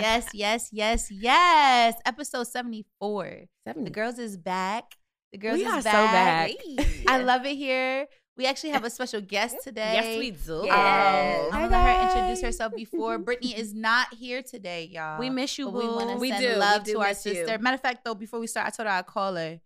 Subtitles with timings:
[0.00, 1.94] Yes, yes, yes, yes.
[2.04, 3.40] Episode 74.
[3.64, 4.96] The girls is back.
[5.32, 6.50] The girls We is are so back.
[6.76, 6.86] back.
[7.08, 8.06] I love it here.
[8.36, 9.94] We actually have a special guest today.
[9.94, 10.60] Yes, we do.
[10.60, 11.50] Um, Yes.
[11.52, 13.16] I'm gonna let her introduce herself before.
[13.26, 15.18] Brittany is not here today, y'all.
[15.18, 15.94] We miss you, But we boo.
[15.96, 16.48] want to We send do.
[16.50, 17.14] We love to our you.
[17.14, 17.58] sister.
[17.58, 19.58] Matter of fact, though, before we start, I told her I'd call her.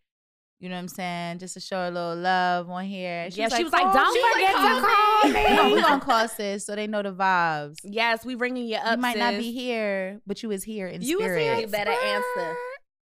[0.60, 1.38] You know what I'm saying?
[1.38, 3.28] Just to show a little love on here.
[3.32, 5.32] Yeah, she was like, "Call "Don't me." forget to call me.
[5.32, 7.77] We're gonna- We're gonna call sis so they know the vibes.
[7.82, 8.96] Yes, we ringing you up.
[8.96, 11.41] You might not be here, but you was here in You was spirit.
[11.42, 11.60] here.
[11.60, 12.57] You better answer.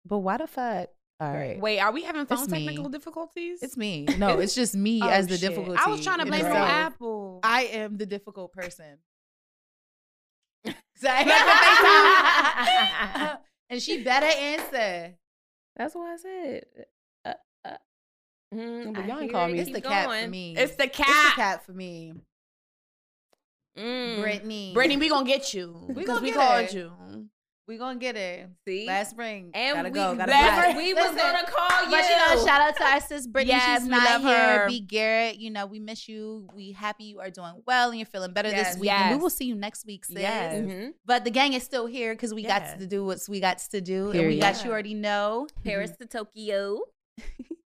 [0.07, 0.89] But why the fuck?
[1.21, 1.61] All right.
[1.61, 2.65] Wait, are we having phone It's me.
[2.67, 3.63] technical difficulties?
[3.63, 4.07] It's me.
[4.19, 5.51] No, it's just me Oh, as the shit.
[5.51, 5.79] difficulty.
[5.85, 6.57] I was trying to blame it on.
[6.57, 7.41] Apple.
[7.45, 8.99] I am the difficult person.
[13.69, 15.15] and she better answer.
[15.77, 16.65] That's what I said.
[18.55, 19.53] Mm, but I y'all ain't call it.
[19.53, 19.59] me.
[19.61, 20.55] It's the cat for me.
[20.57, 20.89] It's the cat.
[20.89, 21.35] It's the cat.
[21.35, 22.15] cat for me.
[23.79, 24.21] Mm.
[24.21, 24.71] Brittany.
[24.73, 25.75] Brittany, we gonna get you.
[25.89, 26.79] We because gonna we get called her.
[26.79, 27.29] you.
[27.67, 28.49] we gonna get her.
[28.69, 28.87] See?
[28.87, 29.51] Last spring.
[29.53, 30.15] and gotta we, go.
[30.15, 30.79] Gotta Last- go.
[30.79, 31.91] we was Listen, gonna call you.
[31.91, 33.55] But you know, shout out to our sis Brittany.
[33.55, 34.59] Yes, She's we not love here.
[34.61, 34.69] her.
[34.69, 35.39] B Garrett.
[35.39, 36.47] You know, we miss you.
[36.55, 38.93] We happy you are doing well and you're feeling better Yes, this week.
[38.93, 40.19] And we will see you next week, sis.
[40.21, 40.55] Yes.
[40.63, 40.93] Mhm.
[41.05, 42.61] But the gang is still here because we Yeah.
[42.61, 44.05] got to do what we got to do.
[44.05, 44.41] And we Period.
[44.41, 45.49] got you already know.
[45.65, 46.83] Paris to Tokyo.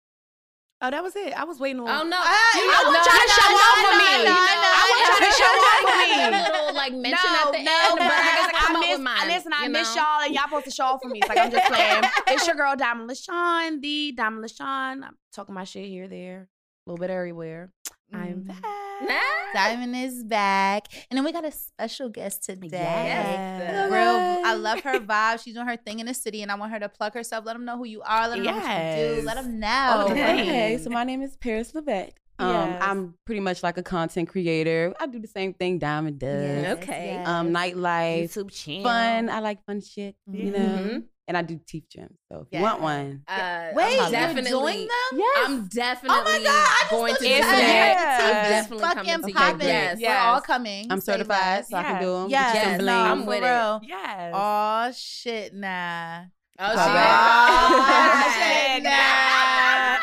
[0.84, 1.34] Oh, that was it.
[1.38, 1.88] I was waiting on.
[1.88, 2.18] Oh no!
[2.18, 4.12] Ah, You you know, know, want y'all to no, show no, off for me.
[4.26, 6.10] no, no, I want y'all to show off for me.
[6.42, 9.28] Little like mention at the end, but I gotta come I up miss, with mine.
[9.28, 10.02] listen, I you miss know?
[10.02, 11.20] y'all, and y'all supposed to show off for me.
[11.20, 12.04] It's like I'm just playing.
[12.28, 15.04] it's your girl Diamond LaShawn, the Diamond LaShawn.
[15.06, 17.72] I'm talking my shit here, there, a little bit everywhere.
[18.14, 18.48] I'm Mhm.
[18.48, 19.54] back.
[19.54, 20.88] Diamond is back.
[21.10, 22.68] And then we got a special guest today.
[22.72, 23.92] Yes.
[23.92, 25.44] Real, I love her vibe.
[25.44, 27.46] She's doing her thing in the city, and I want her to plug herself.
[27.46, 28.28] Let them know who you are.
[28.30, 29.22] Let them know what you do.
[29.26, 30.08] Let them know.
[30.12, 30.46] Okay.
[30.46, 32.21] Hey, so my name is Paris Levesque.
[32.42, 32.84] Um, Yes.
[32.84, 34.94] I'm pretty much like a content creator.
[35.00, 36.44] I do the same thing Diamond does.
[36.64, 37.12] Yes, Okay.
[37.14, 37.28] yes.
[37.28, 38.84] Um, nightlife, YouTube channel.
[38.84, 39.30] fun.
[39.30, 40.58] I like fun shit, you know.
[40.60, 41.04] Mhm.
[41.28, 42.18] And I do teeth trim.
[42.30, 42.60] So if Yeah.
[42.60, 45.20] you want one, Uh, Wait, I'm you're definitely doing them?
[45.20, 45.46] yes.
[45.48, 47.96] I'm definitely Oh my God, I just going thought to you do said that.
[47.98, 48.20] that.
[48.22, 48.50] I'm Yes.
[48.50, 49.34] definitely fucking coming to you.
[49.36, 49.68] popping.
[49.68, 49.98] Yes.
[50.02, 50.88] We're all coming.
[50.92, 51.70] I'm Say certified, less.
[51.70, 52.30] so I can do them.
[52.30, 53.48] Yes, Yes, no, I'm for with it.
[53.48, 53.82] real.
[53.84, 54.34] Yes.
[54.36, 56.22] Oh shit, nah.
[56.60, 59.98] Oh, Oh, she Oh, got- shit, nah.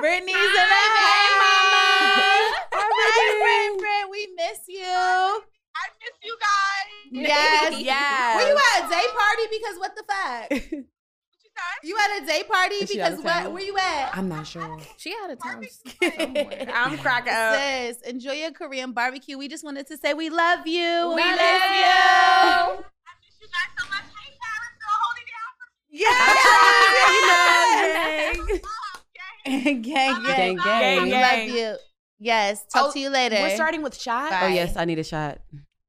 [0.00, 1.83] Brittany's in the Hey, mama.
[3.06, 4.82] Hi, Brit, Brit, we miss you.
[4.84, 5.40] I
[6.00, 6.86] miss you guys.
[7.12, 8.34] Yes, Yes.
[8.36, 9.42] Were you at a day party?
[9.50, 10.50] Because what the fuck?
[10.50, 11.88] You say?
[11.88, 13.42] You at a day party Is because of what?
[13.42, 13.52] town?
[13.52, 14.10] Where you at?
[14.16, 14.78] I'm not sure.
[14.96, 15.62] She out of town.
[16.74, 17.54] I'm cracking up.
[17.60, 19.36] Sis, enjoy your Korean barbecue.
[19.38, 21.12] We just wanted to say we love you.
[21.14, 21.84] We love love you.
[21.84, 22.76] I
[23.20, 24.06] miss you guys so much.
[24.16, 25.68] Hey, Paris, still holding it out for
[29.46, 29.74] Yes.
[29.74, 29.92] me.
[29.92, 31.02] gang, gang, Gang, gang.
[31.02, 31.20] We gang.
[31.20, 31.76] love you.
[32.24, 32.64] Yes.
[32.72, 33.36] Talk Oh, to you later.
[33.36, 34.30] We're starting with shot.
[34.30, 34.40] Bye.
[34.44, 35.38] Oh yes, I need a shot.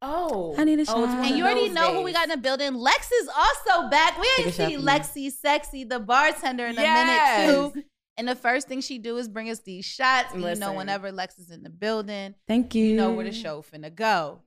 [0.01, 0.53] Oh.
[0.57, 0.97] I need a Oh, shot.
[0.97, 2.73] one And you already those know who we got in the building.
[2.75, 4.19] Lex is also back.
[4.19, 4.81] We Take ain't a shot seen.
[4.81, 7.83] Lexi Sexy, the bartender, in a minute too.
[8.17, 10.33] And the first thing she do is bring us these shots.
[10.33, 12.85] And you know, whenever Lex is in the building, Thank you.
[12.85, 14.39] you know where the show finna go.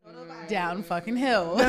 [0.48, 1.54] Down fucking hill.
[1.58, 1.68] no, no.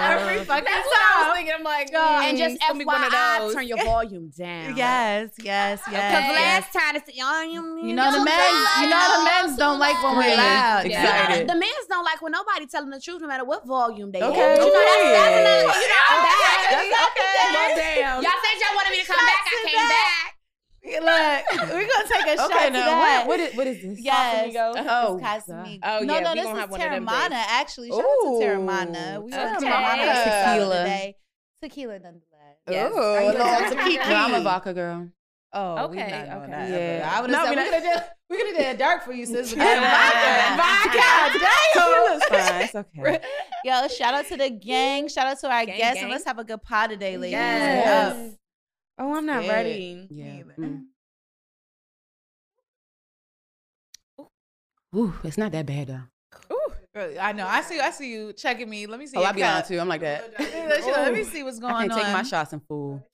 [0.00, 1.54] Every fucking That's what I was thinking.
[1.58, 2.24] I'm like, God.
[2.24, 3.54] And just mm, it's gonna be one of FYI, those.
[3.54, 4.76] turn your volume down.
[4.76, 6.14] Yes, yes, yes.
[6.14, 6.34] Okay.
[6.34, 7.24] Last time it's you
[7.88, 8.54] You know the men.
[8.82, 10.86] You know the men's don't like when we're loud.
[10.86, 11.02] Yeah.
[11.02, 11.48] Excited.
[11.48, 14.38] The men's don't like when nobody telling the truth, no matter what volume they Okay.
[14.38, 14.58] have.
[14.58, 15.18] You know, that's Period.
[15.18, 16.70] definitely, you know, I'm back.
[16.70, 17.26] That's okay.
[17.50, 18.22] Well, damn.
[18.22, 19.42] Y'all said y'all wanted me to come back.
[19.46, 20.36] I came back.
[20.82, 23.26] Look, we're gonna take a shot Okay, to now that.
[23.26, 24.00] what, what is what is this?
[24.00, 24.54] Yes.
[24.58, 24.72] Oh,
[25.16, 25.78] It's Casamigo.
[25.82, 27.30] Oh, no, yeah, no, we this gonna is have one of them Teremana.
[27.32, 28.40] Actually, shout out to Ooh.
[28.40, 29.22] Teremana.
[29.22, 29.66] We got Okay.
[29.66, 30.24] Teremana
[30.54, 30.78] tequila.
[30.78, 31.16] today.
[31.62, 32.56] Tequila nonetheless.
[32.68, 32.92] Yes.
[32.94, 34.04] Are you Oh, gonna have tequila?
[34.08, 35.08] Well, I'm a vodka girl.
[35.52, 36.50] Oh, Okay, we not okay.
[36.52, 36.76] that Yeah.
[36.76, 37.04] ever.
[37.16, 38.78] I would No, have we said we not- could have did we could have did
[38.78, 39.52] dark for you, sis.
[39.52, 40.56] But Yeah.
[40.56, 40.98] vodka,
[41.40, 42.62] vodka, Tequila's fine.
[42.62, 43.20] It's okay.
[43.64, 45.08] Yo, shout out to the gang.
[45.08, 46.04] Shout out to our Gang, guests, gang.
[46.04, 47.32] and let's have a good pod today, ladies.
[47.32, 48.16] Yes.
[48.16, 48.36] Yes.
[48.98, 49.52] Oh, I'm not Yeah.
[49.52, 50.06] ready.
[50.10, 50.42] Yeah.
[50.56, 50.84] Mm.
[54.96, 56.00] Ooh, it's not that bad though.
[57.20, 57.46] I know.
[57.46, 57.78] I see.
[57.78, 58.86] I see you checking me.
[58.86, 59.16] Let me see.
[59.16, 59.68] Oh, your I be on cup.
[59.68, 59.78] too.
[59.78, 60.32] I'm like that.
[60.40, 61.98] Let me see what's going I can't on.
[62.04, 63.04] take my shots in full.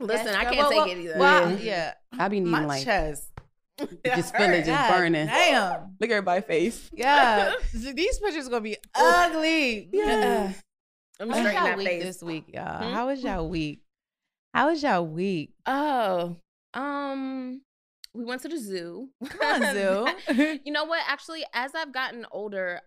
[0.00, 1.18] Listen, Yes, I can't Well, take it either.
[1.18, 1.58] Well, Yeah.
[1.58, 1.94] yeah.
[2.18, 3.30] I be needing My like chest.
[4.04, 5.26] Just feel it just God burning.
[5.26, 5.96] Damn.
[6.00, 6.90] Look at everybody's face.
[6.92, 7.52] Yeah.
[7.72, 9.88] These pictures are gonna be ugly.
[9.92, 10.52] Yeah.
[11.20, 12.02] I'm How was straight that week face.
[12.04, 12.78] this week, y'all?
[12.88, 12.92] Hmm?
[12.94, 13.82] How was y'all week?
[14.54, 15.52] How was y'all week?
[15.66, 16.36] Oh,
[16.74, 17.60] um,
[18.14, 19.08] we went to the zoo.
[19.28, 20.58] Come on, zoo.
[20.64, 21.02] you know what?
[21.06, 22.80] Actually, as I've gotten older,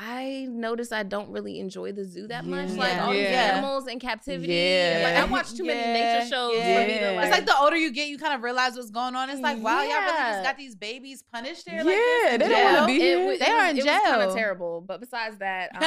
[0.00, 2.70] I notice I don't really enjoy the zoo that much.
[2.70, 3.04] Like Yeah.
[3.04, 4.52] all these animals in captivity.
[4.54, 5.00] Yeah.
[5.02, 6.18] Like I watch too many Yeah.
[6.18, 6.82] nature shows Yeah.
[6.82, 7.26] for me to like.
[7.26, 9.28] It's like the older you get, you kind of realize what's going on.
[9.28, 11.78] It's like, wow, y'all really just got these babies punished there.
[11.78, 13.18] Yeah, like this they don't wanna be it, here.
[13.18, 14.28] wa- They it are was, in It was kind jail.
[14.30, 14.80] of terrible.
[14.82, 15.80] But besides that, um,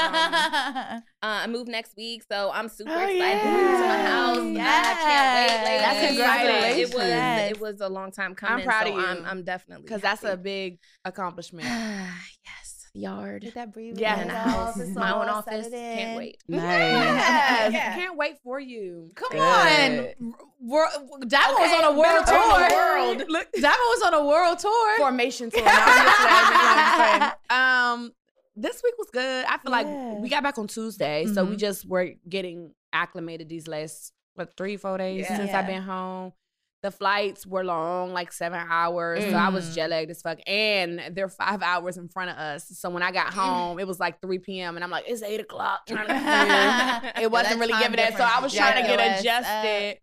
[0.95, 3.43] uh, I move next week, so I'm super Oh, excited yeah.
[3.43, 4.37] to move to my house.
[4.37, 5.71] I can't wait.
[5.71, 6.91] Like, That's it was- congratulations.
[6.91, 7.51] It was Yes.
[7.51, 8.59] it was a long time coming.
[8.59, 9.05] I'm proud so of you.
[9.07, 11.65] I'm, I'm definitely Because that's a big accomplishment.
[12.45, 12.60] yes,
[12.93, 13.41] yard.
[13.43, 13.97] Get that breathe.
[13.99, 14.77] Yeah, in in the the house.
[14.77, 14.87] house.
[14.89, 15.67] My own office.
[15.69, 16.37] Can't wait.
[16.47, 16.61] Nice.
[16.61, 17.73] Yes.
[17.73, 17.95] Yeah.
[17.95, 19.11] Can't wait for you.
[19.15, 19.39] Come Good.
[19.39, 20.33] on.
[20.59, 20.89] Wor-
[21.27, 22.69] Diamond was Okay, on a world been around tour.
[22.69, 23.23] the world.
[23.29, 24.97] Look, Diamond was on a world tour.
[24.97, 25.61] Formation tour.
[25.65, 28.11] Now I'm just like- just like- um,
[28.55, 29.45] this week was good.
[29.45, 30.11] I feel Yeah.
[30.11, 31.59] like we got back on Tuesday, so we Mhm.
[31.59, 35.37] just were getting acclimated these last what three, four days Yeah.
[35.37, 35.59] since Yeah.
[35.59, 36.33] I've been home.
[36.83, 39.23] The flights were long, like seven hours.
[39.23, 39.75] So I was Mhm.
[39.75, 40.39] jet lagged as fuck.
[40.47, 42.67] And they're five hours in front of us.
[42.69, 44.75] So when I got home, it was like 3 p.m.
[44.77, 45.85] And I'm like, it's eight o'clock.
[45.85, 46.13] Trying to
[47.21, 48.17] it wasn't that really giving it.
[48.17, 49.63] So I was difference trying to get your ass up.
[49.65, 49.97] adjusted.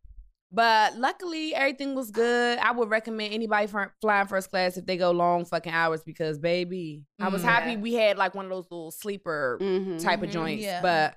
[0.51, 2.59] But luckily, everything was good.
[2.59, 6.39] I would recommend anybody fr- flying first class if they go long fucking hours because,
[6.39, 7.45] baby, I was Mm.
[7.45, 10.03] happy we had like one of those little sleeper Mhm.
[10.03, 10.33] type of Mhm.
[10.33, 10.65] joints.
[10.65, 10.81] Yeah.
[10.81, 11.17] But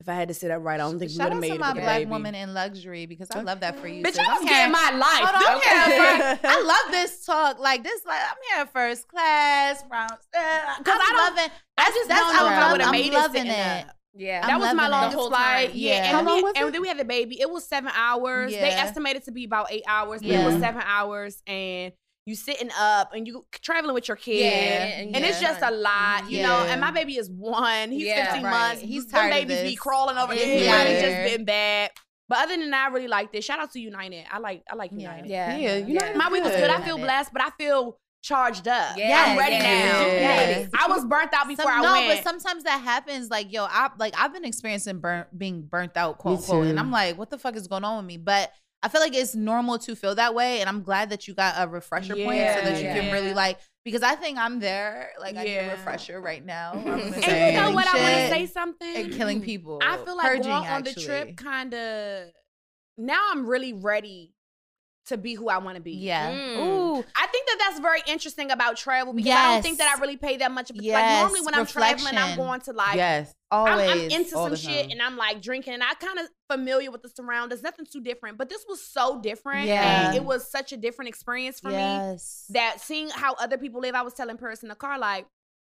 [0.00, 1.54] if I had to sit up right, I don't think we would have made to
[1.56, 1.60] it.
[1.60, 2.10] my with the black baby.
[2.10, 4.02] woman in luxury because I love that for you.
[4.02, 4.18] Bitch, sis.
[4.20, 5.28] I I'm was getting my life.
[5.28, 6.48] Hold on, I'm here okay?
[6.48, 7.58] I love this talk.
[7.58, 10.10] Like this, like I'm here first class, round.
[10.32, 10.40] Because
[10.86, 13.12] I I'm don't- I That's, just that's don't know if I would have I'm made
[13.12, 13.86] it loving it.
[13.88, 13.96] up.
[14.16, 14.90] Yeah, I'm that was my loving it.
[14.90, 15.68] longest The whole flight.
[15.68, 15.76] time.
[15.78, 15.94] Yeah.
[15.94, 17.40] Yeah, How and, long we, was and then we had the baby.
[17.40, 18.52] It was seven hours.
[18.52, 20.42] They estimated to be about eight hours, but Yeah.
[20.42, 21.92] it was seven hours, and
[22.30, 24.38] you sitting up and you traveling with your kid.
[24.40, 25.50] Yeah, And it's yeah.
[25.50, 26.60] just a lot, you know.
[26.68, 27.90] And my baby is one.
[27.90, 28.26] He's Yeah.
[28.26, 28.50] 15 Right.
[28.50, 28.82] months.
[28.82, 30.70] He's Them tired of babies be crawling over the Yeah.
[30.84, 30.86] bed.
[30.86, 31.90] It's just been bad.
[32.28, 33.42] But other than that, I really liked it.
[33.42, 34.24] Shout out to United.
[34.30, 34.98] I like I like Yeah.
[35.16, 35.28] United.
[35.30, 36.60] yeah, Yeah, you know, My week was Good.
[36.60, 36.70] good.
[36.70, 38.96] I feel blessed, but I feel charged up.
[38.98, 39.62] Yeah, I'm ready yeah,
[39.92, 40.06] now.
[40.06, 40.66] yeah.
[40.78, 42.08] I was burnt out before Some- I no, went.
[42.16, 43.30] but sometimes that happens.
[43.30, 46.78] Like, yo, I like I've been experiencing burnt, being burnt out, quote unquote, and.
[46.78, 48.16] I'm like, what the fuck is going on with me?
[48.18, 51.34] But I feel like it's normal to feel that way, and I'm glad that you
[51.34, 52.98] got a refresher point so that you Yeah.
[53.00, 53.58] can really like.
[53.84, 55.10] Because I think I'm there.
[55.20, 56.72] Like, I need a refresher right now.
[56.72, 57.20] And you
[57.60, 57.86] know what?
[57.86, 58.96] I want to say something.
[58.96, 59.80] and killing people.
[59.82, 61.04] I feel like Purging, going on the actually.
[61.06, 62.28] trip kind of.
[62.98, 64.34] Now I'm really ready
[65.10, 65.92] to be who I want to be.
[65.92, 66.32] Yeah.
[66.32, 66.56] Mm.
[66.58, 67.04] Ooh.
[67.14, 70.16] I think that that's very interesting about travel because I don't think that I really
[70.16, 70.70] pay that much.
[70.70, 72.96] Of Like normally when I'm traveling, I'm going to like.
[72.96, 73.34] yes.
[73.52, 73.90] I'm, Always.
[73.90, 74.90] I'm into all some shit time.
[74.92, 77.62] and I'm like drinking and I kind of familiar with the surroundings.
[77.62, 79.66] Nothing too different, but this was so different.
[79.66, 80.08] Yeah.
[80.08, 82.46] And it was such a different experience for me yes.
[82.50, 85.26] that seeing how other people live, I was telling Paris in the car, like,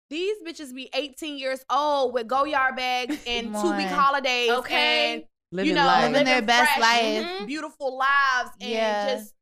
[0.09, 3.93] these bitches be 18 years old with Goyard bags and two week on.
[3.93, 4.51] holidays.
[4.51, 5.13] Okay.
[5.13, 5.23] And,
[5.53, 6.11] Living you know, life.
[6.11, 7.25] Living their best fresh, life.
[7.41, 8.49] mhm, beautiful lives.
[8.59, 9.15] And Yeah.
[9.15, 9.33] just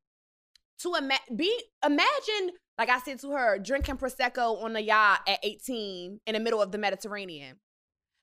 [0.81, 5.39] to ima- be, imagine, like I said to her, drinking Prosecco on a yacht at
[5.43, 7.59] 18 in the middle of the Mediterranean.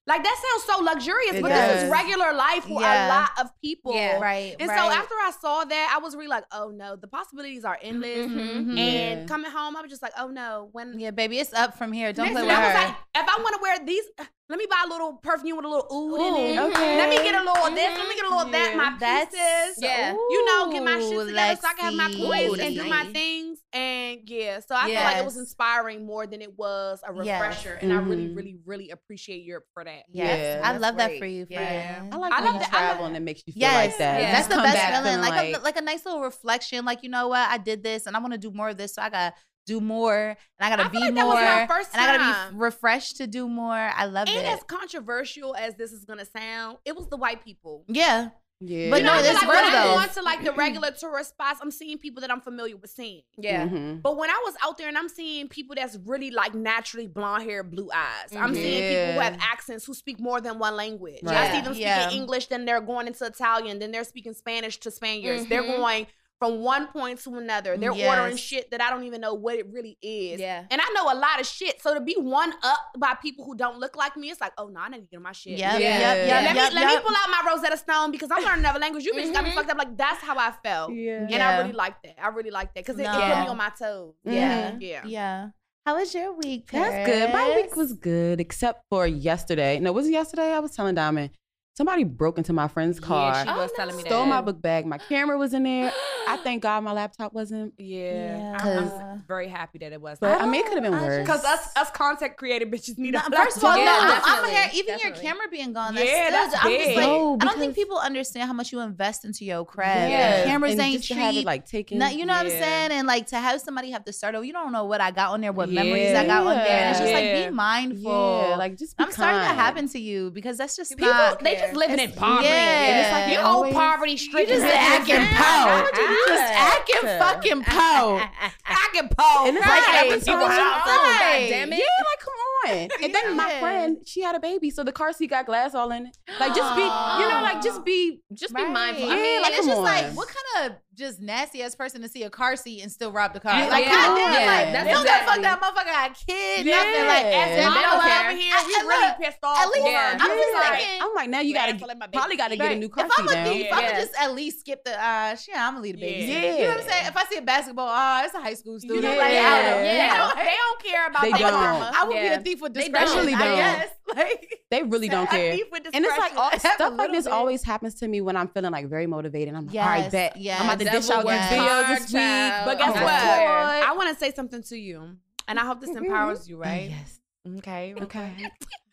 [0.07, 3.07] Like that sounds so luxurious, It but this is regular life for Yeah.
[3.07, 3.95] a lot of people.
[3.95, 4.19] Yeah.
[4.19, 4.57] right.
[4.59, 4.79] And right.
[4.79, 8.27] so after I saw that, I was really like, oh no, the possibilities are endless.
[8.31, 8.77] Mhm.
[8.77, 8.83] Yeah.
[8.85, 10.71] And coming home, I was just like, oh no.
[10.73, 12.13] When yeah, baby, it's up from here.
[12.15, 14.05] Don't play with I was like, if I want to wear these,
[14.49, 16.59] let me buy a little perfume with a little oud in it.
[16.59, 16.97] Okay.
[16.97, 17.99] Let me get a little of this.
[17.99, 18.75] Let me get a little of that.
[18.77, 19.83] My That's pieces.
[19.83, 20.13] Yeah.
[20.13, 22.27] You know, get my shit Ooh, together so I can have my Lexi.
[22.49, 23.59] coins and do my things.
[23.75, 27.41] And yeah, so I feel like it was inspiring more than it was a Yes.
[27.41, 27.79] refresher.
[27.83, 28.37] And I really, Mhm.
[28.37, 30.05] really, really appreciate Europe for that.
[30.11, 31.97] Yes, Yeah, I that's love that for you, Yeah.
[31.99, 32.15] friend.
[32.15, 33.75] I like I when love you that- travel like- and it makes you feel Yes,
[33.91, 34.21] like that.
[34.23, 34.33] Yeah.
[34.33, 35.21] that's the best feeling.
[35.21, 36.87] Like, feeling a, like a nice little reflection.
[36.87, 38.95] Like you know what, I did this, and I want to do more of this,
[38.95, 39.35] so I gotta
[39.69, 42.01] do more, and I gotta I be feel like that more, was my first and
[42.03, 43.75] I gotta be refreshed to do more.
[44.03, 44.47] I love And it.
[44.47, 47.85] as controversial as this is gonna sound, it was the white people.
[47.89, 48.91] yeah, yeah.
[48.91, 50.91] But you know, no, I it's like when one I'm going to like the regular
[50.91, 53.23] tourist spots, I'm seeing people that I'm familiar with seeing.
[53.37, 53.69] Yeah.
[53.69, 54.03] Mhm.
[54.03, 57.45] But when I was out there and I'm seeing people that's really like naturally blonde
[57.45, 58.55] hair, blue eyes, I'm Mhm.
[58.63, 61.21] seeing people who have accents who speak more than one language.
[61.25, 62.11] I see them speaking Yeah.
[62.11, 65.47] English, then they're going into Italian, then they're speaking Spanish to Spaniards.
[65.49, 65.77] They're Mhm.
[65.77, 66.07] going
[66.39, 67.77] from one point to another.
[67.77, 70.41] They're ordering shit that I don't even know what it really is.
[70.41, 70.65] Yeah.
[70.71, 71.81] And I know a lot of shit.
[71.83, 74.69] So to be one up by people who don't look like me, it's like, oh
[74.69, 75.59] no, I need to get on my shit.
[75.59, 75.89] yep, Yeah.
[75.89, 76.35] yep, yep, Yeah.
[76.41, 79.05] Let yep, me let me pull out my Rosetta Stone because I'm learning another language.
[79.05, 79.55] You bitches got me Mhm.
[79.55, 79.79] fucked up.
[79.79, 80.93] Like that's how I felt.
[80.93, 81.23] Yeah.
[81.23, 81.49] And Yeah.
[81.49, 82.15] I really like that.
[82.23, 84.15] I really like that because it, it put me on my toes.
[84.25, 84.77] Yeah.
[84.79, 85.03] Yeah.
[85.05, 85.49] Yeah.
[85.87, 86.71] How was your week?
[86.71, 87.33] That's good.
[87.33, 89.81] My week was good, except for yesterday.
[89.81, 90.53] No, was it yesterday?
[90.53, 91.31] I was telling Diamond.
[91.79, 94.29] Somebody broke into my friend's car, Yeah, she was Oh, telling me stole that.
[94.29, 94.85] my book bag.
[94.85, 95.93] My camera was in there.
[96.27, 97.73] I thank God my laptop wasn't.
[97.79, 98.57] Yeah, Yeah.
[98.61, 100.23] I'm, I'm very happy that it wasn't.
[100.23, 101.21] But I mean, it could have been I worse.
[101.27, 104.09] Because us us content creative bitches need No, a first of all, laptop.
[104.27, 104.71] no, I'm- I'm here.
[104.75, 105.23] Even definitely.
[105.23, 106.97] your camera being gone, that's Yeah, still, that's I'm just big.
[106.97, 110.11] like, No, I don't think people understand how much you invest into your craft.
[110.11, 110.45] Yeah.
[110.45, 111.99] Cameras and ain't just to have it like taken.
[111.99, 112.91] No, you know what I'm saying?
[112.91, 115.31] And like to have somebody have to start over, you don't know what I got
[115.31, 116.67] on there, what memories I got on there.
[116.67, 118.47] And it's just like be mindful.
[118.51, 119.61] yeah, like just be I'm sorry that kind.
[119.61, 122.49] happened to you because that's just People, they just living in poverty.
[122.49, 122.89] yeah.
[122.89, 124.61] And it's like you old poverty You stricken.
[124.61, 125.99] just acting po.
[126.27, 128.21] Just acting fucking po.
[128.65, 129.47] acting po.
[129.47, 130.09] And it's Right.
[130.11, 130.83] like People right.
[130.85, 131.79] God damn it.
[131.79, 132.89] Yeah, like come on.
[133.05, 135.91] And then my friend, she had a baby, so the car seat got glass all
[135.93, 136.17] in it.
[136.41, 138.21] Like just be, you know, like just be.
[138.33, 139.07] Just be mindful.
[139.07, 142.09] Yeah, I mean, like, it's just like, what kind of just nasty ass person to
[142.09, 143.59] see a car seat and still rob the car?
[143.59, 146.11] Yeah, like, yeah, goddamn, yeah, like, that's they don't give a fuck that motherfucker got
[146.11, 146.77] a kid, Yeah.
[146.77, 147.07] nothing.
[147.07, 147.45] Like, Yeah.
[147.47, 148.21] as They mama don't care.
[148.29, 149.59] over here, we I- I really look, pissed off.
[149.63, 150.19] at least Yeah.
[150.21, 150.77] I'm just Yeah.
[150.77, 151.03] thinking.
[151.03, 153.13] I'm like, now you gotta for my baby probably gotta get a new car If
[153.17, 153.45] I'm seat a now.
[153.51, 153.91] thief, I'm Yeah.
[153.93, 154.93] gonna just at least skip the.
[155.03, 156.25] uh Shit, I'm gonna leave the baby.
[156.33, 156.41] Yeah.
[156.43, 157.07] You know what I'm saying?
[157.07, 158.97] If I see a basketball, oh, it's a high school student.
[158.99, 159.71] You know, like, like, I Yeah.
[159.71, 160.17] don't- They, Yeah.
[160.19, 161.53] don't, they don't care about They their don't.
[161.53, 161.93] karma.
[161.95, 163.17] I would be a thief with They discretion.
[163.27, 163.35] don't.
[163.35, 163.45] I
[163.79, 163.91] don't.
[164.15, 164.17] Guess.
[164.29, 165.53] Like, They really don't care.
[165.93, 167.33] And it's like all, stuff like this bit.
[167.33, 169.55] always happens to me when I'm feeling like very motivated.
[169.55, 170.37] I'm like, all right, bet.
[170.37, 170.61] yes.
[170.61, 172.65] I'm about to dish Devil out these works videos hard, this week.
[172.67, 173.07] But guess Oh, what?
[173.07, 176.91] that's I want to say something to you, and I hope this empowers you, right?
[176.99, 177.21] Yes.
[177.59, 177.95] Okay.
[178.01, 178.33] Okay.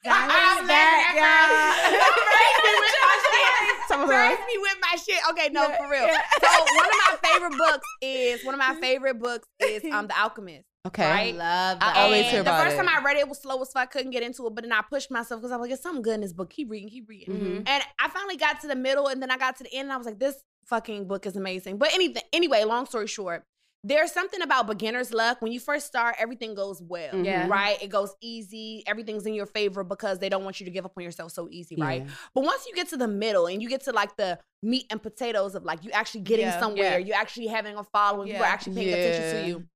[0.08, 1.92] I'm back, y'all.
[1.92, 3.88] Praise me with my shit.
[3.88, 5.22] Some me with my shit.
[5.32, 6.08] Okay, no, for real.
[6.42, 10.20] So one of my favorite books is one of my favorite books is um The
[10.20, 10.66] Alchemist.
[10.88, 11.04] Okay.
[11.04, 11.36] I Right?
[11.36, 11.98] love I that.
[11.98, 12.78] always And hear the first it.
[12.78, 13.82] time I read it, it was slow as fuck.
[13.84, 15.82] I couldn't get into it, but then I pushed myself because I was like, "There's
[15.82, 16.52] something good in this book.
[16.52, 17.64] Keep reading, keep reading." Mhm.
[17.68, 19.94] And I finally got to the middle, and then I got to the end, and
[19.94, 20.36] I was like, "This
[20.68, 23.44] fucking book is amazing." But anything, anyway, long story short,
[23.88, 25.42] there's something about beginner's luck.
[25.44, 27.24] When you first start, everything goes well, Mhm.
[27.26, 27.48] Yeah.
[27.48, 27.80] right?
[27.84, 28.84] It goes easy.
[28.88, 31.48] Everything's in your favor because they don't want you to give up on yourself so
[31.52, 32.02] easy, right?
[32.02, 32.12] Yeah.
[32.34, 35.00] But once you get to the middle and you get to like the meat and
[35.04, 36.60] potatoes of like you actually getting Yeah.
[36.60, 37.06] somewhere, Yeah.
[37.06, 39.68] you actually having a following, people are actually paying attention to you,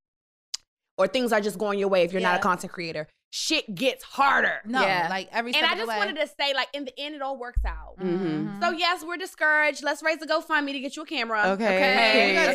[0.98, 3.08] or things are just going your way if you're not a content creator.
[3.32, 4.60] Shit gets harder.
[4.66, 5.06] No, Yeah.
[5.08, 7.62] like every And I just wanted to say, like, in the end, it all works
[7.64, 8.00] out.
[8.00, 8.60] Mhm.
[8.60, 9.84] So yes, we're discouraged.
[9.84, 11.44] Let's raise a GoFundMe to get you a camera.
[11.50, 11.66] Okay.
[11.66, 12.30] Okay, Okay.
[12.30, 12.54] we gotta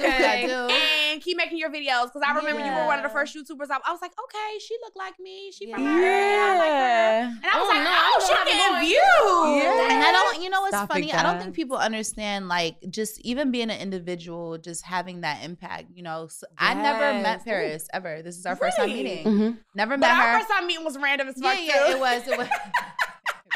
[0.49, 1.12] do what we Okay.
[1.12, 3.71] And keep making your videos because I remember you were one of the first YouTubers.
[3.71, 5.52] I, I was like, okay, she looked like me.
[5.52, 5.90] She from Yeah.
[5.93, 6.43] my area.
[6.43, 6.75] I like her.
[6.75, 7.26] Yeah.
[7.28, 9.64] And I was Oh, like, no, oh, I'm she gonna have getting views.
[9.78, 9.95] Yeah.
[9.95, 11.12] And I don't, you know what's Stop it, funny?
[11.12, 15.87] I don't think people understand, like, just even being an individual, just having that impact.
[15.95, 18.23] You know, so I never met Paris ever.
[18.23, 19.04] This is our first time Really?
[19.04, 19.25] meeting.
[19.26, 19.59] Mhm.
[19.76, 20.45] Never But met our her.
[20.64, 21.92] First meeting was random as fuck yeah, too.
[21.97, 22.28] it was.
[22.28, 22.49] It was.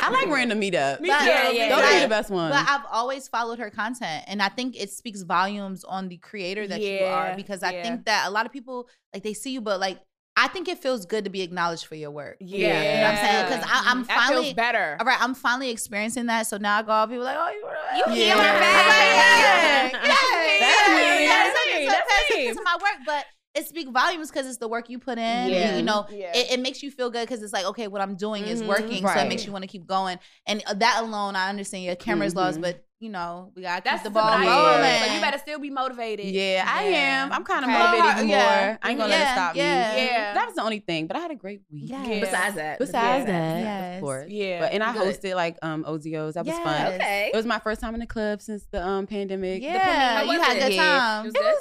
[0.00, 1.00] I like random meetup.
[1.00, 1.26] Me But- too.
[1.26, 1.98] Yeah, yeah, Those yeah.
[1.98, 2.54] are the best ones.
[2.54, 6.66] But I've always followed her content, and I think it speaks volumes on the creator
[6.68, 7.82] that you are because I yeah.
[7.82, 9.98] think that a lot of people like they see you, but like
[10.36, 12.36] I think it feels good to be acknowledged for your work.
[12.38, 12.58] Yeah.
[12.58, 13.44] You know what I'm saying?
[13.46, 14.96] Because I'm that finally feels better.
[15.00, 15.20] all right.
[15.20, 16.46] I'm finally experiencing that.
[16.46, 17.58] So now I go out, people like, oh, you,
[18.14, 18.34] You yeah.
[18.34, 19.92] healing back.
[19.92, 20.04] Yeah, Yeah.
[20.04, 20.06] yeah,
[20.60, 21.24] That's yeah, me.
[21.24, 21.28] yeah.
[21.28, 21.86] That's So- me.
[21.86, 22.52] so That's that's me.
[22.54, 23.24] to my work, but
[23.58, 25.50] it speaks volumes because it's the work you put in.
[25.50, 25.72] Yeah.
[25.72, 26.32] You, you know, Yeah.
[26.36, 28.66] it, it makes you feel good because it's like, okay, what I'm doing is Mhm.
[28.68, 30.18] working, so it makes you want to keep going.
[30.46, 32.62] And uh, that alone, I understand your camera's laws, Mhm.
[32.62, 34.80] but you know, we gotta That's keep the the ball ball rolling.
[34.82, 35.00] rolling.
[35.04, 36.26] So you better still be motivated.
[36.26, 36.96] yeah, I Yeah.
[37.26, 37.32] am.
[37.32, 37.78] I'm kind of Okay.
[37.78, 38.66] motivated Hard, even yeah.
[38.66, 38.78] more.
[38.82, 39.94] I ain't gonna let it stop yeah.
[39.94, 40.06] me.
[40.06, 40.34] Yeah.
[40.34, 41.90] That was the only thing, but I had a great week.
[41.90, 42.08] Yes.
[42.08, 42.20] Yeah.
[42.20, 42.78] Besides that.
[42.80, 43.38] Besides yeah.
[43.38, 43.94] that, Yes.
[43.98, 44.30] of course.
[44.32, 44.60] Yeah.
[44.62, 45.14] But and I Good.
[45.22, 46.32] hosted like um Ozios.
[46.32, 46.92] That was fun.
[46.94, 47.30] Okay.
[47.32, 49.60] It was my first time in the club since the um pandemic.
[49.62, 51.24] The Yeah, you had a good time.
[51.24, 51.54] It was good.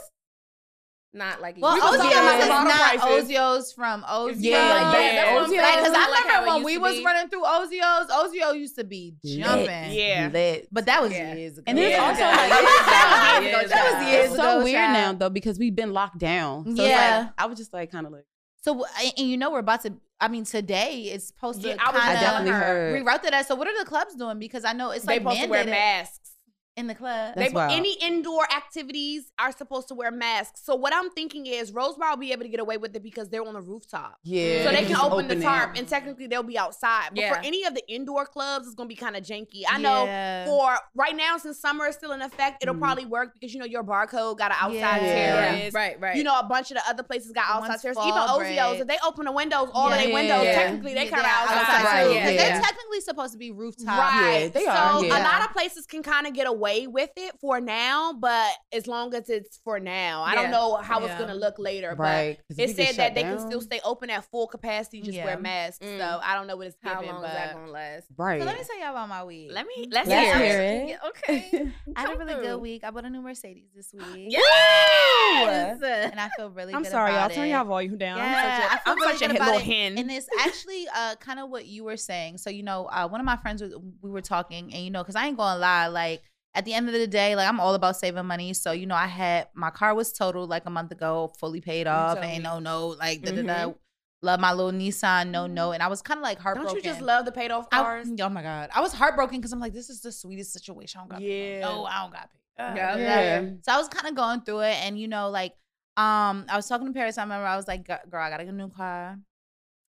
[1.17, 3.29] Not like Well, we Ozios was is not prices.
[3.29, 4.35] Ozios from Ozios.
[4.37, 5.13] Yeah, like that.
[5.13, 5.25] yeah.
[5.35, 5.61] That's Ozios.
[5.61, 7.03] Like, cause I Like remember it when we was be.
[7.05, 9.39] running through Ozios, Ozio used to be Lit.
[9.39, 9.91] jumping.
[9.93, 10.29] Yeah.
[10.31, 10.67] Lit.
[10.71, 11.33] But that was Yeah.
[11.33, 11.63] years ago.
[11.67, 12.03] And it's Yeah.
[12.03, 12.29] also Yeah.
[12.35, 12.49] like
[13.51, 13.67] Yeah.
[13.67, 14.43] that was years it's ago.
[14.43, 14.93] so weird child.
[14.93, 16.75] now though because we've been locked down.
[16.75, 17.19] So Yeah.
[17.25, 18.25] like, I was just like kind of like
[18.63, 18.85] So
[19.17, 19.93] and you know we're about to.
[20.19, 23.05] I mean, today it's supposed to Yeah, I was kind I of definitely heard.
[23.05, 23.47] reroute that.
[23.47, 24.39] So what are the clubs doing?
[24.39, 26.31] Because I know it's they like supposed to wear masks.
[26.77, 27.33] In the club.
[27.35, 27.71] That's they, wild.
[27.73, 30.61] any indoor activities are supposed to wear masks.
[30.63, 33.29] So what I'm thinking is Rosebar will be able to get away with it because
[33.29, 34.19] they're on the rooftop.
[34.23, 34.63] yeah.
[34.63, 35.41] So they can just open, the it.
[35.41, 37.09] tarp and technically they'll be outside.
[37.15, 39.63] But for any of the indoor clubs, it's gonna be kind of janky.
[39.67, 40.45] I know Yeah.
[40.45, 42.79] for right now, since summer is still in effect, it'll Mhm.
[42.79, 45.51] probably work because you know your barcode got an outside Yeah.
[45.51, 45.73] terrace.
[45.73, 46.15] Right, right.
[46.15, 47.97] You know, a bunch of the other places got outside ones terrace.
[47.99, 50.05] Even fall Ozios, if they open the windows, all of Yeah.
[50.05, 50.55] their windows, Yeah.
[50.55, 52.13] technically they Yeah, kind of they're outside, outside, too.
[52.13, 53.97] yeah, they're technically supposed to be rooftop.
[53.97, 54.39] Right.
[54.43, 57.33] Yeah, they so are, a lot of places can kind of get away with it
[57.39, 60.41] for now, but as long as it's for now, I Yeah.
[60.43, 61.95] don't know how it's gonna look later.
[61.97, 62.37] Right.
[62.47, 65.17] 'cause But it said that shut they can still stay open at full capacity, just
[65.17, 65.25] Yeah.
[65.25, 65.85] wear masks.
[65.85, 65.97] Mm.
[65.97, 68.07] So I don't know what it's How giving, long but is that gonna last?
[68.17, 68.39] Right.
[68.41, 69.49] So let me tell y'all about my week.
[69.51, 70.89] let me let's, Let's hear, hear it.
[70.91, 70.99] it.
[71.07, 71.73] Okay.
[71.95, 72.83] I had a really good week.
[72.83, 74.27] I bought a new Mercedes this week.
[74.29, 75.81] Yes.
[75.81, 77.25] And I feel really I'm good sorry, y'all.
[77.25, 78.17] about Turn y'all volume down.
[78.17, 79.97] Yeah, I'm such a, I feel I'm really such a good hit about little hen.
[79.97, 82.37] And it's actually uh, kind of what you were saying.
[82.37, 85.01] So, you know, uh, one of my friends was, we were talking, and you know,
[85.03, 86.21] because I ain't gonna lie, like
[86.57, 88.53] at the end of the day, like I'm all about saving money.
[88.53, 91.87] So you know, I had my car was totaled like a month ago, fully paid
[91.87, 93.53] off, ain't no no, like da da da.
[93.71, 93.75] Mhm.
[94.23, 96.73] Love my little Nissan, no no, and I was kind of like heartbroken.
[96.73, 98.07] Don't you just love the paid off I- cars?
[98.19, 100.99] oh my god, I was heartbroken because I'm like, this is the sweetest situation.
[100.99, 101.59] I don't got paid.
[101.59, 101.67] Yeah.
[101.69, 102.63] no, I don't got paid.
[102.63, 102.97] Uh, Yeah.
[102.97, 103.49] Yeah.
[103.61, 105.53] so I was kind of going through it, and you know, like,
[105.95, 107.19] um, I was talking to Paris.
[107.19, 109.19] I remember I was like, "Girl, I gotta get a new car."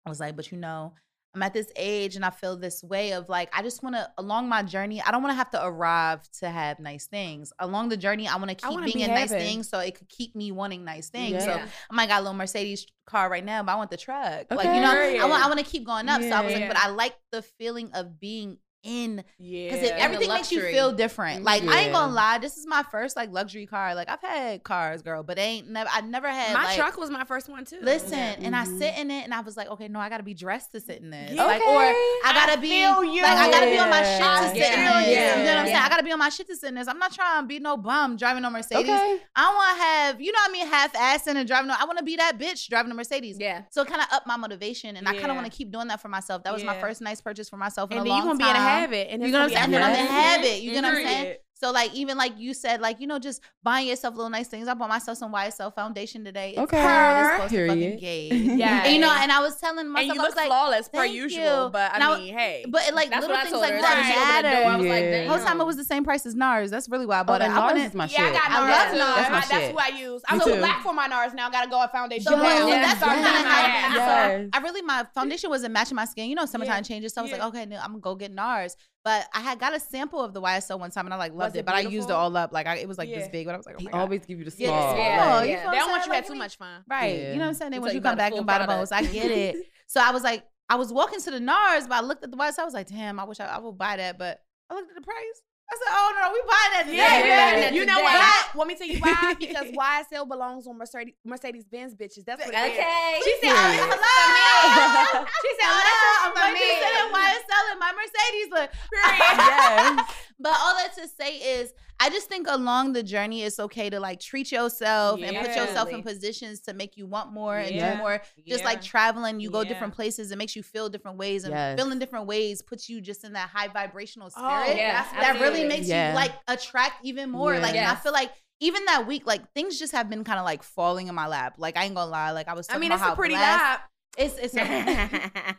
[0.05, 0.93] I was like, "But you know,
[1.37, 4.09] I'm at this age, and I feel this way of like, I just want to
[4.17, 5.01] along my journey.
[5.01, 7.53] I don't want to have to arrive to have nice things.
[7.59, 10.09] Along the journey, I want to keep being be in nice things, so it could
[10.09, 11.43] keep me wanting nice things.
[11.45, 11.51] So
[11.91, 14.47] I might got a little Mercedes car right now, but I want the truck.
[14.49, 14.75] Like Okay.
[14.75, 16.21] you know, I want I want to keep going up.
[16.23, 16.59] so I was Yeah.
[16.59, 19.71] like, but I like the feeling of being in Yeah.
[19.73, 21.43] because everything makes you feel different.
[21.43, 23.95] Like I ain't gonna lie, this is my first like luxury car.
[23.95, 25.89] Like I've had cars, girl, but ain't never.
[25.91, 27.79] I never had my like, truck was my first one too.
[27.81, 28.77] Listen, and I Mhm.
[28.79, 31.01] sit in it, and I was like, okay, no, I gotta be dressed to sit
[31.01, 31.31] in this.
[31.31, 31.43] Yeah.
[31.43, 31.93] Like, or Okay.
[32.25, 33.21] I gotta I be feel you.
[33.23, 35.07] like, I gotta be on my shit to sit in feel this.
[35.07, 35.13] you.
[35.13, 35.77] You know what I'm saying?
[35.77, 36.87] I gotta be on my shit to sit in this.
[36.87, 38.83] I'm not trying to be no bum driving no Mercedes.
[38.83, 39.19] Okay.
[39.35, 41.67] I want to have, you know what I mean, half assing and driving.
[41.67, 43.37] No, I want to be that bitch driving a Mercedes.
[43.39, 43.63] Yeah.
[43.71, 45.87] So it kind of up my motivation, and I kind of want to keep doing
[45.89, 46.43] that for myself.
[46.43, 48.53] That was my first nice purchase for myself in And a then long you're gonna
[48.53, 48.66] time.
[48.67, 49.07] Be in a habit.
[49.11, 49.71] And You it's know what I'm gonna saying?
[49.71, 50.35] be And then I'm a in Yes.
[50.37, 50.61] habit.
[50.61, 51.37] You know what I'm saying?
[51.59, 51.67] Period.
[51.67, 54.67] So like even like you said, like you know, just buying yourself little nice things.
[54.67, 56.51] I bought myself some YSL foundation today.
[56.51, 56.81] It's Okay.
[56.81, 57.39] her.
[57.43, 57.69] It's Period.
[57.73, 58.27] fucking gay.
[58.29, 58.83] Yeah.
[58.87, 60.89] And, you know, and I was telling myself, and you I look was like, flawless
[60.89, 61.65] per usual.
[61.65, 62.65] you." But I I- mean, hey.
[62.69, 63.81] but it, like little things like her.
[63.81, 64.69] that As soon as she opened the matter.
[64.69, 65.11] I was like, Yeah.
[65.11, 65.29] damn.
[65.29, 66.69] Whole time it was the same price as NARS.
[66.69, 67.55] That's really why I Oh, bought and it.
[67.55, 68.33] I NARS wouldn't- is my yeah, I shit.
[68.33, 68.69] got I NARS.
[68.69, 68.87] love.
[69.01, 69.15] NARS.
[69.15, 70.21] That's my I- That's who I use.
[70.27, 70.57] I Me go too.
[70.59, 71.49] black for my NARS now.
[71.49, 72.23] Got to go with foundation.
[72.31, 72.85] So, Yes.
[72.85, 73.95] that's Start kinda doing happened.
[73.97, 74.27] that.
[74.27, 74.49] So Yes.
[74.53, 76.29] I really my foundation wasn't matching my skin.
[76.29, 77.13] You know, summertime changes.
[77.13, 78.75] So I was like, okay, I'm gonna go get NARS.
[79.07, 81.51] But I had got a sample of the YSL one time and I like loved
[81.51, 82.51] Was it it, but I used it all up.
[82.51, 83.19] Like I, it was like Yeah.
[83.19, 83.99] this big, but I was like, oh He my God.
[84.01, 84.91] always give you the Yeah, small.
[84.91, 85.35] it's Yeah, small.
[85.37, 85.61] Like, You yeah.
[85.61, 86.23] feel They don't want you to saying?
[86.23, 86.83] have too much fun.
[86.89, 87.15] Right.
[87.19, 87.31] Yeah.
[87.31, 87.71] You know what I'm saying?
[87.71, 88.91] They Until want you you come back and buy the product.
[88.91, 88.91] most.
[88.91, 89.55] I get it.
[89.89, 92.35] So I was like, I was walking to the NARS, but I looked at the
[92.35, 92.59] YSL.
[92.59, 94.17] I was like, damn, I wish I, I would buy that.
[94.17, 95.41] But I looked at the price.
[95.67, 96.97] I said, oh no, we buying that today.
[96.97, 97.59] Yeah, man.
[97.59, 97.71] yeah.
[97.75, 98.15] You know today.
[98.15, 98.55] what?
[98.55, 99.35] Let me to tell you why.
[99.39, 102.23] Because YSL belongs on Mercedes Mercedes Benz bitches.
[102.23, 102.79] That's what it is.
[102.79, 103.19] Okay.
[103.19, 103.83] She said, Period.
[103.83, 106.63] "Oh, this is for oh, me." She said, "Oh, Hello, this I'm is like, me."
[106.63, 108.47] you said YSL in my Mercedes.
[108.55, 110.15] Look, yes.
[110.39, 113.99] But all that to say is, I just think along the journey, it's okay to
[113.99, 117.93] like treat yourself and put yourself in positions to make you want more and Yeah.
[117.93, 118.21] do more.
[118.47, 119.69] Just like traveling, you go Yeah.
[119.69, 121.77] different places, it makes you feel different ways, and Yes.
[121.79, 124.75] feeling different ways puts you just in that high vibrational oh, spirit.
[124.75, 126.09] Oh, yeah, that really makes Yeah.
[126.09, 127.55] you like attract even more.
[127.55, 127.61] Yeah.
[127.61, 128.31] Like, I feel like.
[128.59, 131.53] Even that week, like things just have been kind of like falling in my lap.
[131.59, 132.65] Like I ain't gonna lie, like I was.
[132.71, 133.87] I mean, it's a pretty lap.
[134.17, 134.59] It's it's a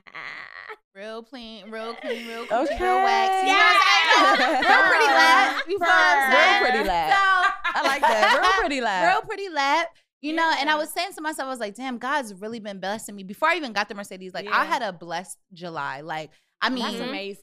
[0.99, 2.83] real clean, real clean, real clean, Okay.
[2.83, 3.47] real wax.
[3.47, 4.61] You know what I'm?
[4.67, 5.63] Real pretty lap.
[5.69, 7.11] You feel what I'm Real pretty lap.
[7.11, 8.39] So, I like that.
[8.43, 9.13] Real pretty lap.
[9.15, 9.89] Real pretty lap.
[10.21, 12.81] You know, and I was saying to myself, I was like, damn, God's really been
[12.81, 13.23] blessing me.
[13.23, 14.59] Before I even got the Mercedes, like Yeah.
[14.59, 16.01] I had a blessed July.
[16.01, 16.31] Like,
[16.61, 16.85] I mean,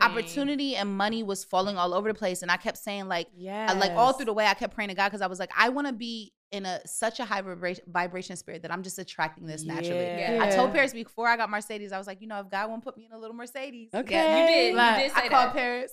[0.02, 2.42] opportunity and money was falling all over the place.
[2.42, 3.72] And I kept saying, like, Yeah.
[3.74, 5.70] Like all through the way, I kept praying to God because I was like, I
[5.70, 9.46] want to be in a such a high vibration, vibration spirit that I'm just attracting
[9.46, 10.06] this naturally.
[10.06, 10.40] Yeah.
[10.42, 12.84] I told Paris before I got Mercedes, I was like, you know, if God won't
[12.84, 14.16] put me in a little Mercedes, Okay.
[14.16, 14.76] Yeah, you did.
[14.76, 15.90] Like, you did say I called that.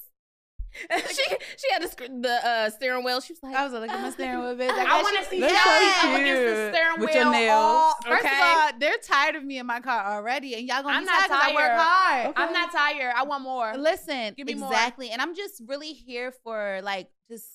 [0.89, 1.17] Paris.
[1.17, 1.23] she
[1.59, 1.89] she had the
[2.21, 3.21] the uh, steering wheel.
[3.21, 4.71] She was like, I was like, look at my steering wheel, bitch.
[4.73, 7.23] I got want to see That's Shelly so up against the steering With wheel.
[7.25, 7.53] your nails.
[7.53, 8.35] all- First okay.
[8.37, 11.07] of all, they're tired of me in my car already, and y'all gonna I'm be
[11.07, 11.79] not tired 'cause I work tired.
[11.79, 12.35] hard.
[12.37, 13.15] I'm not tired.
[13.17, 13.77] I want more.
[13.77, 14.71] Listen, Give me more.
[14.71, 17.47] exactly, and I'm just really here for like just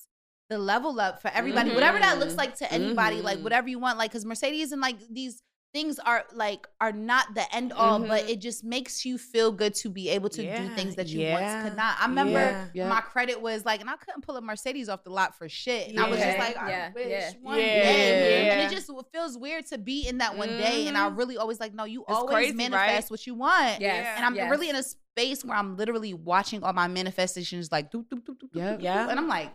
[0.50, 2.38] the level up for everybody, whatever that looks Mhm.
[2.38, 3.42] like to anybody, like Mhm.
[3.42, 5.42] whatever you want, like because Mercedes and like these
[5.78, 8.28] things are like are not the end all, but Mhm.
[8.30, 11.32] it just makes you feel good to be able to do things that you yeah,
[11.32, 11.96] once could not.
[12.00, 12.88] I remember yeah, yeah.
[12.88, 15.90] my credit was like, and I couldn't pull a Mercedes off the lot for shit,
[15.90, 17.30] and I was just like, I yeah, wish yeah.
[17.42, 20.98] one Yeah, day, and it just feels weird to be in that one day, and
[20.98, 21.16] I Mhm.
[21.16, 23.10] really always like, no, you It's always crazy, manifest right?
[23.10, 23.80] what you want.
[23.80, 24.14] Yes.
[24.16, 24.50] And I'm yes.
[24.50, 28.38] really in a space where I'm literally watching all my manifestations like doop, doop, doop,
[28.40, 28.78] doop, Yep.
[28.78, 29.08] doop, Yeah.
[29.08, 29.54] And I'm like,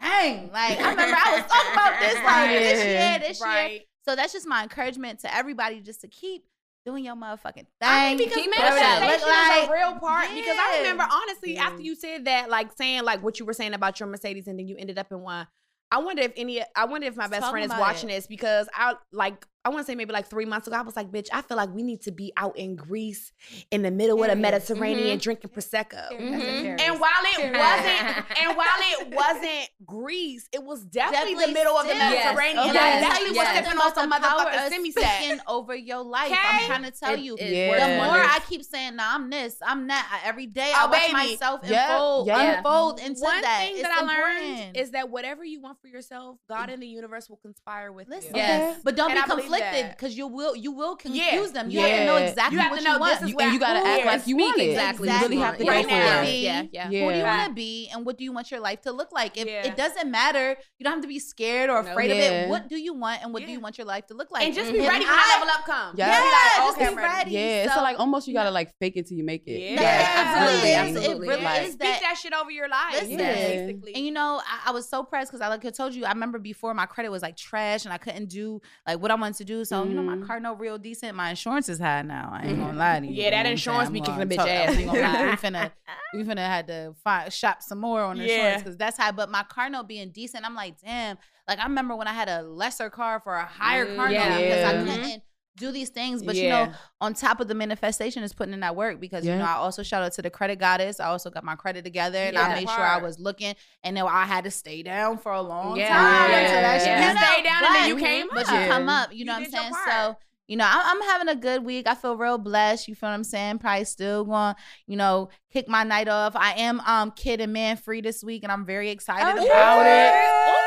[0.00, 0.50] dang.
[0.52, 3.80] Like I remember I was talking about this like this year, this year.
[4.06, 4.12] Right.
[4.12, 6.44] So that's just my encouragement to everybody just to keep
[6.84, 7.66] doing your motherfucking thing.
[7.82, 9.68] I mean, because Keep manifestation look is like.
[9.68, 10.28] a real part.
[10.32, 11.66] Because I remember, honestly, Yeah.
[11.66, 14.58] after you said that, like saying like what you were saying about your Mercedes, and
[14.58, 15.48] then you ended up in one.
[15.90, 16.62] I wonder if any.
[16.74, 18.14] I wonder if my best Talk friend is watching it.
[18.14, 19.46] this because I like.
[19.66, 21.56] I want to say maybe like three months ago, I was like, "Bitch, I feel
[21.56, 23.32] like we need to be out in Greece,
[23.72, 24.42] in the middle of the Period.
[24.42, 26.32] Mediterranean, drinking prosecco." Period.
[26.32, 26.80] That's a Mhm.
[26.82, 31.76] And while it wasn't, and while it wasn't Greece, it was definitely, Definitely the middle
[31.76, 31.94] of the.
[31.94, 32.56] Mediterranean.
[32.56, 32.66] Yes.
[32.66, 32.96] And Yes.
[32.96, 33.66] I definitely was Yes.
[33.82, 36.32] on some motherfucking semi speaking over your life.
[36.32, 37.36] I'm trying to tell It- you.
[37.36, 37.86] it Yeah.
[37.88, 38.22] The more.
[38.22, 41.12] I keep saying, "Nah, I'm this, I'm that," I- every day Oh, I watch baby.
[41.12, 42.58] myself Yeah, unfold, yeah.
[42.58, 43.58] unfold into One that.
[43.60, 46.86] thing It's that I learned is that whatever you want for yourself, God and the
[46.86, 48.40] universe will conspire with Listen, you.
[48.42, 48.80] Yes.
[48.84, 51.46] but don't be believe conflicted because you will you will confuse Yeah.
[51.48, 51.70] them.
[51.70, 52.24] You have to know Yeah.
[52.26, 53.12] exactly You have what to you know want.
[53.14, 54.72] this is You- where and you gotta who act you like you want speaking it.
[54.72, 55.08] Exactly.
[55.08, 56.26] You really have to What go do for you wanna it.
[56.26, 56.36] be?
[56.44, 56.84] Yeah, yeah.
[56.86, 59.12] Who do you want to be, and what do you want your life to look
[59.12, 59.36] like?
[59.36, 59.66] If Yeah.
[59.66, 61.90] it doesn't matter, you don't have to be scared or No.
[61.90, 62.30] afraid of Yeah.
[62.44, 62.48] it.
[62.48, 64.44] What do you want, and what do you want your life to look like?
[64.44, 65.98] And just be And ready when I- that level up comes.
[65.98, 66.06] Yeah.
[66.08, 67.08] Yeah, Be just okay, be ready.
[67.16, 67.30] ready.
[67.32, 69.58] Yeah, it's So- like almost you gotta like fake it till you make it.
[69.60, 69.80] Yeah.
[69.80, 70.96] Yeah, Yeah, it really absolutely.
[70.96, 71.26] Absolutely.
[71.26, 72.00] It really is Speak that.
[72.02, 72.92] that shit over your life.
[72.94, 73.16] Listen.
[73.18, 73.94] basically.
[73.94, 76.10] And you know, I, I was so pressed because I like I told you, I
[76.12, 79.36] remember before my credit was like trash and I couldn't do like what I wanted
[79.38, 79.64] to do.
[79.64, 80.26] So you know, my Mhm.
[80.26, 81.14] car no real decent.
[81.16, 82.30] My insurance is high now.
[82.32, 83.12] I ain't gonna lie to you.
[83.14, 84.76] Yeah, that know what I'm insurance be kicking a bitch ass.
[84.76, 85.24] I gonna lie.
[85.30, 85.70] We finna
[86.14, 88.58] we finna had to find shop some more on insurance Yeah.
[88.58, 89.12] because that's high.
[89.12, 91.16] But my car no being decent, I'm like, damn.
[91.48, 94.28] Like I remember when I had a lesser car for a higher car Yeah.
[94.28, 95.22] note because I couldn't
[95.56, 96.22] do these things.
[96.22, 99.34] But you know, on top of the manifestation is putting in that work because you
[99.34, 101.00] know I also shout out to the credit goddess.
[101.00, 102.42] I also got my credit together and Yeah.
[102.42, 105.40] I made sure I was looking and then I had to stay down for a
[105.42, 105.88] long Yeah.
[105.88, 106.38] time Yeah.
[106.38, 107.12] until that Yeah.
[107.12, 108.52] You stayed down and then you came But up.
[108.60, 109.72] you come up, you know what I'm saying?
[109.88, 110.16] So
[110.48, 111.88] you know, I'm, I'm having a good week.
[111.88, 112.86] I feel real blessed.
[112.86, 113.58] You feel what I'm saying?
[113.58, 114.54] Probably still going,
[114.86, 116.36] you know, kick my night off.
[116.36, 119.48] I am um kid and man free this week, and I'm very excited Okay.
[119.50, 120.65] about it.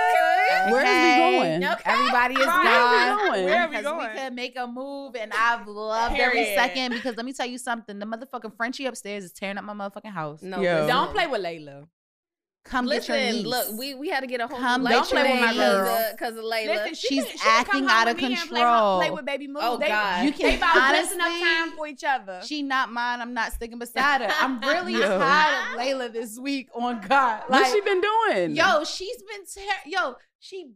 [0.68, 0.72] Okay.
[0.72, 1.66] are we going?
[1.66, 1.82] Okay.
[1.86, 3.18] Everybody is Where are we gone.
[3.30, 3.46] going?
[3.46, 4.12] Where are we going?
[4.14, 6.92] we could make a move, and I've loved every second.
[6.94, 10.12] Because let me tell you something: the motherfucking Frenchie upstairs is tearing up my motherfucking
[10.12, 10.42] house.
[10.42, 10.88] No, Yo.
[10.88, 11.88] Don't play with Layla.
[12.66, 13.46] Come get your Listen, niece.
[13.48, 16.12] look, we we had to get a whole Come new get light your today niece.
[16.12, 16.68] because uh, of Layla.
[16.68, 18.98] Listen, she She's can, acting come out of with me and play, control.
[19.00, 19.60] play with baby Moo.
[19.62, 20.26] Oh, they, God.
[20.26, 21.18] you They can about honestly.
[21.20, 22.42] honestly, enough time for each other.
[22.46, 23.22] She not mine.
[23.22, 24.28] I'm not sticking beside her.
[24.40, 26.70] I'm really tired of Layla this week.
[26.76, 28.56] On God, like What's she been doing?
[28.56, 30.16] yo, she's been ter- yo.
[30.40, 30.72] She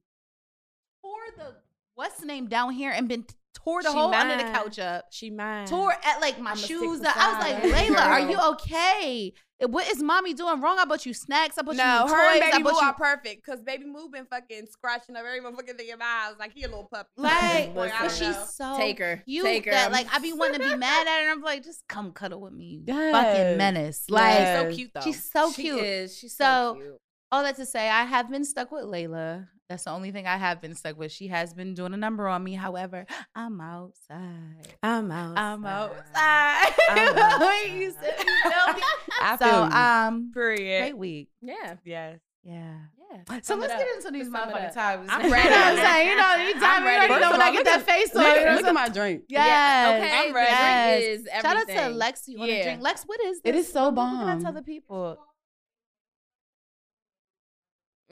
[1.02, 1.56] tore the
[1.96, 4.80] what's the name down here and been tore the whole She hole under the couch
[4.80, 5.06] up.
[5.12, 5.68] she mine.
[5.68, 7.02] Tore at like my I'ma shoes.
[7.02, 7.16] Up.
[7.16, 7.74] I was like.
[7.74, 9.34] Layla, are you okay?
[9.70, 10.78] What is mommy doing wrong?
[10.80, 11.58] I bought you snacks.
[11.58, 12.12] I bought No, you new toys.
[12.12, 15.16] her and I Baby bought Moo you are perfect because Baby Moo been fucking scratching
[15.16, 16.36] up every motherfucking thing in my house.
[16.40, 17.10] Like he a little puppy.
[17.18, 17.98] like, Listen.
[18.02, 19.22] but she's so Take her.
[19.26, 19.72] cute Take her.
[19.72, 21.32] that I'm- like I be wanting to be mad at her.
[21.32, 23.12] I'm like, just come cuddle with me, you Yes.
[23.14, 24.04] fucking menace.
[24.10, 24.62] Like Yes.
[24.70, 25.02] so cute though.
[25.02, 25.80] she's so she cute.
[25.84, 26.18] is.
[26.18, 26.98] She's So- so, cute.
[27.32, 29.48] All that to say, I have been stuck with Layla.
[29.74, 31.12] That's the only thing I have been stuck with.
[31.12, 32.54] She has been doing a number on me.
[32.54, 34.68] However, I'm outside.
[34.84, 35.36] I'm out.
[35.36, 36.74] I'm outside.
[36.92, 37.64] I'm outside.
[37.74, 38.82] you said, you feel me?
[39.20, 39.72] I so, feel you.
[39.76, 40.82] um, Period.
[40.84, 41.30] great week.
[41.42, 41.78] Yeah.
[41.84, 42.20] Yes.
[42.44, 42.74] Yeah.
[43.10, 43.18] Yeah.
[43.42, 44.74] So Sum let's get into these Sum it motherfucking up.
[44.76, 45.10] times.
[45.12, 45.44] I'm ready.
[45.44, 46.08] You know what I'm saying?
[46.10, 48.22] You know, anytime I'm you already know when I get that face on.
[48.24, 49.24] Look, you know look at my drink.
[49.28, 50.04] Yes.
[50.04, 50.16] Okay.
[50.28, 50.52] I'm ready.
[50.52, 51.02] Yes.
[51.02, 51.42] Drink is everything.
[51.42, 52.00] Shout out to everything.
[52.00, 52.64] Lexi on a Yeah.
[52.64, 52.82] drink.
[52.84, 53.50] Lex, what is this?
[53.50, 54.20] It is so bomb.
[54.20, 55.18] What can I tell the people?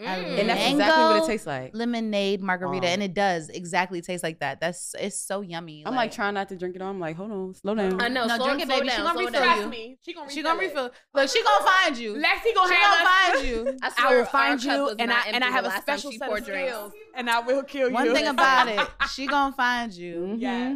[0.02, 0.40] Mm.
[0.40, 0.80] And that's Mango.
[0.80, 1.72] exactly what it tastes like.
[1.74, 2.94] Lemonade margarita, Wow.
[2.94, 4.60] and it does exactly taste like that.
[4.60, 5.84] That's it's so yummy.
[5.86, 6.90] I'm like trying not to drink it all.
[6.90, 8.02] I'm like, hold on, slow down.
[8.02, 8.26] I know.
[8.26, 8.90] No, slow, drink it, slow baby.
[8.90, 9.56] She gonna slow refill down.
[9.58, 9.62] you.
[9.64, 9.98] Trust me.
[10.04, 10.64] She gonna She gonna it.
[10.64, 10.92] refill.
[11.14, 12.14] Look, she gonna find you.
[12.16, 13.78] Lexi gonna She have gonna find you.
[13.84, 16.18] I, I will find you, and I and I have a last time special she
[16.18, 16.72] set of drinks.
[16.72, 17.94] skills, and I will kill you.
[17.94, 18.80] One thing about it,
[19.14, 20.16] she gonna find you.
[20.16, 20.36] Mhm.
[20.42, 20.76] Yeah.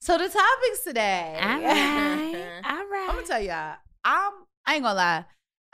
[0.00, 1.36] So the topics today.
[1.40, 2.60] All right.
[2.64, 3.06] All right.
[3.08, 3.76] I'm gonna tell y'all.
[4.04, 4.32] I'm.
[4.66, 5.24] I ain't gonna lie.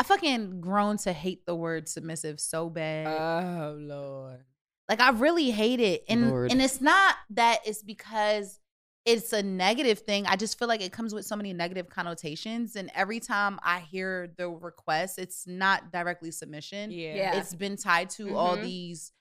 [0.03, 3.07] I fucking grown to hate the word submissive so bad.
[3.07, 4.41] Oh Lord.
[4.89, 6.03] Like I really hate it.
[6.09, 6.51] And Lord.
[6.51, 8.59] and it's not that it's because
[9.05, 10.27] it's a negative thing.
[10.27, 12.75] I just feel like it comes with so many negative connotations.
[12.75, 16.91] And every time I hear the request, it's not directly submission.
[16.91, 17.15] Yeah.
[17.15, 17.37] Yeah.
[17.37, 18.63] It's been tied to all Mhm.
[18.63, 19.13] these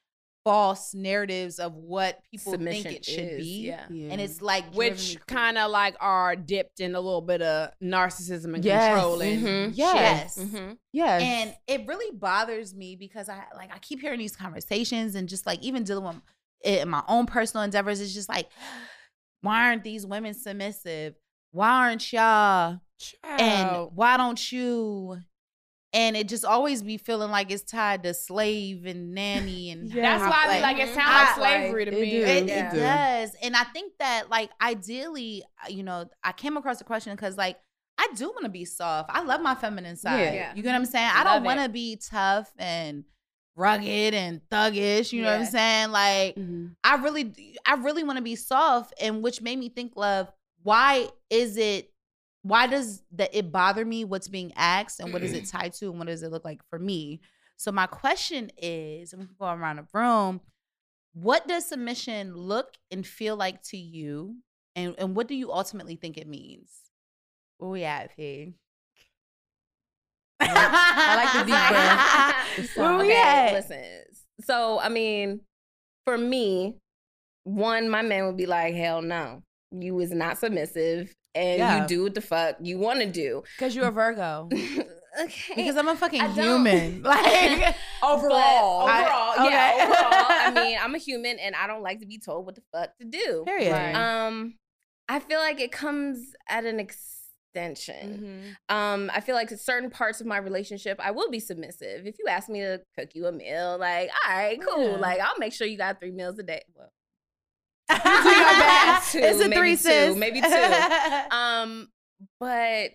[0.44, 3.68] false narratives of what people Submission think it should is, be.
[3.68, 3.86] Yeah.
[3.90, 8.56] And it's like Which kind of like are dipped in a little bit of narcissism
[8.56, 8.94] and Yes.
[8.94, 9.40] controlling.
[9.42, 9.72] Mhm.
[9.76, 10.38] Yes.
[10.40, 10.74] Mm-hmm.
[10.94, 11.22] Yes.
[11.22, 15.46] And it really bothers me because I like I keep hearing these conversations and just
[15.46, 16.22] like even dealing with
[16.64, 18.48] it in my own personal endeavors, it's just like,
[19.42, 21.16] why aren't these women submissive?
[21.52, 22.80] Why aren't y'all?
[23.24, 25.18] And why don't you?
[25.94, 30.18] And it just always be feeling like it's tied to slave and nanny and Yeah.
[30.18, 32.10] that's why I be like, it sounds like I- slavery to It me.
[32.12, 32.24] do.
[32.24, 32.74] it, Yeah.
[32.74, 32.76] it
[33.26, 33.36] does.
[33.44, 37.38] And I think that like ideally, uh, you know, I came across the question because
[37.38, 37.58] like
[37.98, 39.10] I do want to be soft.
[39.14, 40.34] I love my feminine side.
[40.34, 40.54] Yeah.
[40.56, 41.10] You get what I'm saying?
[41.14, 43.04] I Love don't want to be tough and
[43.58, 45.12] rugged and thuggish.
[45.12, 45.92] You know what I'm saying?
[45.92, 46.76] Like Mhm.
[46.86, 47.34] I really,
[47.66, 50.32] I really want to be soft, and which made me think, love,
[50.64, 51.91] why is it?
[52.44, 54.04] Why does that it bother me?
[54.04, 56.62] What's being asked, and what is it tied to, and what does it look like
[56.70, 57.22] for me?
[57.58, 60.42] So my question is, and we can go around the room.
[61.14, 64.38] What does submission look and feel like to you,
[64.76, 66.72] and and what do you ultimately think it means?
[67.58, 68.56] Where we at, P?
[70.40, 72.76] I like the deep breath.
[72.76, 73.54] Where we okay, at?
[73.54, 73.84] listen.
[74.44, 75.42] So, I mean,
[76.06, 76.78] for me,
[77.44, 79.44] one, my man would be like, hell no.
[79.72, 81.82] You is not submissive and Yeah.
[81.82, 83.44] you do what the fuck you want to do.
[83.58, 84.50] Because you're a Virgo.
[85.22, 85.54] okay.
[85.56, 87.04] Because I'm a fucking I human.
[87.04, 88.86] Like Overall.
[88.86, 89.02] But I-
[89.36, 89.84] overall, yeah, okay.
[89.84, 90.26] overall.
[90.30, 92.98] I mean, I'm a human and I don't like to be told what the fuck
[93.00, 93.44] to do.
[93.46, 93.72] period.
[93.72, 93.94] Right.
[93.96, 94.56] Um,
[95.10, 98.56] I feel like it comes at an extension.
[98.70, 102.06] Um, I feel like certain parts of my relationship, I will be submissive.
[102.08, 104.92] If you ask me to cook you a meal, like, all right, cool.
[104.92, 104.98] Yeah.
[104.98, 106.62] Like, I'll make sure you got three meals a day.
[106.76, 106.92] Well,
[109.14, 110.16] it's Two, a maybe three two, sis.
[110.18, 111.36] maybe two.
[111.36, 111.90] um,
[112.40, 112.92] but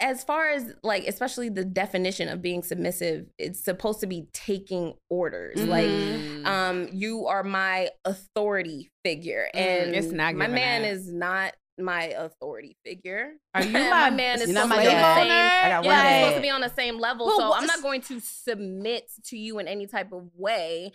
[0.00, 4.94] as far as like, especially the definition of being submissive, it's supposed to be taking
[5.10, 5.60] orders.
[5.60, 6.46] Like, Mhm.
[6.46, 12.04] um, you are my authority figure, Mm, and it's not my man is not my
[12.06, 13.32] authority figure.
[13.54, 15.30] Are you my, my- man is not supposed my to be on the same.
[15.32, 16.20] I got one Yeah, dad.
[16.22, 17.26] supposed to be on the same level.
[17.26, 20.92] Well, so I'm not going to submit to you in any type of way,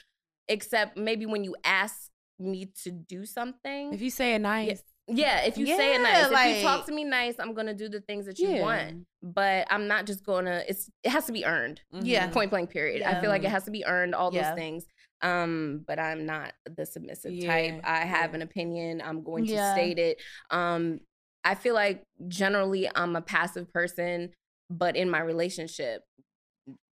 [0.48, 3.94] except maybe when you ask me to do something.
[3.94, 6.86] If you say it nice, Yeah, if you say it Yeah, nice, if you talk
[6.86, 8.62] to me nice, I'm gonna do the things that you Yeah.
[8.62, 9.06] want.
[9.22, 10.64] But I'm not just gonna.
[10.68, 11.82] It's it has to be earned.
[11.92, 12.30] Yeah.
[12.30, 12.70] Point blank.
[12.70, 13.02] Period.
[13.02, 14.16] I feel like it has to be earned.
[14.16, 14.50] All Yeah.
[14.50, 14.86] those things.
[15.22, 17.82] Um, but I'm not the submissive type.
[17.84, 18.36] I have yeah.
[18.36, 19.02] an opinion.
[19.02, 19.74] I'm going to Yeah.
[19.74, 20.22] state it.
[20.50, 21.00] Um,
[21.46, 24.32] I feel like generally I'm a passive person,
[24.70, 26.04] but in my relationship,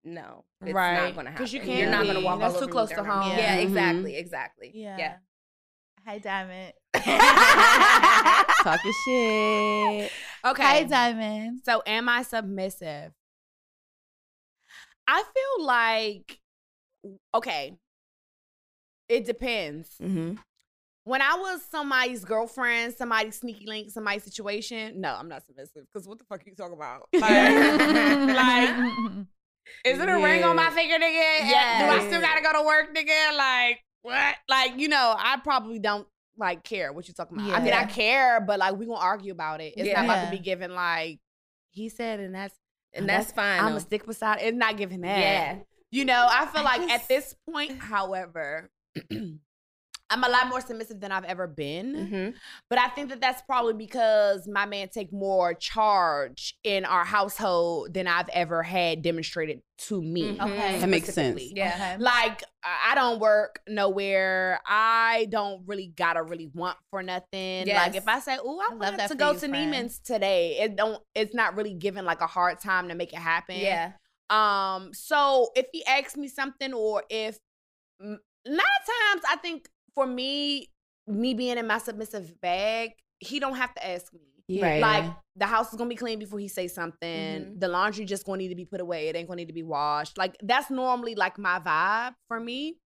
[0.03, 0.95] no, it's Right.
[0.95, 1.45] not gonna happen.
[1.45, 3.37] 'Cause you can't You're not gonna walk That's all too close to home.
[3.37, 3.57] Yeah, Yeah.
[3.59, 3.63] Mhm.
[3.63, 4.71] exactly, exactly.
[4.75, 4.97] Yeah.
[4.99, 5.17] yeah.
[6.07, 6.73] Hi, Diamond.
[8.63, 10.11] talking shit.
[10.45, 10.63] Okay.
[10.63, 11.61] Hi, Diamond.
[11.65, 13.13] So am I submissive?
[15.07, 16.39] I feel like
[17.35, 17.77] okay.
[19.09, 19.91] It depends.
[20.01, 20.35] Mm-hmm.
[21.05, 25.87] When I was somebody's girlfriend, somebody's sneaky link, somebody's situation, no, I'm not submissive.
[25.93, 27.09] Because what the fuck are you talking about?
[27.15, 29.27] Like, like,
[29.85, 31.51] is it a ring on my finger, nigga?
[31.51, 31.87] Yeah.
[31.87, 33.37] Do I still gotta go to work, nigga?
[33.37, 34.35] Like, what?
[34.49, 37.51] Like, you know, I probably don't like care what you're talking about.
[37.53, 39.75] I mean, I care, but like we gonna argue about it.
[39.77, 40.03] It's Yeah.
[40.03, 41.19] not about to be given like
[41.71, 42.55] he said, and that's
[42.93, 43.61] And that's fine.
[43.61, 44.39] I'm gonna stick beside.
[44.43, 45.19] It's not giving that.
[45.19, 45.57] Yeah.
[45.91, 48.71] You know, I feel I like at this point, however,
[50.11, 51.95] I'm a lot more submissive than I've ever been.
[51.95, 52.35] Mhm.
[52.69, 57.95] But I think that that's probably because my man take more charge in our household
[57.95, 60.37] than I've ever had demonstrated to me.
[60.37, 60.41] Mhm.
[60.43, 60.79] Okay.
[60.81, 61.41] That makes sense.
[61.55, 61.75] Yeah.
[61.75, 62.03] Okay.
[62.03, 64.61] Like I I don't work nowhere.
[64.67, 67.69] I don't really gotta really want for nothing.
[67.69, 69.73] Like if I say, "Oh, I, I love want that to go you, to friend.
[69.75, 71.01] Neiman's today," it don't.
[71.15, 73.57] It's not really given like a hard time to make it happen.
[73.57, 73.93] Yeah.
[74.29, 77.39] Um, so if he asks me something, or if
[78.01, 78.19] a lot
[78.49, 80.69] of times I think for me,
[81.07, 84.21] me being in my submissive bag, he don't have to ask me.
[84.49, 84.79] Yeah.
[84.81, 85.05] Like
[85.37, 87.09] the house is gonna be clean before he say something.
[87.09, 87.61] Mhm.
[87.61, 89.09] The laundry just gonna need to be put away.
[89.09, 90.19] It ain't gonna need to be washed.
[90.19, 92.79] Like that's normally like my vibe for me.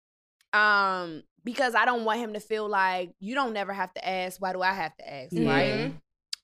[0.51, 4.41] Um, because I don't want him to feel like you don't never have to ask.
[4.41, 5.33] Why do I have to ask?
[5.33, 5.93] Right.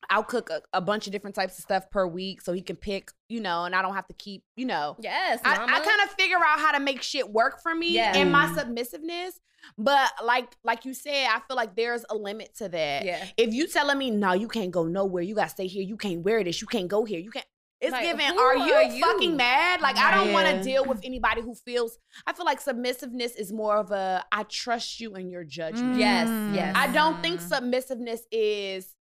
[0.09, 2.75] I'll cook a, a bunch of different types of stuff per week so he can
[2.75, 4.95] pick, you know, and I don't have to keep, you know.
[4.99, 5.71] Yes, I, mama.
[5.73, 8.13] I kind of figure out how to make shit work for me Yeah.
[8.15, 8.55] and my Mm.
[8.55, 9.39] submissiveness.
[9.77, 13.03] But like like you said, I feel like there's a limit to that.
[13.05, 13.25] yeah.
[13.37, 16.21] If you telling me no, you can't go nowhere, you gotta stay here, you can't
[16.23, 17.45] wear this, you can't go here, you can't.
[17.81, 18.37] It's Like, given.
[18.37, 19.01] Are you, are you?
[19.05, 19.79] fucking mad?
[19.81, 21.97] Like I don't want to deal with anybody who feels.
[22.25, 25.97] I feel like submissiveness is more of a I trust you and your judgment.
[25.97, 26.55] Yes, Mm.
[26.55, 26.73] yes.
[26.77, 28.95] I don't think submissiveness is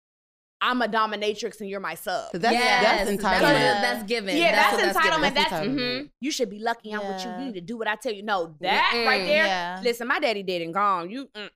[0.69, 2.33] I'm a dominatrix and you're my sub.
[2.33, 2.83] that's, yes.
[3.07, 3.21] that's entitlement.
[3.41, 3.81] That's, Yeah.
[3.81, 4.37] that's given.
[4.37, 5.21] Yeah, that's, what entitlement.
[5.21, 5.35] given.
[5.35, 5.77] That's, entitlement.
[5.79, 6.11] Mhm.
[6.21, 7.31] you should be lucky I'm with you.
[7.31, 8.25] You need to do what I tell you.
[8.25, 9.27] No, that right Mm-mm.
[9.27, 9.47] there.
[9.47, 9.81] Yeah.
[9.85, 11.09] Listen, my daddy dead and gone.
[11.09, 11.49] You, mm-mm.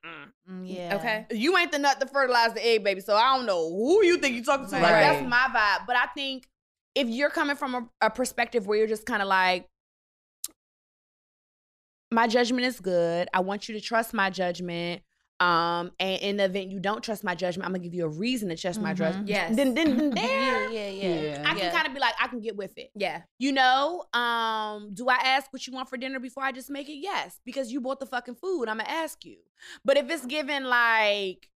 [0.49, 0.95] Mm, yeah.
[0.95, 1.25] Okay.
[1.31, 3.01] you ain't the nut to fertilize the egg, baby.
[3.01, 4.71] So I don't know who you think you talking to.
[4.71, 5.01] Like, Right.
[5.01, 5.85] that's my vibe.
[5.87, 6.47] But I think
[6.95, 9.67] if you're coming from a, a perspective where you're just kind of like,
[12.11, 13.29] my judgment is good.
[13.33, 15.01] I want you to trust my judgment.
[15.41, 18.09] Um, and in the event you don't trust my judgment, I'm gonna give you a
[18.09, 18.97] reason to trust my Mhm.
[18.97, 19.27] judgment.
[19.27, 19.55] Yes.
[19.55, 21.21] Then, then, then Yeah, there, yeah, yeah.
[21.21, 21.41] Yeah.
[21.45, 21.71] I can Yeah.
[21.71, 22.91] kind of be like, I can get with it.
[22.95, 23.23] Yeah.
[23.39, 26.87] You know, um, do I ask what you want for dinner before I just make
[26.89, 26.97] it?
[26.97, 28.69] Yes, because you bought the fucking food.
[28.69, 29.37] I'm gonna ask you.
[29.83, 31.49] But if it's given like,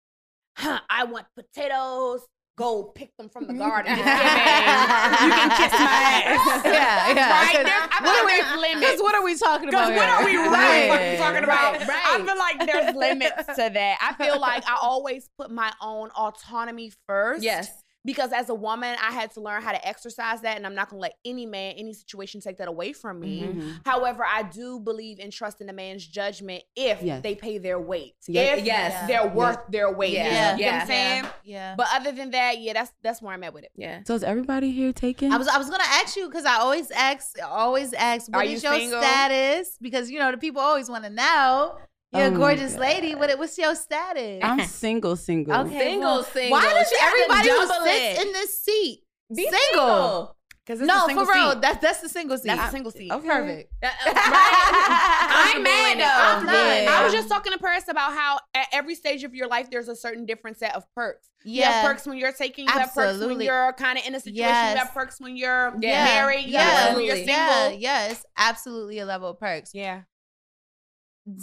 [0.57, 2.21] huh, I want potatoes,
[2.57, 3.97] go pick them from the garden.
[3.97, 6.61] You can kiss my ass.
[6.65, 7.31] Yeah, yeah.
[7.31, 7.65] Right?
[7.65, 9.01] There's, I feel what are like we- there's limits.
[9.01, 9.87] What are we talking about?
[9.89, 11.73] Because what are we right, fucking talking about?
[11.79, 12.21] Right, right.
[12.21, 13.97] I feel like there's limits to that.
[14.01, 17.43] I feel like I always put my own autonomy first.
[17.43, 17.82] Yes.
[18.05, 20.89] Because as a woman, I had to learn how to exercise that, and I'm not
[20.89, 23.43] gonna let any man, any situation take that away from me.
[23.43, 23.79] Mhm.
[23.85, 27.23] However, I do believe in trusting a man's judgment if Yes.
[27.23, 28.15] they pay their weight.
[28.27, 28.55] Yeah.
[28.55, 29.07] If Yes.
[29.07, 30.13] they're worth their weight.
[30.13, 30.25] Yeah.
[30.25, 30.79] You know what Yeah.
[30.81, 31.25] I'm saying?
[31.45, 31.75] Yeah.
[31.77, 33.71] But other than that, yeah, that's that's where I'm at with it.
[33.75, 34.01] Yeah.
[34.05, 35.31] So is everybody here taken?
[35.31, 38.43] I was I was gonna ask you because I always ask always ask what Are
[38.43, 39.01] is you your single?
[39.01, 41.77] status because you know the people always want to know.
[42.13, 42.81] You're Oh a gorgeous God.
[42.81, 43.15] lady.
[43.15, 44.39] What what's your status?
[44.43, 45.53] I'm single, single.
[45.61, 46.51] Okay, Single, well, single.
[46.51, 48.27] Why does She everybody who sits it.
[48.27, 48.99] in this seat
[49.35, 50.35] Be single?
[50.65, 51.59] Because No, for real.
[51.59, 52.47] That's that's the single seat.
[52.47, 53.11] That's a single seat.
[53.11, 53.27] Okay.
[53.27, 53.73] Perfect.
[53.83, 56.39] I ain't mad though.
[56.39, 56.55] I'm not.
[56.55, 59.89] I was just talking to Paris about how at every stage of your life there's
[59.89, 61.27] a certain different set of perks.
[61.43, 61.87] You have Yeah.
[61.87, 62.65] perks when you're taking.
[62.67, 63.45] You have perks when Absolutely.
[63.45, 64.45] you're kind of in a situation.
[64.45, 64.73] Yes.
[64.73, 66.05] You have perks when you're Yeah.
[66.05, 66.45] married.
[66.45, 66.61] You Yeah.
[66.61, 67.33] have perks when you're single.
[67.33, 67.69] Yeah.
[67.69, 68.07] Yeah.
[68.11, 69.71] It's absolutely a level of perks.
[69.73, 70.01] Yeah.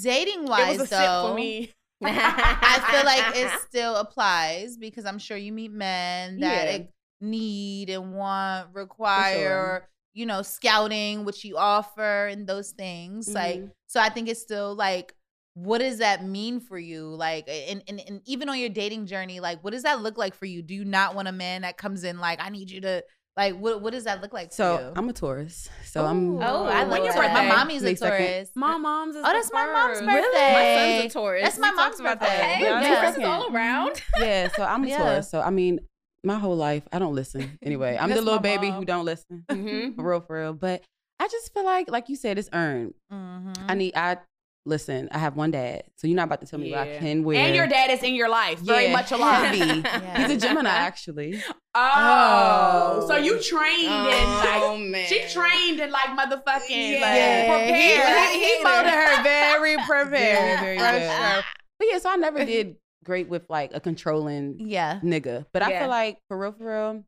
[0.02, 1.72] Dating wise, though, for me.
[2.02, 6.78] I feel like it still applies because I'm sure you meet men that Yeah.
[7.20, 13.28] need and want, require, you know, scouting, which you offer, and those things.
[13.28, 13.70] Like, Mhm.
[13.86, 15.14] so I think it's still like,
[15.54, 17.06] what does that mean for you?
[17.14, 20.34] Like, and, and, and even on your dating journey, like, what does that look like
[20.34, 20.62] for you?
[20.62, 23.04] Do you not want a man that comes in like, I need you to,
[23.36, 24.92] like, what what does that look like for So you?
[24.96, 25.68] I'm a Taurus.
[25.84, 26.42] So I'm.
[26.42, 27.32] Oh, I When love your that.
[27.32, 27.48] My birthday?
[27.48, 28.18] mommy's a May second.
[28.26, 28.50] Taurus.
[28.54, 29.30] My mom's is a tourist.
[29.30, 30.10] Oh, that's my mom's first.
[30.10, 30.52] birthday.
[30.52, 31.42] My son's a Taurus.
[31.44, 32.36] That's my We mom's talked about birthday.
[32.36, 32.60] that.
[32.60, 33.30] Yeah, Yeah, May Taurus is second.
[33.30, 34.02] all around.
[34.20, 34.98] Yeah, so I'm a Yeah.
[34.98, 35.30] Taurus.
[35.30, 35.80] So I mean,
[36.24, 37.58] my whole life I don't listen.
[37.62, 39.44] Anyway, I'm the little baby who don't listen.
[39.50, 39.94] Mhm.
[39.96, 40.52] for real, for real.
[40.52, 40.82] But
[41.18, 42.94] I just feel like, like you said, it's earned.
[43.12, 43.54] Mhm.
[43.68, 43.92] I need.
[43.94, 44.18] I
[44.66, 45.08] listen.
[45.12, 47.38] I have one dad, so you're not about to tell me what I can wear.
[47.46, 49.54] And your dad is in your life, very Yeah, much alive.
[49.54, 49.80] heavy.
[49.84, 50.26] Yeah.
[50.26, 51.42] He's a Gemini, actually.
[51.74, 53.06] Oh, Oh.
[53.08, 53.42] so you oh.
[53.42, 55.06] trained in Oh, like man.
[55.06, 57.46] she trained in like motherfucking Yeah.
[57.46, 58.30] like prepared.
[58.32, 60.60] He, he molded her very prepared.
[60.60, 61.10] Very, very good.
[61.10, 61.42] sure.
[61.78, 65.00] But yeah, so I never did great with like a controlling Yeah.
[65.02, 65.46] nigga.
[65.52, 65.80] But I Yeah.
[65.80, 67.04] feel like for real, for real,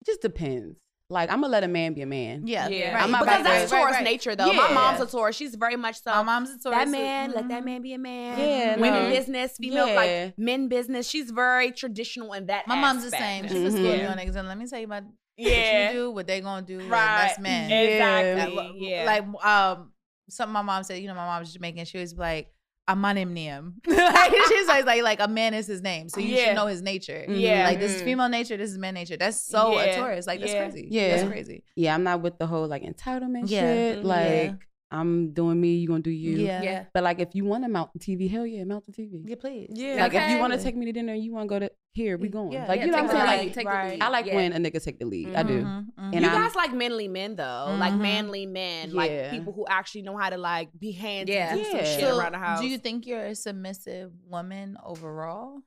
[0.00, 0.76] it just depends.
[1.10, 2.46] Like I'm gonna let a man be a man.
[2.46, 2.68] Yeah.
[2.68, 3.02] Yeah, Right.
[3.02, 4.04] I'm not because that's Taurus right.
[4.04, 4.52] nature though.
[4.52, 5.34] My mom's a Taurus.
[5.34, 6.10] She's very much so.
[6.12, 6.78] My mom's a Taurus.
[6.78, 7.48] that man, let Mhm.
[7.48, 8.38] that man be a man.
[8.38, 9.10] Yeah, women no.
[9.10, 9.94] business, female Yeah.
[9.96, 11.08] like men business.
[11.08, 12.68] She's very traditional in that.
[12.68, 13.48] My mom's the same.
[13.48, 13.66] She's Mhm.
[13.66, 14.14] a Scorpio Yeah.
[14.16, 15.02] niggas, and let me tell you about
[15.36, 15.86] Yeah.
[15.86, 16.78] what you do, what they gonna do.
[16.78, 17.22] and Right.
[17.26, 17.70] That's men.
[17.72, 18.88] Exactly.
[18.88, 19.04] Yeah.
[19.04, 19.92] Like um,
[20.28, 21.02] something my mom said.
[21.02, 21.84] You know, my mom's Jamaican.
[21.86, 22.52] She was like.
[22.94, 23.74] Amanim Niam.
[23.86, 26.44] like she's like, like like a man is his name, so you Yeah.
[26.46, 27.24] should know his nature.
[27.28, 27.64] Yeah.
[27.64, 28.04] like this is Mhm.
[28.04, 29.16] female nature, this is man nature.
[29.16, 29.96] That's so a Yeah.
[29.96, 30.26] Taurus.
[30.26, 30.64] Like that's Yeah.
[30.68, 30.88] crazy.
[30.90, 31.16] Yeah.
[31.16, 31.64] that's crazy.
[31.76, 33.60] Yeah, I'm not with the whole like entitlement Yeah.
[33.60, 33.98] shit.
[34.00, 34.04] Mhm.
[34.04, 34.52] Like Yeah.
[34.92, 36.38] I'm doing me, you gonna do you.
[36.38, 36.84] Yeah, Yeah.
[36.92, 39.22] But like if you want to mount the TV, hell yeah, mount the TV.
[39.24, 39.68] yeah, please.
[39.72, 39.94] Yeah.
[40.00, 41.70] Like if you want to take me to dinner and you want to go to
[41.92, 42.52] here, we going.
[42.52, 42.66] Yeah.
[42.66, 43.38] Like Yeah, you know take what I'm the saying?
[43.40, 44.02] lead, Like take the lead.
[44.02, 44.34] I like Yeah.
[44.34, 45.34] when a nigga take the lead.
[45.34, 45.62] I do.
[45.62, 45.86] Mhm, mhm.
[45.98, 48.00] And you I'm- guys like manly men though, like Mhm.
[48.00, 51.50] manly men, like people who actually know how to like be hands Yeah.
[51.50, 51.84] and do some Yeah.
[51.84, 52.60] shit So, around the house.
[52.60, 55.60] do you think you're a submissive woman overall?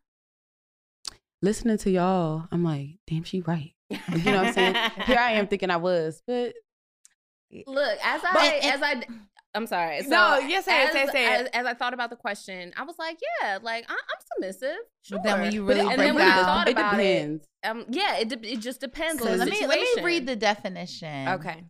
[1.41, 3.73] Listening to y'all, I'm like, damn, she right.
[3.89, 4.75] You know what I'm saying?
[5.05, 6.55] Here I am thinking I was, but
[7.67, 9.03] Look, as I But- and- as I
[9.55, 10.01] I'm sorry.
[10.01, 11.41] So No, yes, say it, as, say it, say it.
[11.41, 14.77] As, as I thought about the question, I was like, yeah, like I, I'm submissive.
[15.03, 15.19] Sure.
[15.19, 16.99] But then when you but really it, and break then when down, thought it about
[16.99, 17.47] it, depends.
[17.63, 19.85] um, yeah, it de- it just depends so on the let me situation.
[19.95, 21.27] let me read the definition.
[21.27, 21.63] okay.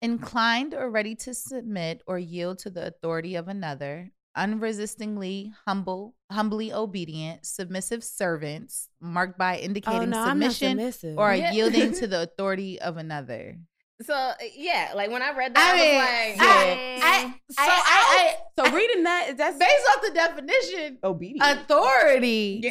[0.00, 6.72] Inclined or ready to submit or yield to the authority of another, unresistingly humble, humbly
[6.72, 11.18] obedient, submissive servants, marked by indicating submission submissive.
[11.18, 11.52] or Yeah.
[11.52, 13.58] yielding to the authority of another.
[14.00, 17.32] So uh, yeah, like when I read that, I I, mean, was like, I- mm,
[17.50, 21.46] So I, So reading that, that's based off the definition, obedience.
[21.46, 22.60] authority.
[22.64, 22.70] Yeah.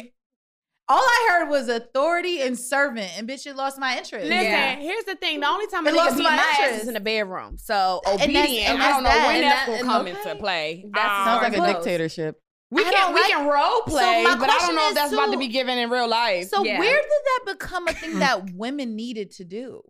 [0.88, 4.26] All I heard was authority and servant, and bitch, it lost my interest.
[4.26, 4.76] Listen, Yeah.
[4.76, 5.40] here's the thing.
[5.40, 6.82] The only time a It lost my my interest.
[6.82, 7.56] is in the bedroom.
[7.56, 8.68] So And that's- obedient.
[8.70, 9.26] and I don't know that's that.
[9.28, 10.10] when that's that- gonna come okay.
[10.28, 10.84] into play.
[10.92, 12.38] That Um, Sounds like a dictatorship.
[12.70, 14.94] we can don't we like- can role play, my but I don't know if is,
[14.96, 16.48] that's about to be given in real life.
[16.48, 16.78] So Yeah.
[16.78, 17.04] where did
[17.46, 19.82] that become a thing that women needed to do?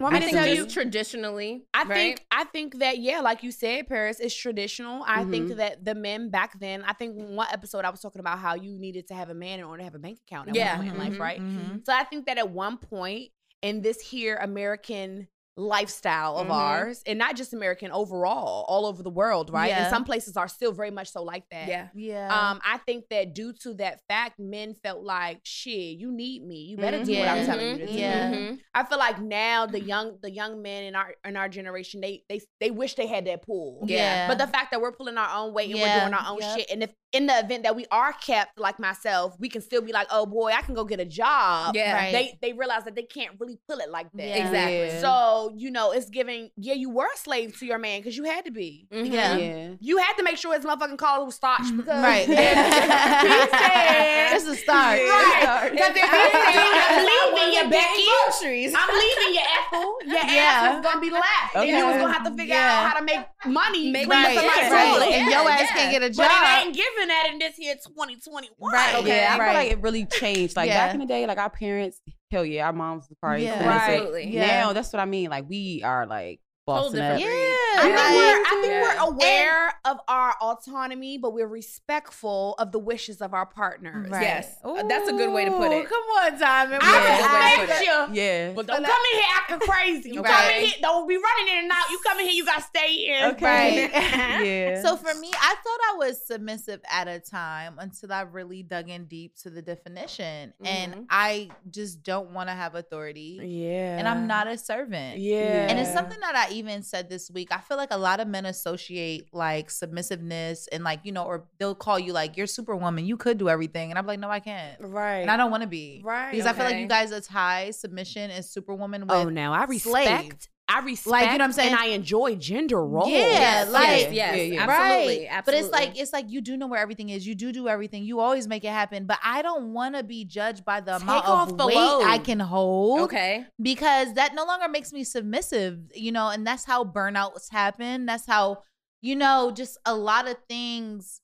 [0.00, 0.66] Want I me to think tell you?
[0.66, 1.88] traditionally, I right?
[1.94, 5.02] think I think that yeah, like you said, Paris is traditional.
[5.06, 5.56] I think Mhm.
[5.56, 6.84] that the men back then.
[6.84, 9.58] I think one episode I was talking about how you needed to have a man
[9.58, 10.50] in order to have a bank account.
[10.50, 10.76] At Yeah.
[10.78, 11.20] one point in life, Mhm.
[11.20, 11.40] right?
[11.40, 11.84] Mhm.
[11.84, 15.26] So I think that at one point in this here American
[15.58, 16.52] lifestyle of Mhm.
[16.54, 19.68] ours, and not just American overall, all over the world, right?
[19.68, 19.82] Yeah.
[19.84, 21.68] And some places are still very much so like that.
[21.68, 22.28] yeah, Yeah.
[22.28, 26.56] Um, I think that due to that fact, men felt like, shit, you need me.
[26.70, 27.92] You better do what I'm telling you to do.
[27.92, 27.98] Mm-hmm.
[27.98, 28.30] Yeah.
[28.32, 28.60] Mhm.
[28.74, 32.22] I feel like now the young the young men in our in our generation, they
[32.28, 33.80] they they wish they had that pull.
[33.86, 34.28] yeah.
[34.28, 35.96] But the fact that we're pulling our own weight and Yeah.
[35.96, 36.56] we're doing our own Yep.
[36.58, 39.80] shit, and if in the event that we are kept like myself, we can still
[39.80, 41.74] be like, oh boy, I can go get a job.
[41.74, 42.12] yeah, Right.
[42.12, 44.26] They they realize that they can't really pull it like that.
[44.28, 44.44] Yeah.
[44.46, 44.86] exactly.
[44.88, 45.00] Yeah.
[45.00, 46.50] So you know, it's giving.
[46.56, 48.86] Yeah, you were a slave to your man because you had to be.
[48.92, 49.10] Mhm.
[49.12, 49.36] Yeah.
[49.38, 49.68] Yeah.
[49.80, 52.26] You had to make sure his motherfucking collar was starched because right.
[52.28, 54.98] he said, it's a start.
[55.00, 55.68] Right.
[55.72, 58.04] Because if he said, I'm leaving you, Becky.
[58.26, 58.74] groceries.
[58.76, 59.96] I'm leaving you, Ethel.
[60.04, 60.44] Your Yeah.
[60.44, 61.56] ass is gonna be left.
[61.56, 61.84] And you Okay.
[61.86, 62.80] was gonna have to figure Yeah.
[62.84, 63.90] out how to make money.
[63.90, 65.02] Make bring Right, to right.
[65.12, 65.66] And Yeah, your ass yeah.
[65.76, 66.44] can't get a But job.
[66.44, 68.72] it ain't giving that in this here 2021.
[68.72, 68.94] Right.
[68.96, 69.46] Okay, Yeah, I right.
[69.46, 70.56] feel like it really changed.
[70.56, 70.86] Like Yeah.
[70.86, 73.58] back in the day, like our parents, hell yeah, our moms was probably Yeah.
[73.58, 73.80] submissive.
[73.82, 74.26] Absolutely.
[74.34, 74.46] Yeah.
[74.46, 75.30] Now that's what I mean.
[75.30, 77.18] Like we are like Whole bossing up.
[77.18, 77.54] different yeah.
[77.82, 77.94] Good.
[77.94, 78.82] I think, we're, I think Yeah.
[79.04, 84.10] we're aware of our autonomy, but we're respectful of the wishes of our partners.
[84.10, 84.22] Right.
[84.22, 84.56] Yes.
[84.64, 85.88] Uh, that's a good way to put it.
[85.88, 86.82] Come on, Diamond.
[86.82, 88.14] I Yeah, good respect you.
[88.22, 88.52] Yeah.
[88.52, 90.10] But don't come in here acting crazy.
[90.10, 91.90] You come in here, don't be running in and out.
[91.90, 93.24] You come in here, you gotta stay in.
[93.32, 93.88] Okay.
[93.92, 94.82] yeah.
[94.82, 98.88] So for me, I thought I was submissive at a time until I really dug
[98.88, 100.52] in deep to the definition.
[100.64, 103.40] And I just don't want to have authority.
[103.42, 103.98] Yeah.
[103.98, 105.18] And I'm not a servant.
[105.18, 105.68] Yeah.
[105.68, 107.48] And it's something that I even said this week.
[107.52, 111.44] I feel like a lot of men associate like submissiveness and like, you know, or
[111.58, 113.04] they'll call you like, you're superwoman.
[113.04, 113.90] You could do everything.
[113.90, 114.76] And I'm like, no, I can't.
[114.80, 115.18] Right.
[115.18, 116.00] And I don't want to be.
[116.04, 116.30] Right.
[116.30, 119.52] Because I feel like you guys are tie submission and superwoman oh, with Oh, now
[119.52, 119.84] I respect.
[119.84, 120.48] slave.
[120.70, 121.06] I respect.
[121.06, 121.70] Like, you know what I'm saying?
[121.72, 123.08] And I enjoy gender roles.
[123.08, 124.60] Yeah, Yes, like- yes, yes, Yeah, yeah.
[124.68, 125.28] absolutely, right.
[125.30, 125.44] absolutely.
[125.46, 127.26] But it's like it's like you do know where everything is.
[127.26, 128.04] You do do everything.
[128.04, 129.06] You always make it happen.
[129.06, 131.74] But I don't want to be judged by the Take amount off of the weight
[131.74, 132.02] load.
[132.04, 133.00] I can hold.
[133.00, 133.46] okay.
[133.60, 138.04] Because that no longer makes me submissive, you know, and that's how burnouts happen.
[138.04, 138.62] That's how,
[139.00, 141.22] you know, just a lot of things.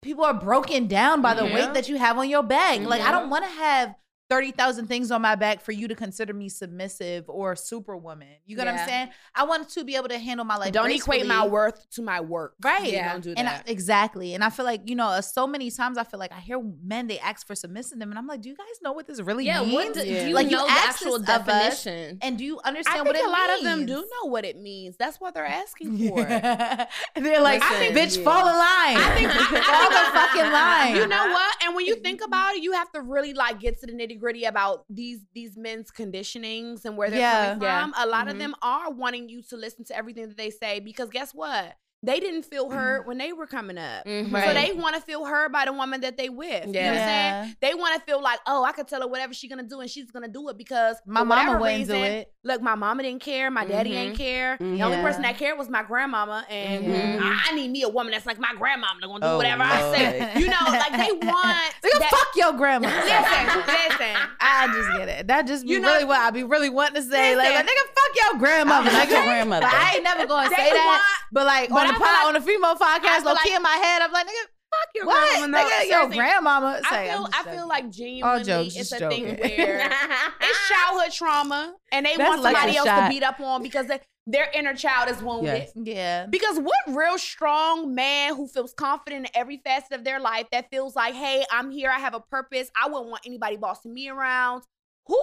[0.00, 1.54] People are broken down by the Yeah.
[1.54, 2.80] weight that you have on your back.
[2.80, 3.94] Like I don't want to have
[4.32, 8.28] thirty thousand things on my back for you to consider me submissive or superwoman.
[8.46, 9.08] You get what I'm saying?
[9.34, 10.72] I want to be able to handle my life.
[10.72, 12.54] Don't equate my worth to my work.
[12.62, 12.92] Right.
[12.92, 13.12] Yeah.
[13.12, 14.34] Don't do And I, exactly.
[14.34, 16.60] And I feel like, you know, uh, so many times I feel like I hear
[16.82, 18.10] men, they ask for submissive them.
[18.10, 19.54] And I'm like, do you guys know what this really means?
[19.56, 19.60] Yeah.
[19.62, 19.74] means?
[19.74, 21.44] What do, do you Like, you know the actual this us,
[21.84, 22.18] definition?
[22.22, 23.28] and do you I understand think what it means?
[23.28, 24.96] a lot of them do know what it means.
[24.96, 26.20] That's what they're asking for.
[26.26, 26.88] And
[27.26, 28.24] They're like, Listen, bitch, yeah.
[28.24, 28.96] fall in line.
[28.96, 30.96] I think- I- I fall the fucking line.
[30.96, 31.56] You know what?
[31.64, 34.18] And when you think about it, you have to really like get to the nitty
[34.22, 37.54] gritty about these these men's conditionings and where they're Yeah.
[37.54, 37.80] coming Yeah.
[37.82, 37.94] from.
[37.96, 38.30] A lot Mhm.
[38.30, 41.74] of them are wanting you to listen to everything that they say because guess what?
[42.04, 44.04] They didn't feel hurt when they were coming up.
[44.04, 44.30] Mhm.
[44.44, 46.66] So they want to feel heard by the woman that they with.
[46.66, 47.42] You know what I'm Yeah.
[47.44, 47.56] saying?
[47.60, 49.88] They want to feel like, oh, I could tell her whatever she's gonna do and
[49.88, 52.32] she's gonna do it because My mama whatever wouldn't do reason, it.
[52.42, 53.52] Look, my mama didn't care.
[53.52, 53.96] My daddy Mhm.
[53.96, 54.56] ain't care.
[54.58, 54.82] The Mhm.
[54.84, 55.02] only Yeah.
[55.04, 57.20] person that cared was my grandmama, and Mhm.
[57.22, 58.94] I, I need me a woman that's like my grandmama.
[59.00, 60.32] They're gonna do Oh, whatever I say.
[60.40, 61.56] You know, like they want.
[61.84, 62.88] Nigga, that- fuck your grandma.
[62.88, 64.16] Listen, listen.
[64.40, 65.26] I just get it.
[65.28, 67.36] That just be You know- really what I be really wanting to say.
[67.36, 67.64] Like, Listen.
[67.64, 68.88] like, nigga, fuck your grandmother.
[68.90, 69.24] I'm not your nigga.
[69.26, 69.66] grandmother.
[69.66, 70.84] But I ain't never gonna say that.
[70.84, 73.54] want- but like but on I the like- on the female podcast, low like- key
[73.54, 75.28] in my head, I'm like, nigga, Fuck your what?
[75.38, 75.48] grandmama.
[75.64, 76.80] No, nigga, your grandmama.
[76.82, 79.38] I Say, I'm feel, I feel like genuinely jokes, it's a thing joking.
[79.58, 79.90] where
[80.40, 83.04] it's childhood trauma, and they That's want somebody else shot.
[83.04, 85.68] to beat up on because they, their inner child is wounded.
[85.68, 85.72] Yes.
[85.76, 86.26] yeah.
[86.26, 90.70] Because what real strong man who feels confident in every facet of their life that
[90.70, 94.08] feels like, hey, I'm here, I have a purpose, I wouldn't want anybody bossing me
[94.08, 94.62] around.
[95.06, 95.20] Who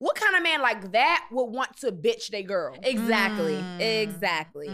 [0.00, 2.74] what kind of man like that would want to bitch they girl?
[2.82, 3.54] Exactly.
[3.54, 3.80] Mm.
[3.80, 4.68] Exactly.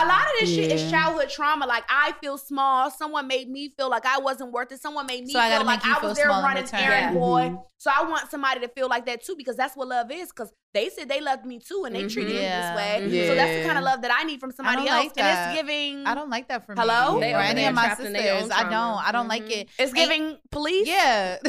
[0.00, 1.66] A lot of this shit is childhood trauma.
[1.66, 2.90] Like I feel small.
[2.90, 4.80] Someone made me feel like I wasn't worth it.
[4.80, 6.80] Someone made me So feel like I feel was their small in running return.
[6.80, 7.20] errand Yeah.
[7.20, 7.40] boy.
[7.50, 7.62] Mhm.
[7.80, 10.28] So I want somebody to feel like that too because that's what love is.
[10.30, 12.72] Because they said they loved me too and they treated me Yeah.
[12.72, 13.26] this way.
[13.28, 15.06] So that's the kind of love that I need from somebody else.
[15.06, 16.06] like and it's giving.
[16.06, 16.80] I don't like that for me.
[16.80, 17.18] Hello?
[17.20, 18.52] They or any of my trapped in their sisters.
[18.56, 19.08] I don't.
[19.08, 19.50] I don't like Mhm.
[19.62, 19.68] it.
[19.78, 20.86] It's And- giving police.
[20.86, 21.38] Yeah.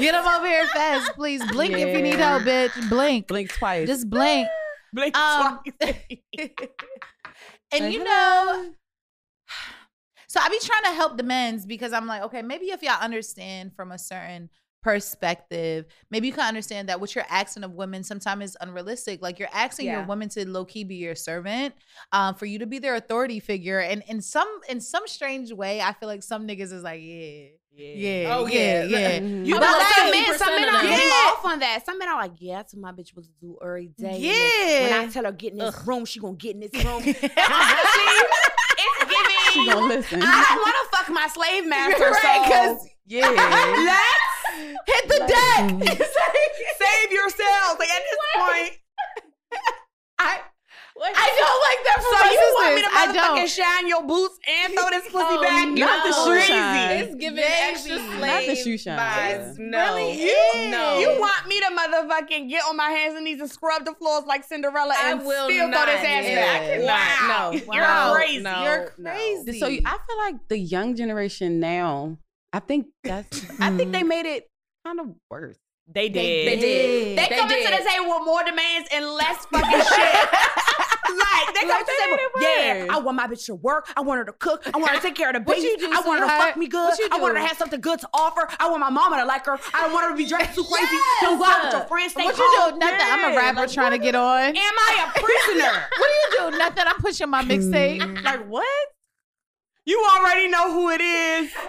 [0.00, 1.44] Get them over here fast, please.
[1.50, 2.88] Blink if you need help, bitch.
[2.88, 3.26] Blink.
[3.26, 3.86] Blink twice.
[3.88, 4.48] Just blink.
[4.92, 5.96] Blink Um, twice.
[7.72, 8.70] And you know,
[10.28, 13.00] so I be trying to help the men's because I'm like, okay, maybe if y'all
[13.00, 14.50] understand from a certain
[14.82, 19.20] perspective, maybe you can understand that what you're asking of women sometimes is unrealistic.
[19.20, 20.06] Like you're asking your Yeah.
[20.06, 21.74] woman to low key be your servant,
[22.12, 23.80] um, for you to be their authority figure.
[23.80, 27.46] And in some in some strange way, I feel like some niggas is like, yeah,
[27.76, 28.98] yeah, Oh, yeah, yeah.
[28.98, 29.18] yeah.
[29.20, 29.46] Mhm.
[29.46, 30.90] You But know, like, some men, some men are 50% of them.
[30.90, 31.30] getting Yeah.
[31.32, 31.84] off on that.
[31.86, 34.16] Some men are like, yeah, that's what my bitch was to do every day.
[34.18, 34.82] Yeah.
[34.98, 37.02] When I tell her get in this room, she gonna get in this room.
[37.02, 39.52] And it's giving.
[39.52, 40.20] She gonna listen.
[40.22, 42.10] I don't want to fuck my slave master.
[42.10, 43.28] Right, so 'cause- yeah.
[43.30, 45.98] let's Hit the deck.
[46.78, 47.76] save yourselves.
[47.78, 48.78] Like at this point, I
[50.98, 54.38] I don't like that for so my you want me to motherfucking shine your boots
[54.48, 55.68] and throw this pussy Oh, back?
[55.68, 55.74] no.
[55.74, 56.90] Not the shoe shine.
[56.98, 58.98] It's giving extra slave Not the shoe shine.
[58.98, 59.58] vibes.
[59.58, 59.94] No.
[59.96, 60.22] Really?
[60.24, 60.98] You, No.
[60.98, 64.24] you want me to motherfucking get on my hands and knees and scrub the floors
[64.26, 65.84] like Cinderella I and will still not.
[65.84, 66.62] throw this ass Yeah, back?
[66.62, 67.28] I.
[67.28, 67.50] Wow.
[67.52, 67.74] No.
[67.74, 68.14] You're Wow.
[68.14, 68.42] crazy.
[68.42, 68.62] No.
[68.64, 69.10] You're no.
[69.10, 69.58] crazy.
[69.60, 72.16] So I feel like the young generation now,
[72.52, 74.08] I think that's I think they mm-hmm.
[74.08, 74.48] made it.
[74.86, 75.58] kind of worse.
[75.88, 76.48] They did.
[76.48, 77.18] They did.
[77.18, 80.28] They, They come into the table with more demands and less fucking shit.
[81.08, 82.40] like they come Like, to the table.
[82.40, 82.86] Yeah.
[82.90, 83.88] I want my bitch to work.
[83.96, 84.66] I want her to cook.
[84.72, 85.74] I want her to take care of the baby.
[85.78, 86.94] do, I want her to fuck me good.
[87.12, 88.48] I want her to have something good to offer.
[88.58, 89.58] I want my mama to like her.
[89.74, 90.96] I don't want her to be dressed too crazy.
[91.20, 92.12] Don't go out with your friends.
[92.12, 92.44] Stay what home.
[92.44, 92.78] you do?
[92.78, 92.98] Nothing.
[93.02, 94.40] I'm a rapper like, trying to get on.
[94.40, 95.82] Am I a prisoner?
[95.98, 96.58] What do you do?
[96.58, 96.84] Nothing.
[96.86, 98.00] I'm pushing my mixtape.
[98.00, 98.22] Mm.
[98.22, 98.66] like what?
[99.84, 101.52] You already know who it is.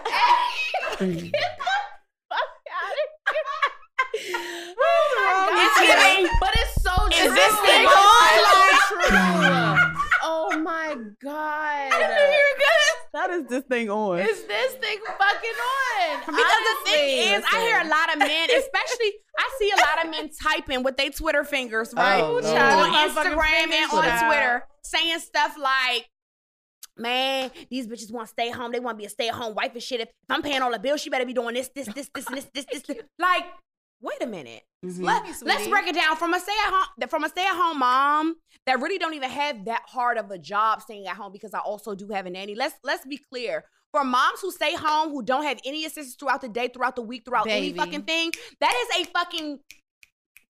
[0.99, 1.37] Oh
[4.79, 6.29] Oh it's giving.
[6.39, 7.89] But it's so It's Is this thing on?
[10.29, 10.93] Oh my
[11.23, 11.33] god.
[11.33, 12.95] I didn't hear good.
[13.19, 14.19] How does this thing on?
[14.19, 16.19] Is this thing fucking on?
[16.19, 20.03] Because the thing is, I hear a lot of men, especially I see a lot
[20.05, 22.21] of men typing with their Twitter fingers, right?
[22.21, 22.45] Oh, Lord.
[22.45, 24.25] on Instagram and on out.
[24.27, 26.07] Twitter, saying stuff like,
[26.99, 28.71] Man, these bitches want to stay home.
[28.71, 30.01] They want to be a stay-at-home wife and shit.
[30.01, 32.25] If, if I'm paying all the bills, she better be doing this, this, this, this,
[32.25, 32.97] and this, this, this, this.
[33.19, 33.45] Like,
[34.01, 34.63] wait a minute.
[34.85, 35.03] Mhm.
[35.03, 38.35] Let, me, let's break it down from a stay-at-home from a stay-at-home mom
[38.65, 41.59] that really don't even have that hard of a job staying at home because I
[41.59, 42.55] also do have a nanny.
[42.55, 43.63] Let's let's be clear.
[43.91, 47.01] For moms who stay home who don't have any assistance throughout the day, throughout the
[47.01, 49.59] week, throughout any fucking thing, that is a fucking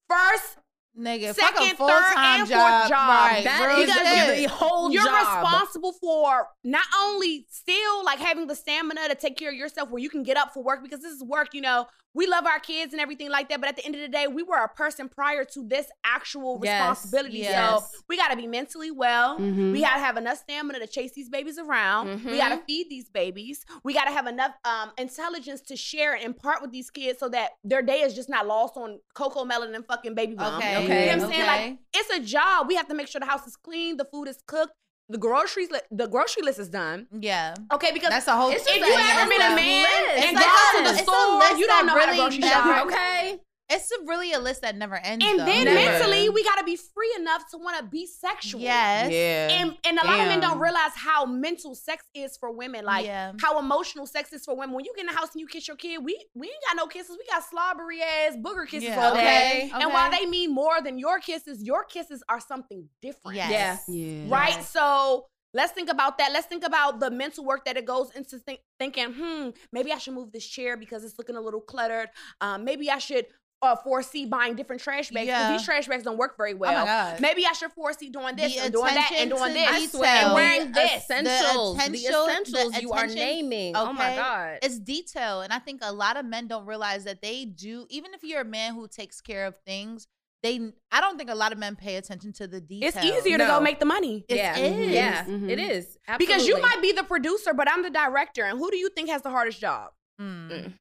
[0.10, 0.58] first
[0.98, 2.90] Nigga, second, fuck a third, full-time and fourth job.
[2.90, 3.10] job.
[3.10, 4.50] Right, That real is shit.
[4.50, 5.44] the whole you're job.
[5.44, 10.02] responsible for not only still like having the stamina to take care of yourself where
[10.02, 12.58] you can get up for work because this is work you know we love our
[12.60, 14.68] kids and everything like that but at the end of the day we were a
[14.70, 17.54] person prior to this actual Yes, responsibility yes.
[17.92, 19.72] so we got to be mentally well Mhm.
[19.72, 22.88] we got to have enough stamina to chase these babies around we got to feed
[22.90, 26.90] these babies we got to have enough um, intelligence to share and impart with these
[26.90, 30.58] kids so that their day is just not lost on Cocomelon and fucking baby mom
[30.58, 30.78] Okay.
[30.78, 30.87] Okay.
[30.88, 31.46] You know what I'm saying?
[31.48, 32.68] Like it's a job.
[32.68, 34.74] We have to make sure the house is clean, the food is cooked,
[35.10, 37.08] the groceries, li- the grocery list is done.
[37.12, 37.56] Yeah.
[37.72, 38.52] Okay, because That's a whole.
[38.52, 40.28] It's if you ever been a man list.
[40.28, 42.86] and It's like to a- the store, you don't that know how to grocery shop.
[42.88, 43.40] Okay.
[43.70, 45.26] It's a, really a list that never ends.
[45.26, 45.46] And though.
[45.46, 45.76] then Never.
[45.76, 48.62] mentally, we gotta be free enough to want to be sexual.
[48.62, 49.12] Yes.
[49.12, 49.60] Yeah.
[49.62, 53.06] And, and a lot of men don't realize how mental sex is for women, like
[53.06, 53.34] Yeah.
[53.42, 54.74] how emotional sex is for women.
[54.74, 56.78] When you get in the house and you kiss your kid, we we ain't got
[56.78, 57.18] no kisses.
[57.20, 59.06] We got slobbery ass booger kisses Yeah.
[59.06, 59.70] all day.
[59.74, 59.84] Okay.
[59.84, 63.36] And while they mean more than your kisses, your kisses are something different.
[63.36, 63.84] Yes.
[63.90, 63.96] Yeah.
[63.96, 64.34] Yeah.
[64.34, 64.50] right?
[64.56, 64.70] Yes.
[64.70, 66.32] So let's think about that.
[66.32, 69.98] Let's think about the mental work that it goes into think, thinking, hmm, maybe I
[69.98, 72.10] should move this chair because it's looking a little cluttered.
[72.40, 73.26] Um, maybe I should
[73.64, 75.52] uh, foresee buying different trash bags because Yeah.
[75.52, 76.80] these trash bags don't work very Oh well.
[76.80, 77.20] my god.
[77.20, 80.04] Maybe I should foresee doing this The and doing that and doing to this detail.
[80.06, 80.92] and The wearing this.
[80.92, 83.76] essentials, the attention- the essentials you are attention- naming.
[83.76, 84.60] Oh my god.
[84.62, 85.42] It's detail.
[85.42, 88.42] And I think a lot of men don't realize that they do, even if you're
[88.42, 90.08] a man who takes care of things,
[90.44, 90.60] they
[90.92, 92.96] I don't think a lot of men pay attention to the details.
[92.96, 94.24] It's easier to go make the money.
[94.30, 94.56] It yeah.
[94.56, 94.92] is.
[94.92, 95.24] Yeah.
[95.26, 95.50] Mhm.
[95.50, 95.98] It is.
[96.20, 98.44] Because you might be the producer, but I'm the director.
[98.44, 99.94] And who do you think has the hardest job?
[100.22, 100.50] Mm.
[100.52, 100.74] Mm.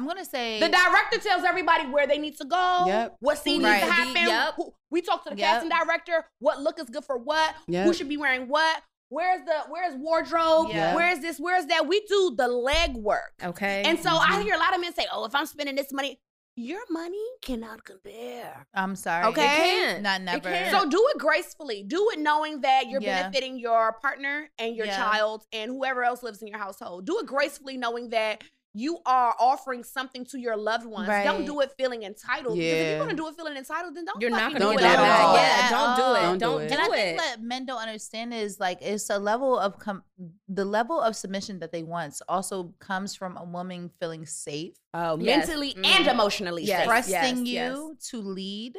[0.00, 3.16] I'm gonna say The director tells everybody where they need to go, Yep.
[3.20, 3.74] what scene Right.
[3.82, 4.28] needs to happen.
[4.28, 4.54] yep.
[4.56, 5.46] who- we talk to the Yep.
[5.52, 9.64] casting director, what look is good for what, who should be wearing what, where's the
[9.68, 10.94] where's wardrobe, Yeah.
[10.94, 11.86] where's this, where's that.
[11.86, 13.34] We do the leg work.
[13.42, 13.82] Okay.
[13.84, 14.42] And so I mm-hmm.
[14.42, 16.18] hear a lot of men say, Oh, if I'm spending this money,
[16.56, 18.66] your money cannot compare.
[18.74, 19.24] I'm sorry.
[19.26, 19.42] Okay.
[19.42, 20.02] It can't.
[20.02, 20.50] Not It never.
[20.50, 20.70] can't.
[20.70, 21.84] So do it gracefully.
[21.84, 23.22] Do it knowing that you're Yeah.
[23.22, 24.96] benefiting your partner and your Yeah.
[24.96, 27.06] child and whoever else lives in your household.
[27.06, 28.42] Do it gracefully knowing that
[28.72, 31.08] you are offering something to your loved ones.
[31.08, 32.56] Don't do it feeling entitled.
[32.56, 34.78] Because if you're gonna do it feeling entitled, then don't You're not gonna Don't do
[34.78, 35.34] do it it do at all.
[35.34, 35.70] Yeah.
[35.70, 36.22] Don't do it.
[36.22, 36.68] Don't do Don't it.
[36.68, 37.16] do and I think it.
[37.16, 40.04] what men don't understand is like it's a level of com-
[40.48, 45.18] the level of submission that they want also comes from a woman feeling safe, Oh,
[45.18, 45.48] Yes.
[45.48, 45.86] mentally Mm.
[45.86, 46.86] and emotionally Yes.
[46.86, 48.76] trusting yes, you to lead.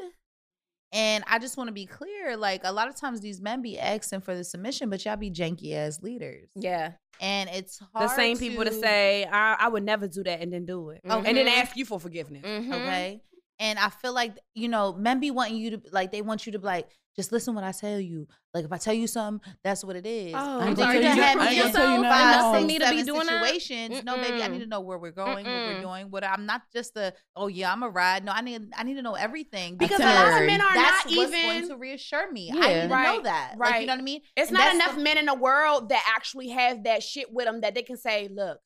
[0.93, 3.79] And I just want to be clear, like a lot of times these men be
[3.79, 6.93] asking for the submission, but y'all be janky as leaders, Yeah.
[7.21, 8.09] And it's hard.
[8.09, 11.01] The same people to say, I, I would never do that and then do it.
[11.05, 12.43] And then ask you for forgiveness.
[12.43, 12.73] Mhm.
[12.73, 13.21] okay.
[13.59, 16.51] And I feel like you know, men be wanting you to like they want you
[16.53, 18.27] to be like, just listen what I tell you.
[18.53, 20.33] Like if I tell you something, that's what it is.
[20.35, 22.21] Oh, And I'm then sorry, you you done just had put me in yourself five,
[22.35, 23.43] enough for six, me to be seven doing that?
[23.43, 24.03] situations.
[24.03, 26.11] No, baby, I need to know where we're going, what we're doing.
[26.11, 28.23] What I'm not just a oh yeah, I'm a ride.
[28.25, 31.05] No, I need I need to know everything Because a lot of men are that's
[31.05, 32.51] not what's even going to reassure me.
[32.51, 33.55] I need to know Right, that.
[33.57, 34.21] Like, you know what I mean?
[34.35, 37.45] It's And not enough the- men in the world that actually have that shit with
[37.45, 38.59] them that they can say, look,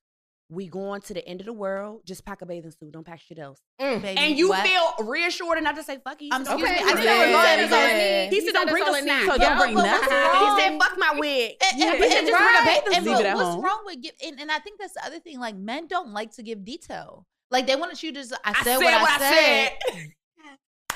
[0.56, 2.02] we going to the end of the world.
[2.06, 2.92] Just pack a bathing suit.
[2.92, 3.62] Don't pack shit else.
[3.80, 4.02] Mm.
[4.02, 4.66] Baby, and you what?
[4.66, 6.26] feel reassured and not to say, fuck it.
[6.26, 7.60] He I'm said, me, I us didn't know that.
[7.60, 8.34] it was He said.
[8.34, 9.26] He said, don't bring a snack.
[9.26, 10.58] So don't bring but what's nothing.
[10.58, 11.52] He said, fuck my wig.
[11.72, 13.12] And, Yeah, and, he and just bring a bathing suit.
[13.12, 13.64] Leave it at what's home.
[13.64, 14.14] wrong with give?
[14.26, 15.40] And, and I think that's the other thing.
[15.40, 17.26] Like men don't like to give detail.
[17.52, 18.20] Like they want you to.
[18.20, 20.08] Just, I I said said what I said.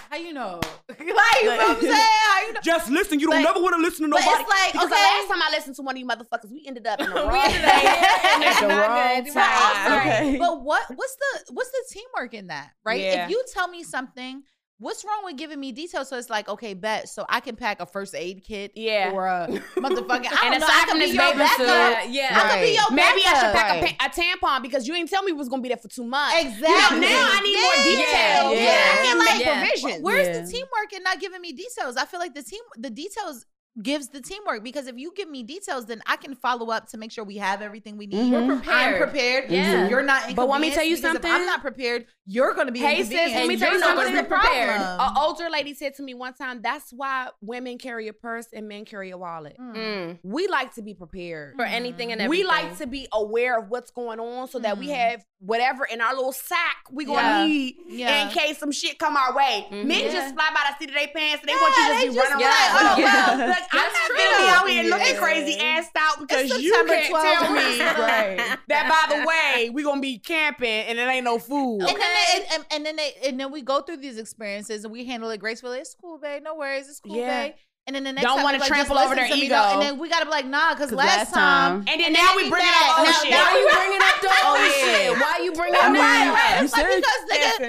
[0.09, 0.59] How you know?
[0.89, 1.21] like you know
[1.57, 1.93] what I'm saying?
[1.93, 2.59] How you know?
[2.63, 3.19] Just listen.
[3.19, 5.03] You don't never want to listen to But it's like Because the okay.
[5.03, 7.21] last time I listened to one of you motherfuckers, we ended up in the We
[7.21, 8.59] wrong ended up- place.
[8.59, 9.33] the Not wrong good.
[9.33, 9.99] But time.
[9.99, 10.37] Okay.
[10.39, 12.99] but what what's the what's the teamwork in that, right?
[13.01, 13.25] Yeah.
[13.25, 14.43] If you tell me something,
[14.79, 16.09] what's wrong with giving me details?
[16.09, 17.07] So it's like, okay, bet.
[17.09, 19.11] So I can pack a first aid kit, Yeah.
[19.13, 20.27] or a motherfucking.
[20.31, 20.67] I And don't know.
[20.69, 21.57] I from can be this your bathing backup.
[21.57, 22.03] suit, Yeah.
[22.31, 22.39] Yeah.
[22.41, 23.83] I could be your Maybe I should backup.
[23.83, 25.77] pack a, pa- a tampon because you didn't tell me we was gonna be there
[25.77, 26.35] for two months.
[26.39, 26.97] Exactly.
[26.97, 28.55] You know, now I need more details.
[28.55, 28.63] Yeah.
[28.65, 29.23] Yeah, I can Yeah.
[29.35, 29.59] make Yeah.
[29.65, 30.03] provisions.
[30.03, 30.41] Where's Yeah.
[30.41, 31.97] the teamwork and not giving me details?
[31.97, 33.45] I feel like the team, the details
[33.81, 36.97] gives the teamwork because if you give me details, then I can follow up to
[36.97, 38.31] make sure we have everything we need.
[38.31, 38.47] Mhm.
[38.47, 38.93] We're prepared.
[38.95, 39.43] I'm prepared.
[39.45, 39.51] prepared.
[39.51, 39.83] Yeah.
[39.85, 40.35] So you're not.
[40.35, 41.23] But want me tell you something?
[41.29, 42.05] If I'm not prepared.
[42.31, 42.77] You're going to be.
[42.79, 44.23] Hey, sis, let me tell you you're not something.
[44.23, 44.79] be Prepared.
[44.81, 48.67] An older lady said to me one time, "That's why women carry a purse and
[48.67, 49.57] men carry a wallet.
[49.59, 50.19] Mm.
[50.21, 51.55] We like to be prepared.
[51.55, 52.45] For anything and everything.
[52.45, 54.95] We like to be aware of what's going on so that we Mhm.
[54.95, 57.45] have whatever in our little sack we gonna Yeah.
[57.47, 58.23] need Yeah.
[58.25, 59.65] in case some shit come our way.
[59.71, 59.85] Mhm.
[59.85, 60.11] Men Yeah.
[60.11, 62.13] just fly by the seat of their pants and they want you to just be
[62.13, 62.73] just running be around.
[62.75, 63.37] like, oh, yeah.
[63.37, 67.51] well, Look, I'm not be out here looking crazy assed out because you can't tell
[67.53, 68.57] me Right.
[68.67, 71.79] that by the way we gonna be camping and it ain't no food.
[71.81, 72.03] And then, Okay.
[72.49, 75.29] they, and, and then they, and then we go through these experiences and we handle
[75.29, 75.79] it gracefully.
[75.79, 76.43] It's cool, babe.
[76.43, 76.87] No worries.
[76.89, 77.47] It's cool, Yeah.
[77.47, 77.53] babe.
[77.87, 79.97] And then the next Don't time wanna like, trample over their to me, And then
[79.97, 81.77] we gotta be like, nah, because last, last time.
[81.87, 82.99] And then And now we bring it up.
[82.99, 83.31] Oh Now- shit!
[83.31, 85.11] now Why you you bringing up the Oh, oh shit?
[85.17, 86.55] Why you bringing up Right, right.
[86.61, 87.21] you like, said- because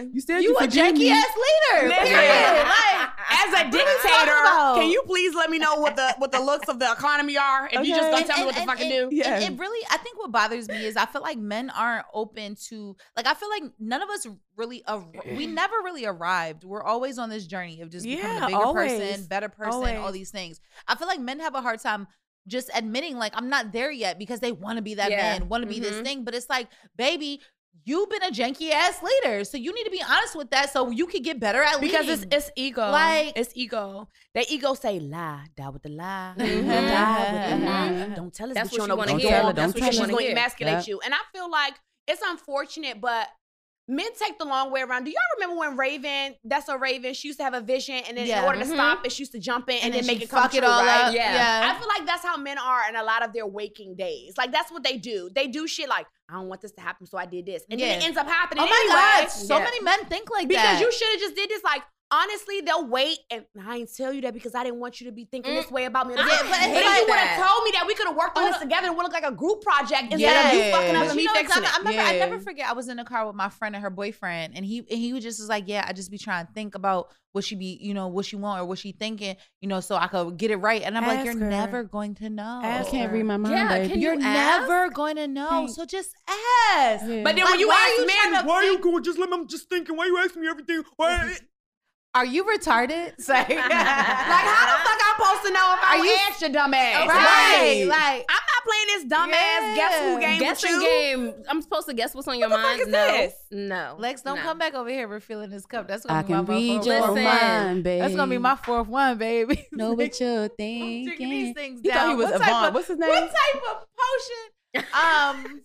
[0.04, 1.90] nigga, You said you a forgive janky ass leader.
[2.04, 2.66] Period.
[2.66, 4.40] Like, As a dictator,
[4.80, 7.68] can you please let me know what the what the looks of the economy are?
[7.70, 8.10] If you just Okay.
[8.12, 9.02] gonna tell me what the fuck to do.
[9.04, 9.34] and- Yeah.
[9.38, 12.56] and it really, I think what bothers me is I feel like men aren't open
[12.68, 15.06] to, like, I feel like none of us really, ar-
[15.36, 16.64] we never really arrived.
[16.64, 18.92] We're always on this journey of just becoming a bigger always.
[18.98, 20.60] person, better person, all these things.
[20.88, 22.06] I feel like men have a hard time
[22.46, 25.38] just admitting, like, I'm not there yet because they want to be that Yeah.
[25.38, 26.04] man, want to be this Mhm.
[26.04, 26.24] thing.
[26.24, 27.40] But it's like, baby,
[27.84, 29.44] you've been a janky ass leader.
[29.44, 32.06] So you need to be honest with that so you can get better at Because
[32.06, 32.28] leading.
[32.32, 32.90] it's it's ego.
[32.90, 34.08] Like- it's ego.
[34.34, 36.72] That ego say lie, die with the lie, die with the
[37.66, 38.06] lie.
[38.08, 38.16] Mhm.
[38.16, 39.30] Don't tell us That's what you what know you what wanna hear.
[39.38, 39.42] do.
[39.46, 40.90] Don't That's tell what she's going to emasculate Yeah.
[40.94, 41.00] you.
[41.04, 41.74] And I feel like
[42.06, 43.28] it's unfortunate, but
[43.90, 45.04] men take the long way around.
[45.04, 46.36] Do y'all remember when Raven?
[46.44, 47.12] That's a Raven.
[47.12, 48.38] She used to have a vision, and then Yeah.
[48.40, 48.74] in order to Mhm.
[48.74, 50.54] stop it, she used to jump in and, and then, then make it come fuck
[50.54, 51.08] it all right?
[51.08, 51.14] up.
[51.14, 51.34] Yeah.
[51.34, 51.72] yeah.
[51.74, 54.34] I feel like that's how men are in a lot of their waking days.
[54.38, 55.28] Like that's what they do.
[55.34, 57.80] They do shit like, I don't want this to happen, so I did this, and
[57.80, 59.26] then it ends up happening Oh my anyway.
[59.26, 59.30] God.
[59.30, 59.64] So Yeah.
[59.64, 60.78] many men think like Because that.
[60.78, 61.64] Because you should have just did this.
[61.64, 65.06] Like honestly, they'll wait, and I ain't tell you that because I didn't want you
[65.06, 65.72] to be thinking this mm.
[65.72, 66.14] way about me.
[66.14, 68.44] Yeah, but if like you would have told me that we could have worked on
[68.44, 70.48] Hold this together and would look like a group project instead Yeah.
[70.48, 71.78] of you fucking up and you me know, fixing I, I it.
[71.78, 72.68] remember, I never forget.
[72.68, 75.12] I was in the car with my friend and her boyfriend, and he and he
[75.12, 77.78] was just was like, "Yeah, I just be trying to think about what she be,
[77.80, 80.50] you know, what she want or what she thinking, you know, so I could get
[80.50, 81.48] it right." And I'm like, "You're her.
[81.48, 82.60] never going to know.
[82.62, 83.16] I can't her.
[83.16, 83.88] read my mind, Yeah, baby.
[83.88, 84.68] can You're you ask?
[84.68, 85.48] never going to know.
[85.48, 85.70] Can't.
[85.70, 87.22] So just ask." Yeah.
[87.22, 89.04] But then Like, when you ask you men, why are you going?
[89.04, 89.36] Just let me.
[89.36, 89.96] I'm just thinking.
[89.96, 90.82] Why you asking me everything?
[90.96, 91.36] Why?
[92.14, 93.12] Are you retarded?
[93.20, 96.40] Say, like, like how the fuck I'm supposed to know if I Are you- asked
[96.40, 97.08] your dumb ass?
[97.08, 98.26] Right, like.
[98.28, 100.14] I'm not playing this dumb ass guess Yeah.
[100.14, 100.88] who game Guessing with you.
[100.88, 101.34] game.
[101.48, 102.80] I'm supposed to guess what's on your What the fuck mind.
[102.82, 103.34] is no, this?
[103.52, 103.94] no.
[103.98, 104.42] Lex, don't no.
[104.42, 105.86] come back over here refilling this cup.
[105.86, 108.00] That's gonna I be my read fourth your mind, baby.
[108.00, 109.66] That's gonna be my fourth one, baby.
[109.72, 111.54] Know what you're I'm drinking these thinking.
[111.54, 113.08] things He thought he was What type of- What's his name?
[113.08, 114.84] What type of potion?
[114.94, 115.60] Um,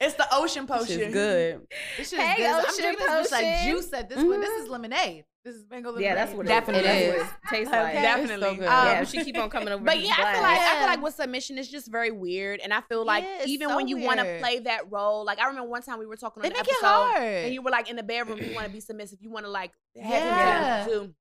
[0.00, 1.00] It's the ocean This potion.
[1.00, 1.66] is good.
[1.96, 2.46] this shit is Hey, good.
[2.50, 4.40] I'm ocean drinking this like juice at this point.
[4.40, 5.24] This is lemonade.
[5.44, 6.04] This is mango lemonade.
[6.08, 7.14] Yeah, that's what it Definitely is.
[7.14, 7.20] is.
[7.20, 7.92] That's what it tastes like.
[7.94, 8.34] Definitely.
[8.34, 8.68] It's so good.
[8.68, 9.82] Um, yeah, she keep on coming over.
[9.84, 10.42] But to yeah, I feel black.
[10.42, 13.44] like I feel like with submission, it's just very weird, and I feel like Yeah,
[13.46, 16.06] even so when you want to play that role, like I remember one time we
[16.06, 17.22] were talking on They an make it episode, hard.
[17.22, 19.50] and you were like in the bedroom, you want to be submissive, you want to
[19.50, 20.84] like have Yeah.
[20.84, 21.14] him too.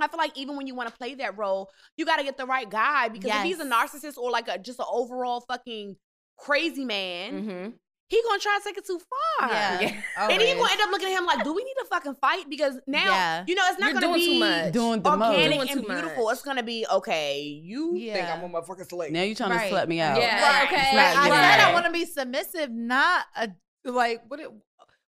[0.00, 2.36] I feel like even when you want to play that role, you got to get
[2.36, 5.96] the right guy because if he's a narcissist or like a just an overall fucking
[6.36, 7.72] crazy man, Mhm.
[8.08, 9.50] He gonna try to take it too far.
[9.50, 9.80] Yeah.
[9.80, 10.02] Yeah.
[10.30, 12.48] And he gonna end up looking at him like, do we need to fucking fight?
[12.48, 13.44] Because now, Yeah.
[13.46, 14.72] you know, it's not You're gonna doing be too much.
[14.72, 16.24] Doing the organic Doing and too beautiful.
[16.24, 16.32] much.
[16.34, 17.40] It's gonna be okay.
[17.42, 19.12] You think I'm a motherfucking slave?
[19.12, 19.70] Now you trying Right.
[19.70, 20.18] to slut me out.
[20.20, 20.42] Yeah.
[20.42, 20.64] Right.
[20.72, 20.96] Okay.
[20.96, 21.58] Like, I Right.
[21.58, 23.50] said I want to be submissive, not a
[23.84, 24.48] like what it.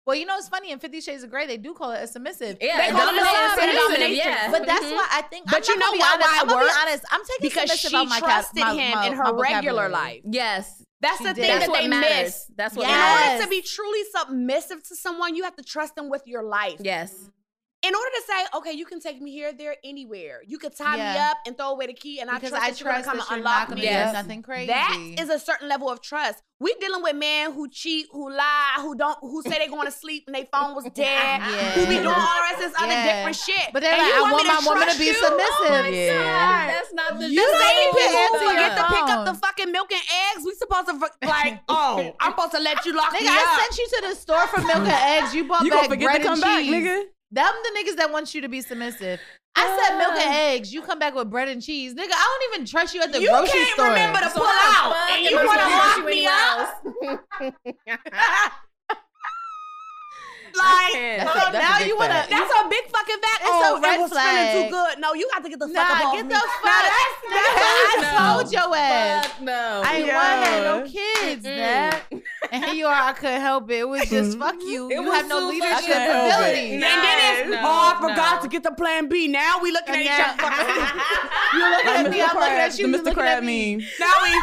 [0.06, 2.06] Well, you know it's funny in Fifty Shades of Grey they do call it a
[2.06, 2.56] submissive.
[2.60, 4.16] Yeah, They call it a submissive, domination.
[4.26, 4.50] Yeah.
[4.50, 4.94] But that's Mhm.
[4.96, 5.44] why I think.
[5.46, 6.26] But I'm you not know gonna why- honest.
[6.32, 6.78] why I'm gonna be works?
[6.82, 7.04] honest.
[7.10, 9.88] I'm taking Because submissive she out my cap- trusted my- him my- in her regular
[9.88, 9.90] vocabulary.
[9.92, 10.20] life.
[10.24, 10.82] Yes.
[11.00, 11.40] That's She the did.
[11.42, 12.24] thing That's that they matters.
[12.24, 12.46] miss.
[12.56, 13.30] That's what In Yes.
[13.32, 16.76] order to be truly submissive to someone, you have to trust them with your life.
[16.80, 17.14] Yes.
[17.82, 20.42] In order to say, okay, you can take me here, there, anywhere.
[20.46, 22.62] You could tie me up and throw away the key, and I Because I trust
[22.66, 23.82] I that you're gonna come that and you're unlock me.
[23.84, 24.12] Yes.
[24.12, 24.66] nothing crazy.
[24.66, 26.42] That is a certain level of trust.
[26.60, 29.90] We dealing with men who cheat, who lie, who don't, who say they going to
[29.92, 31.40] sleep and their phone was dead,
[31.72, 33.16] who be doing all the rest of this other Yeah.
[33.16, 33.72] different shit.
[33.72, 35.14] But they're And like, you I want, want my woman to be you?
[35.16, 35.94] Oh submissive.
[35.94, 36.66] Yeah.
[36.76, 39.24] That's not the You The don't same people answer who your forget to pick up
[39.24, 39.40] the phone.
[39.40, 40.04] fucking milk and
[40.36, 40.44] eggs.
[40.44, 40.94] We supposed to
[41.26, 44.14] like, oh, I'm supposed to let you lock Nigga, me I sent you to the
[44.20, 45.32] store for milk and eggs.
[45.34, 46.74] You bought You back gonna forget bread to come and back, cheese.
[46.76, 47.02] nigga?
[47.32, 49.20] Them the niggas that want you to be submissive.
[49.56, 50.72] I said milk and eggs.
[50.72, 52.10] You come back with bread and cheese, nigga.
[52.12, 53.88] I don't even trust you at the you grocery can't store.
[53.88, 57.80] remember to pull out, and you I want to supposed lock you me anywhere up.
[57.86, 58.52] else?
[60.56, 61.20] Like, can't.
[61.22, 62.14] so That's a- that's a now big you wanna.
[62.14, 62.30] fact.
[62.30, 63.40] that's a big fucking fact.
[63.40, 64.64] It's oh, a red it was flag.
[64.64, 64.98] too good.
[65.00, 66.28] No, you got to get the fuck up Nah, off get me.
[66.28, 66.82] the Nah, fuck.
[66.84, 68.18] that's, I that's, No.
[68.42, 69.26] told your ass.
[69.26, 69.82] Fuck no.
[69.84, 70.14] I ain't Yo.
[70.14, 71.56] want to have no kids, Mm-mm.
[71.56, 72.22] man.
[72.52, 72.92] And here you are.
[72.94, 73.78] I couldn't help it.
[73.80, 74.90] It was just fuck you.
[74.90, 76.50] It you have no leadership fucking- I couldn't help it.
[76.50, 76.72] ability.
[76.74, 77.60] And then it's, No.
[77.64, 78.42] oh, I forgot no.
[78.42, 79.28] to get the plan B.
[79.28, 80.42] Now we looking at each other.
[81.58, 82.18] You're looking Like at me.
[82.18, 82.28] Mr.
[82.28, 82.86] I'm looking at you.
[82.88, 83.04] you Mr.
[83.04, 83.86] looking at meme.
[84.00, 84.42] now we,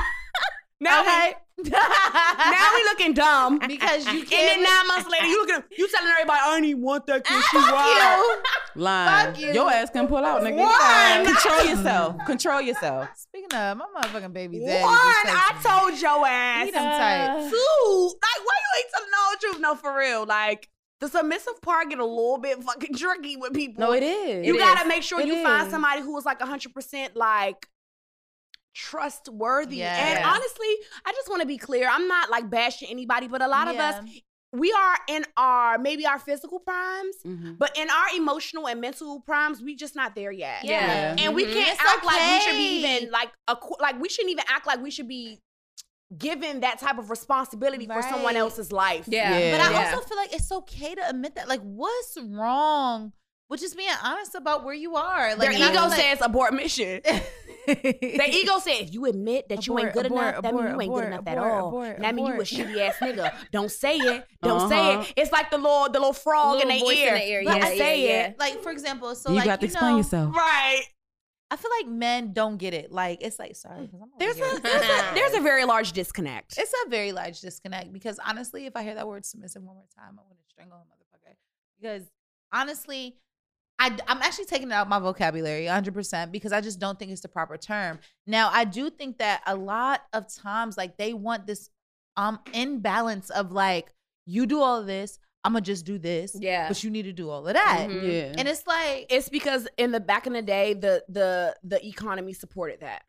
[0.79, 1.33] now Okay.
[1.63, 3.59] We, now we looking dumb.
[3.67, 4.29] because you And can't.
[4.29, 7.29] then nine months later, you looking, you telling everybody, I don't even want that ah,
[7.29, 7.43] kid.
[7.51, 8.19] She Fuck wild.
[8.19, 8.43] you.
[8.83, 9.25] Line.
[9.25, 9.53] Fuck you.
[9.53, 10.57] Your ass can pull out, nigga.
[10.57, 11.25] One.
[11.33, 12.25] Control yourself.
[12.25, 13.09] Control yourself.
[13.15, 14.69] Speaking of, my motherfucking baby One.
[14.71, 15.79] I just texted me.
[15.89, 16.65] told your ass.
[16.65, 17.49] He done tight.
[17.49, 19.59] Two, like, why you ain't telling all the truth?
[19.61, 20.25] No, for real.
[20.25, 23.81] Like, the submissive part get a little bit fucking tricky with people.
[23.81, 24.45] No, it is.
[24.45, 24.87] You It gotta is.
[24.87, 27.67] make sure It you find somebody who is like 100% like
[28.77, 29.81] trustworthy.
[29.83, 30.67] And honestly,
[31.05, 31.89] I just want to be clear.
[31.91, 34.03] I'm not like bashing anybody, but a lot of us,
[34.53, 37.57] we are in our maybe our physical primes, Mhm.
[37.57, 40.63] but in our emotional and mental primes, we just not there yet.
[40.63, 41.15] Yeah.
[41.19, 41.53] And we Mhm.
[41.53, 44.45] can't It's act like we should be even like a qu- like we shouldn't even
[44.47, 45.41] act like we should be
[46.17, 49.05] given that type of responsibility for someone else's life.
[49.09, 49.37] Yeah.
[49.37, 49.51] Yeah.
[49.57, 49.91] But I Yeah.
[49.95, 51.49] also feel like it's okay to admit that.
[51.49, 53.11] Like, what's wrong
[53.49, 55.35] with just being honest about where you are?
[55.35, 57.01] Like, Their ego feel like- says abort mission.
[57.67, 60.69] Their ego says if you admit that you ain't good abort, enough, that means you
[60.69, 61.67] abort, ain't good abort, enough at abort, all.
[61.67, 63.33] abort, that mean you a shitty ass nigga.
[63.51, 64.25] Don't say it.
[64.41, 64.69] Don't Uh-huh.
[64.69, 65.13] say it.
[65.17, 67.41] It's like the little the little frog Little in voice their in ear.
[67.41, 67.45] ear.
[67.45, 68.39] But Yeah, I say yeah, it.
[68.39, 70.33] like for example, so you like got to you explain know, yourself.
[70.35, 70.81] Right.
[71.51, 72.91] I feel like men don't get it.
[72.91, 76.57] Like it's like sorry, I'm There's a, there's a there's a very large disconnect.
[76.57, 79.85] It's a very large disconnect because honestly, if I hear that word submissive one more
[79.93, 81.35] time, I want to strangle a motherfucker.
[81.81, 82.03] Because
[82.53, 83.15] honestly,
[83.79, 87.11] I, am actually taking it out of my vocabulary 100% because I just don't think
[87.11, 87.99] it's the proper term.
[88.25, 91.69] Now, I do think that a lot of times, like, they want this
[92.15, 93.93] um imbalance of like,
[94.25, 96.67] you do all of this, I'm gonna just do this, Yeah.
[96.67, 97.87] but you need to do all of that.
[97.89, 98.01] Mhm.
[98.03, 98.35] Yeah.
[98.39, 102.33] And it's like, It's because in the back in the day, the the the economy
[102.33, 103.03] supported that.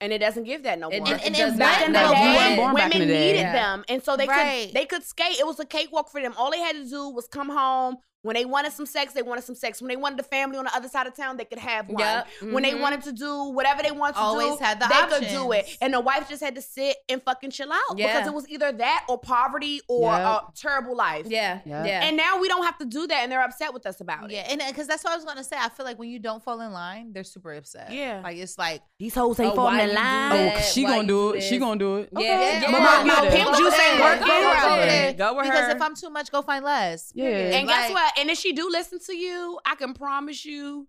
[0.00, 0.96] And it doesn't give that no more.
[0.98, 3.26] and, and, and back in the day, born back women in the day.
[3.32, 3.52] needed Yeah.
[3.54, 4.66] them, and so they Right.
[4.66, 5.38] could they could skate.
[5.40, 6.34] It was a cakewalk for them.
[6.36, 7.96] All they had to do was come home.
[8.24, 9.80] When they wanted some sex, they wanted some sex.
[9.80, 11.98] When they wanted a family on the other side of town, they could have one.
[12.00, 12.26] Yep.
[12.52, 12.80] When they Mhm.
[12.80, 15.76] wanted to do whatever they wanted to Always do, had the they could do it.
[15.82, 18.06] And the wife just had to sit and fucking chill out Yeah.
[18.14, 20.20] because it was either that or poverty or Yep.
[20.22, 21.26] a terrible life.
[21.28, 21.60] Yeah.
[21.66, 21.84] Yeah.
[21.84, 22.02] Yeah.
[22.04, 24.40] And now we don't have to do that, and they're upset with us about yeah,
[24.40, 24.52] it.
[24.52, 25.56] and because that's what I was gonna say.
[25.60, 27.92] I feel like when you don't fall in line, they're super upset.
[27.92, 28.20] Yeah.
[28.24, 30.32] like it's like These hoes ain't Oh, falling in line.
[30.32, 30.54] Oh, that?
[30.56, 31.40] 'cause she Why gonna do do it.
[31.42, 32.08] She gonna do it.
[32.12, 32.60] Yeah, Okay.
[32.62, 32.70] yeah.
[32.70, 34.02] But My- my, my my pimp Go juice with ain't it.
[34.02, 34.26] working.
[34.26, 34.92] Go with Go with it.
[35.10, 35.18] it.
[35.18, 37.12] Go because if I'm too much, go find less.
[37.14, 37.26] Yeah.
[37.28, 38.12] And guess what?
[38.18, 40.88] And if she do listen to you, I can promise you,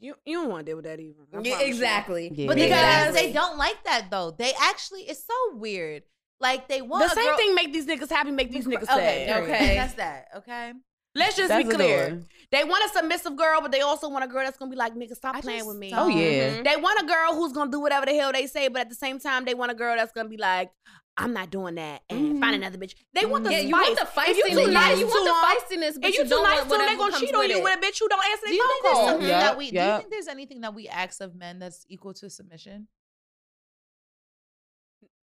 [0.00, 1.20] you you don't want to deal with that either.
[1.42, 2.30] Yeah, exactly.
[2.34, 2.46] Yeah.
[2.48, 4.30] But Because- is, they don't like that though.
[4.32, 6.02] They actually, it's so weird.
[6.40, 9.26] Like they want The same girl- thing make these niggas happy, make these niggas Okay,
[9.28, 9.42] sad.
[9.42, 9.74] okay, Okay.
[9.76, 10.26] that's that.
[10.38, 10.72] Okay,
[11.14, 12.22] Let's just That's be clear.
[12.50, 14.94] They want a submissive girl, but they also want a girl that's gonna be like,
[14.94, 15.92] nigga, stop I playing just with me.
[15.92, 16.62] Oh don't- yeah.
[16.62, 18.94] They want a girl who's gonna do whatever the hell they say, but at the
[18.94, 20.70] same time, they want a girl that's gonna be like,
[21.18, 22.40] I'm not doing that, and Mhm.
[22.40, 22.94] find another bitch.
[23.12, 23.68] They want the Yeah, spice.
[23.68, 24.28] you want the feistiness.
[24.30, 25.26] If you too nice you want
[25.68, 27.10] the them, feistiness, but if you, you too don't nice want to them, they whatever
[27.12, 27.62] gonna cheat on you it.
[27.62, 29.22] with a bitch who don't answer do their you phone think there's calls.
[29.22, 29.70] Yep, that we?
[29.70, 32.88] Do you think there's anything that we ask of men that's equal to submission?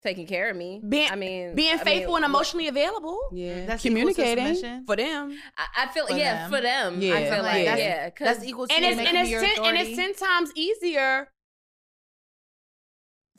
[0.04, 0.82] Taking care of me.
[0.88, 3.66] Being- I mean, Being I mean, faithful and what- emotionally available Yeah.
[3.66, 4.86] That's Communicating.
[4.86, 5.38] for them.
[5.58, 6.52] I, I feel For yeah them.
[6.52, 7.02] for them.
[7.02, 7.16] Yeah.
[7.16, 9.66] I feel Like, like that's- yeah, 'cause- That's equal to and it's and it's, ten,
[9.66, 11.32] and it's ten times easier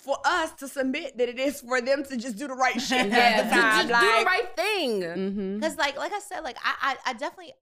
[0.09, 3.07] for us to submit than it is for them to just do the right shit.
[3.13, 3.89] yeah, half the to time.
[3.89, 4.93] just do the right thing.
[5.03, 5.55] Mm-hmm.
[5.57, 7.53] Because like like I said, like I, I I definitely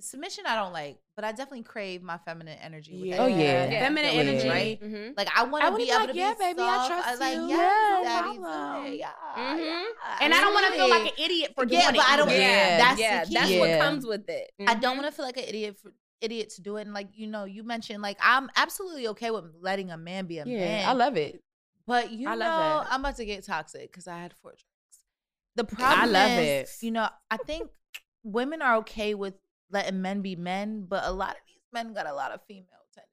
[0.00, 2.92] submission I don't like, but I definitely crave my feminine energy.
[2.94, 3.16] With Yeah.
[3.16, 3.22] that.
[3.24, 3.70] Oh, yeah.
[3.70, 3.80] Yeah.
[3.86, 4.20] feminine Yeah.
[4.20, 4.48] energy.
[4.48, 4.80] Right?
[4.80, 5.16] Mhm.
[5.16, 6.76] Like I want I to wanna be be able like, to be yeah, baby, I
[6.76, 6.88] soft.
[6.88, 7.48] trust like, you.
[7.48, 7.56] Yeah,
[7.98, 8.86] no daddy, do problem.
[8.86, 8.94] it.
[9.00, 9.58] Yeah, Mhm.
[9.58, 9.84] yeah.
[10.20, 12.10] And I don't want to feel like an idiot for Yeah, doing but it.
[12.12, 13.34] I don't- Yeah, That's yeah, the key.
[13.34, 14.52] that's what comes with it.
[14.68, 15.02] I don't Mhm.
[15.02, 16.82] want to feel like an idiot for idiot to do it.
[16.82, 20.38] And like you know, you mentioned like I'm absolutely okay with letting a man be
[20.38, 20.58] a Yeah.
[20.60, 20.88] man.
[20.88, 21.42] I love it.
[21.88, 22.86] But you I know, love.
[22.90, 25.00] I'm about to get toxic because I had four drinks.
[25.56, 26.84] The problem I love is, it.
[26.84, 27.70] you know, I think
[28.22, 29.34] women are okay with
[29.70, 32.66] letting men be men, but a lot of these men got a lot of female
[32.92, 33.08] tendencies.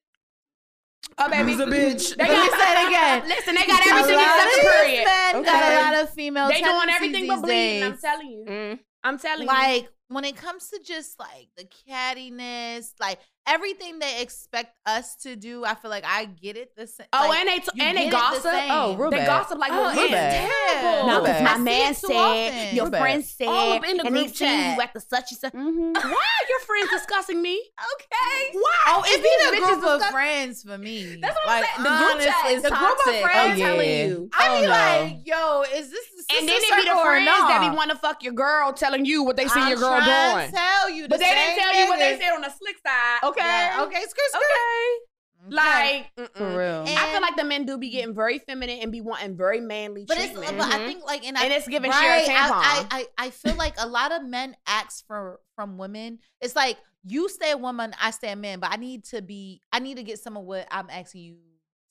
[1.18, 1.54] Oh, baby.
[1.54, 2.18] Who's a bitch?
[2.18, 3.30] They Let me got, say it again.
[3.30, 5.06] Listen, they got A everything lot except of the these period.
[5.06, 6.48] Men got a lot of female.
[6.50, 7.84] They doing everything but these bleeding.
[7.84, 8.46] I'm telling you.
[8.46, 8.80] Mm.
[9.06, 9.48] I'm telling you.
[9.48, 15.36] Like when it comes to just like the cattiness, like everything they expect us to
[15.36, 16.76] do, I feel like I get it.
[16.76, 17.08] The same.
[17.14, 18.52] oh, like, and they t- and they get it the gossip.
[18.70, 19.28] Oh, real they bad.
[19.28, 20.50] gossip like Oh, we're real bad.
[20.50, 21.08] terrible.
[21.08, 22.76] No, because my man said, often.
[22.76, 23.00] your Real bad.
[23.02, 24.76] friend said, All up in the and group he chat.
[24.78, 25.54] you at the such and such.
[25.54, 25.94] Mm-hmm.
[25.94, 27.56] Why are your friends discussing me?
[27.96, 28.50] Okay.
[28.54, 28.72] Why?
[28.88, 31.18] Oh, If it's these been a bitches group of discuss- friends for me.
[31.22, 31.84] That's what I'm like, saying.
[31.84, 33.06] The group chat is the toxic.
[33.06, 33.52] group of friends.
[33.52, 34.30] I'm telling you.
[34.34, 37.00] I Oh, be like, yo, is this the And sister then it be the circle
[37.00, 39.70] or friends that be want to fuck your girl, telling you what they see I'm
[39.70, 40.50] your girl trying doing.
[40.52, 42.78] to tell you, But the they didn't tell you what they said on the slick
[42.86, 43.20] side.
[43.38, 43.46] Okay.
[43.48, 44.42] Yeah, okay, skirt, skirt.
[44.42, 45.06] Okay.
[45.48, 46.58] Like, For mm-mm.
[46.58, 46.80] real.
[46.88, 49.62] And- I feel like the men do be getting very feminine and be wanting very
[49.62, 50.58] manly But it's, treatment.
[50.58, 52.52] but I think like, and, I, And it's giving right, Cher a I, tampon.
[52.64, 56.18] I, I, I feel like a lot of men ask for from women.
[56.42, 59.62] It's like you stay a woman, I stay a man, but I need to be,
[59.72, 61.36] I need to get some of what I'm asking you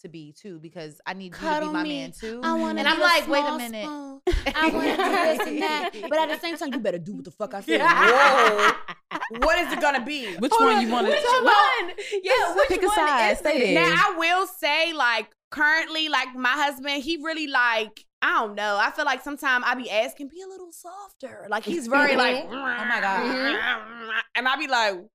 [0.04, 2.00] to be too, because I need you to be my me.
[2.00, 2.40] man too.
[2.44, 3.86] I want and I'm like, wait a minute.
[4.54, 5.90] I want to do this and that.
[6.08, 7.78] But at the same time, you better do what the fuck I said.
[7.80, 8.76] Yeah.
[9.10, 9.18] Whoa.
[9.38, 10.34] what is it gonna be?
[10.36, 11.12] Which one you want to?
[11.12, 11.92] Which one?
[12.22, 13.32] Yeah, which Pick a one side.
[13.32, 13.74] is Stay it?
[13.74, 18.04] Now I will say, like, currently, like my husband, he really like.
[18.22, 18.78] I don't know.
[18.80, 21.46] I feel like sometimes I be asking, be a little softer.
[21.50, 22.54] Like he's very like, mm-hmm.
[22.54, 24.24] oh my God.
[24.34, 25.10] and I be like, let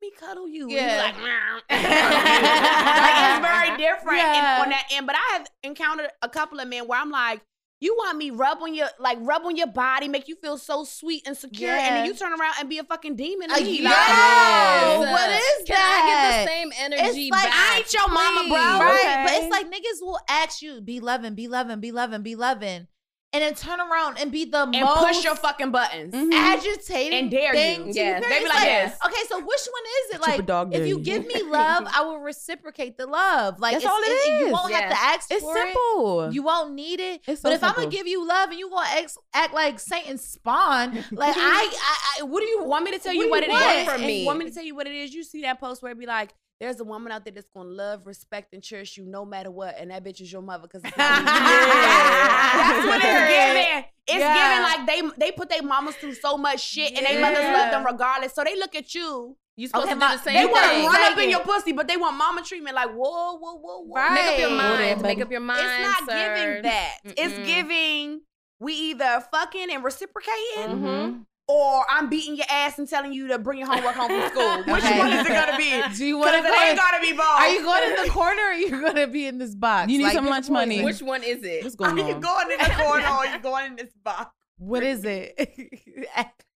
[0.00, 0.62] me cuddle you.
[0.64, 1.02] And he Yeah.
[1.02, 1.16] like,
[1.70, 4.56] like it's very different Yeah.
[4.56, 5.06] and on that end.
[5.06, 7.40] But I have encountered a couple of men where I'm like,
[7.80, 10.82] you want me rub on your like rub on your body, make you feel so
[10.82, 13.52] sweet and secure, and then you turn around and be a fucking demon.
[13.52, 13.82] Uh, to me.
[13.82, 13.88] yeah.
[13.90, 15.00] Like, Yes.
[15.00, 15.12] Yes.
[15.12, 16.44] What is Can I get that?
[16.44, 17.54] the same energy It's like, back?
[17.54, 18.56] I ain't your mama, bro.
[18.84, 19.24] Right.
[19.24, 22.88] But it's like niggas will ask you, be loving, be loving, be loving, be loving.
[23.34, 26.14] And then turn around and be the and most push your fucking buttons.
[26.14, 26.32] Mhm.
[26.32, 27.92] agitating And dare thing you.
[27.92, 28.54] to Yeah, your they be parents.
[28.54, 28.98] like this.
[29.04, 30.22] Okay, so which one is it?
[30.22, 33.60] Triple Like, dog if you give me love, I will reciprocate the love.
[33.60, 36.20] Like, That's it's- all it it's- You won't have to ask It's for simple.
[36.22, 36.32] it.
[36.32, 37.20] You won't need it.
[37.26, 39.78] It's but so if I'm gonna give you love and you gonna act, act like
[39.78, 43.24] Satan spawn, like I, I, I, what do you Want me to tell what you
[43.24, 43.52] do what it is?
[43.86, 43.88] want?
[43.90, 44.24] from me?
[44.24, 45.12] Want me to tell you what it is?
[45.12, 47.68] You see that post where it be like, there's a woman out there that's gonna
[47.68, 50.82] love, respect, and cherish you no matter what, and that bitch is your mother because
[50.84, 53.84] it's not That's what it's giving.
[54.10, 54.34] It's Yeah.
[54.34, 54.86] giving like
[55.16, 58.32] they they put their mamas through so much shit and they mothers love them regardless.
[58.34, 59.36] So they look at you.
[59.56, 60.86] You supposed Okay, to do the same They want to thing.
[60.86, 62.76] run up in your pussy, but they want mama treatment.
[62.76, 63.94] Like whoa, whoa, whoa, whoa.
[63.94, 64.14] Right.
[64.14, 64.96] Make up your mind.
[64.98, 65.60] on, Make up your mind.
[65.66, 66.34] It's not sir.
[66.36, 66.94] giving that.
[67.04, 67.46] It's Mm-mm.
[67.46, 68.20] giving
[68.60, 71.26] we either fucking and reciprocating, Mhm.
[71.48, 74.56] Or I'm beating your ass and telling you to bring your homework home from school.
[74.74, 74.98] Which Okay.
[74.98, 75.82] one is it gonna be?
[75.96, 76.38] Do you want to?
[76.46, 77.24] it ain't gotta be both.
[77.26, 79.90] Are you going in the corner or are you going to be in this box?
[79.90, 80.84] You need some get lunch money.
[80.84, 81.64] Which one is it?
[81.64, 84.34] What's Are going you going in the corner or are you going in this box?
[84.58, 85.36] What is it?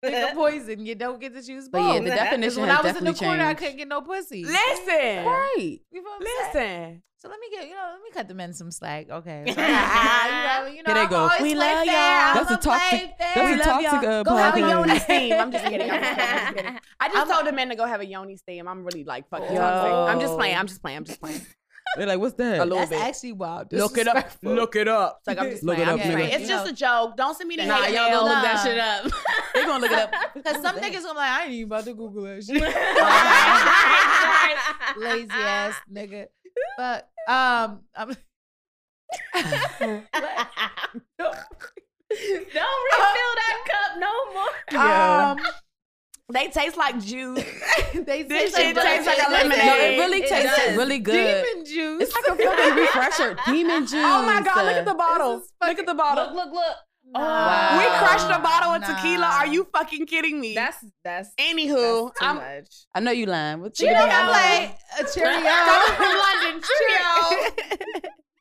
[0.03, 0.87] Pick a poison.
[0.87, 1.83] You don't get to choose both.
[1.83, 3.89] But yeah, the definition when has I was in the definitely corner, I couldn't get
[3.89, 4.45] no pussy.
[4.45, 5.27] Listen.
[5.27, 5.79] Right.
[5.93, 7.03] You feel what I'm saying?
[7.23, 7.29] Listen.
[7.29, 9.11] So let me get, you know, let me cut the men some slack.
[9.11, 9.45] Okay.
[9.55, 11.29] So, ah, you know, you know, Here they go.
[11.43, 11.95] We love y'all.
[12.45, 14.11] That's a toxic- that's a We love toxic, y'all.
[14.11, 15.33] uh, Go have a yoni steam.
[15.35, 15.91] I'm just kidding.
[15.91, 16.31] I'm just kidding.
[16.37, 16.85] I'm just.
[17.01, 18.67] I just I'm- told the men to go have a yoni steam.
[18.69, 19.61] I'm really like fucking Yo.
[19.61, 19.93] toxic.
[20.15, 20.57] I'm just playing.
[20.57, 20.97] I'm just playing.
[20.99, 21.41] I'm just playing.
[21.97, 22.61] They're like, what's that?
[22.61, 23.01] A little That's bit.
[23.03, 23.73] actually wild.
[23.73, 24.31] Look it up.
[24.45, 25.17] Look it up.
[25.19, 25.89] It's like I'm just Look playing.
[25.89, 26.15] it I'm up, just nigga.
[26.21, 26.33] playing.
[26.33, 26.71] It's You just know.
[26.71, 27.17] a joke.
[27.17, 28.21] Don't send me the Nah, hate y'all mail.
[28.21, 29.13] gonna look that shit up.
[29.55, 30.35] They're gonna look it up.
[30.35, 32.63] Because some niggas I'm like, I ain't even about to Google that shit.
[34.97, 36.27] Lazy ass nigga.
[36.77, 38.17] But um, I'm,
[41.21, 41.35] Don't
[42.11, 44.49] refill that cup no more.
[44.73, 45.31] Yeah.
[45.33, 45.39] um,
[46.33, 47.45] They taste like juice.
[47.95, 49.59] they This taste like tastes like a lemonade.
[49.59, 50.77] No, it really It tastes does.
[50.77, 51.45] really good.
[51.45, 52.03] Demon juice.
[52.03, 53.37] It's like a fucking refresher.
[53.47, 53.93] Demon juice.
[54.05, 54.65] Oh my god!
[54.65, 55.39] Look at the bottle.
[55.39, 56.25] This Look at the bottle.
[56.35, 56.77] Look, look, look.
[57.13, 57.79] Wow.
[57.79, 58.87] We crushed a bottle of Nah.
[58.95, 59.27] tequila.
[59.27, 60.55] Are you fucking kidding me?
[60.55, 62.87] That's that's Anywho, that's too I'm much.
[62.95, 63.61] I know you lying.
[63.61, 65.41] What You know think how like a Cheerio.
[65.41, 66.63] coming from London.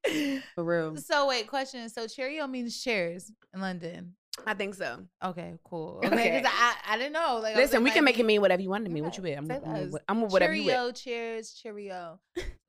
[0.06, 0.42] Cheerio.
[0.56, 0.98] For real.
[0.98, 1.88] so wait, question.
[1.90, 4.16] So Cheerio means chairs in London.
[4.48, 5.00] I think so.
[5.24, 5.98] Okay, cool.
[6.04, 6.32] Okay, Okay.
[6.40, 7.40] because I, I didn't know.
[7.44, 9.04] Like, Listen, like, we can make it mean whatever you want to mean.
[9.04, 9.38] What you with?
[9.38, 10.74] I'm, with- I'm, with, I'm with whatever you with.
[10.76, 12.20] Cheerio, cheers, Cheerio.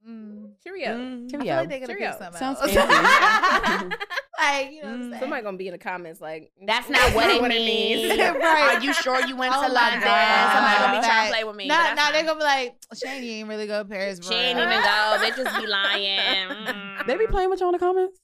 [0.06, 0.50] Mm.
[0.64, 0.88] Cheerio.
[0.98, 1.26] Mm.
[1.26, 1.56] I feel Cheerio.
[1.56, 2.10] like they're gonna Cheerio.
[2.10, 2.72] pick something Sounds else.
[2.72, 3.96] fancy.
[4.40, 5.10] Like you know what I'm Mm.
[5.10, 5.20] saying.
[5.20, 8.18] Somebody gonna be in the comments like That's not what it what means.
[8.20, 8.76] Right.
[8.76, 10.00] Are you sure you went Oh to my London?
[10.00, 10.52] God.
[10.54, 11.26] Somebody gonna be trying Fact.
[11.28, 11.66] to play with me.
[11.68, 14.20] Now, but now they're gonna be like, Shane, you ain't really go to Paris.
[14.22, 15.16] She ain't even go.
[15.20, 16.48] They just be lying.
[16.48, 16.86] Mm.
[17.06, 18.18] They be playing with you in the comments?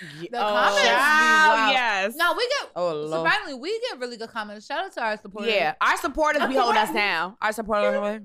[0.00, 1.72] The Oh, comments be child, wild.
[1.72, 2.14] yes.
[2.16, 3.10] No, we get Oh, Lord.
[3.28, 4.66] surprisingly we get really good comments.
[4.66, 5.52] Shout out to our supporters.
[5.52, 7.36] Yeah, our supporters be holding us down.
[7.42, 8.20] Our supporters,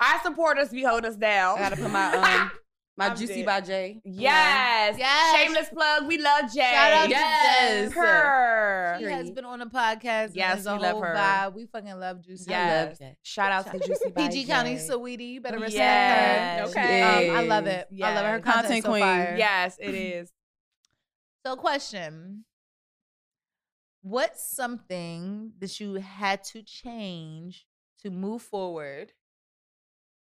[0.00, 1.58] our supporters be holding us down.
[1.58, 2.50] I gotta put my um
[2.96, 3.46] my I'm Juicy dead.
[3.46, 4.00] by Jay.
[4.04, 4.96] Yes.
[4.98, 5.36] Yes.
[5.36, 6.06] Shameless plug.
[6.06, 6.60] We love Jay.
[6.72, 7.92] Shout out to Yes.
[7.92, 8.96] Her.
[9.00, 10.30] She has been on the podcast.
[10.34, 11.14] Yes, it's a we love her.
[11.16, 11.54] Vibe.
[11.54, 12.50] We fucking love Juicy.
[12.50, 12.98] Yes.
[12.98, 13.16] Jay.
[13.22, 14.80] Shout out to Juicy by PG County Jay.
[14.86, 15.24] sweetie.
[15.24, 16.72] You better respect Yes.
[16.74, 16.80] her.
[16.80, 17.30] Okay.
[17.30, 17.88] Um, I love it.
[18.02, 18.28] I love it.
[18.28, 18.44] Her Yes.
[18.44, 19.02] content, Content so queen.
[19.02, 19.34] Fire.
[19.38, 20.32] Yes, it is.
[21.44, 22.44] So, question:
[24.02, 27.66] What's something that you had to change
[28.02, 29.12] to move forward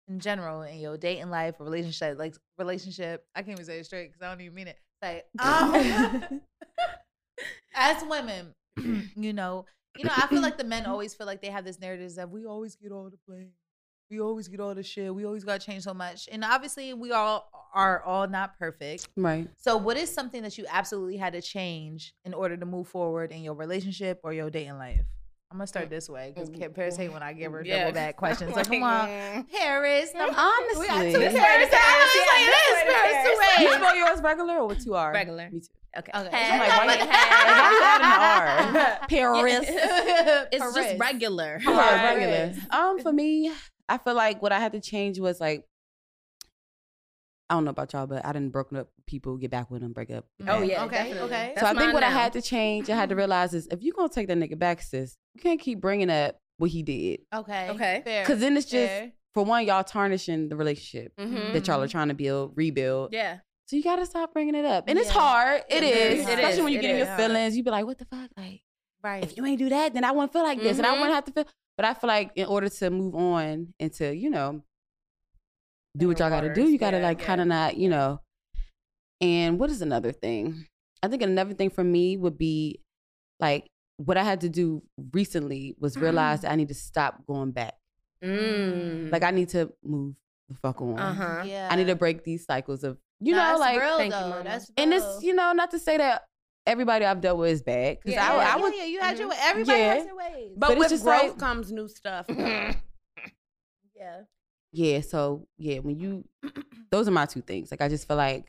[0.08, 2.18] in general in your dating life or relationship?
[2.18, 4.78] Like relationship, I can't even say it straight because I don't even mean it.
[5.02, 6.42] Like, um,
[7.76, 8.54] as women,
[9.16, 9.66] you know,
[9.98, 12.30] you know, I feel like the men always feel like they have this narrative that
[12.30, 13.52] we always get all the blame.
[14.12, 15.14] We always get all the shit.
[15.14, 16.30] We always got to change so much.
[16.32, 19.10] And obviously, we all are all not perfect.
[19.18, 19.50] Right.
[19.58, 23.32] So, what is something that you absolutely had to change in order to move forward
[23.32, 25.06] in your relationship or your dating life?
[25.56, 27.80] I'm gonna start this way because Paris hate when I give her Yeah.
[27.86, 28.54] double back questions.
[28.54, 30.12] Like, come on, Paris.
[30.14, 31.70] no, Honestly, we got two That's Paris.
[31.72, 32.12] I is.
[32.12, 33.58] was like, Yeah, this that's what Paris it is.
[33.58, 35.14] two you spell yours regular or with two R?
[35.14, 35.50] Regular.
[35.50, 35.68] Me too.
[35.98, 36.12] Okay.
[36.14, 36.36] Okay.
[36.38, 39.08] Hey, I'm like, why you- Why you adding an R?
[39.10, 39.66] Paris.
[40.52, 40.76] It's Paris.
[40.76, 41.60] just regular.
[41.64, 42.54] Yeah, regular.
[42.70, 43.50] Um, for me,
[43.88, 45.64] I feel like what I had to change was like,
[47.50, 49.94] I don't know about y'all, but I didn't broken up people, get back with them,
[49.94, 50.26] break up.
[50.48, 50.84] Oh yeah.
[50.86, 51.20] Okay, definitely.
[51.22, 51.52] okay.
[51.56, 53.68] That's so I think mine what I had to change, I had to realize is
[53.70, 56.82] if you're gonna take that nigga back, sis, you can't keep bringing up what he
[56.84, 57.70] did, Okay.
[57.70, 58.02] Okay.
[58.04, 58.24] Fair.
[58.24, 59.12] because then it's just Fair.
[59.34, 61.54] for one, y'all tarnishing the relationship Mhm.
[61.54, 63.14] that y'all are trying to build, rebuild.
[63.14, 63.40] Yeah.
[63.68, 65.64] So you gotta stop bringing it up, and it's hard.
[65.70, 66.28] It It is, is.
[66.28, 66.64] It especially is.
[66.64, 67.16] when you It get in your is.
[67.18, 67.58] feelings.
[67.58, 68.62] You be like, what the fuck, like.
[69.04, 69.24] right.
[69.24, 71.00] if you ain't do that, then I wouldn't feel like this, and I Mhm.
[71.00, 71.46] wouldn't have to feel.
[71.78, 74.64] But I feel like in order to move on and to you know
[75.96, 77.90] do what y'all got to do, you got to yeah, like kind of not you
[77.90, 78.20] know.
[79.22, 80.68] And what is another thing?
[81.02, 82.82] I think another thing for me would be
[83.40, 83.68] like
[83.98, 84.84] what I had to do
[85.14, 87.76] recently was realize that I need to stop going back.
[88.24, 89.12] Mm.
[89.12, 90.16] Like I need to move
[90.50, 91.00] the fuck on.
[91.00, 91.44] Uh huh.
[91.46, 91.70] Yeah.
[91.72, 94.20] I need to break these cycles of you No, know that's like real, thank you,
[94.20, 94.30] though.
[94.30, 94.44] mama.
[94.44, 96.24] That's and it's you know not to say that
[96.68, 99.18] everybody I've dealt with is bad because Yeah, I, yeah, I would yeah, you had
[99.20, 99.38] your Mhm.
[99.42, 99.94] everybody Yeah.
[99.94, 100.52] has their ways.
[100.58, 102.26] But, But with growth like- comes new stuff.
[102.30, 102.74] yeah.
[104.76, 106.26] Yeah, so yeah, when you
[106.92, 107.72] those are my two things.
[107.72, 108.46] Like I just feel like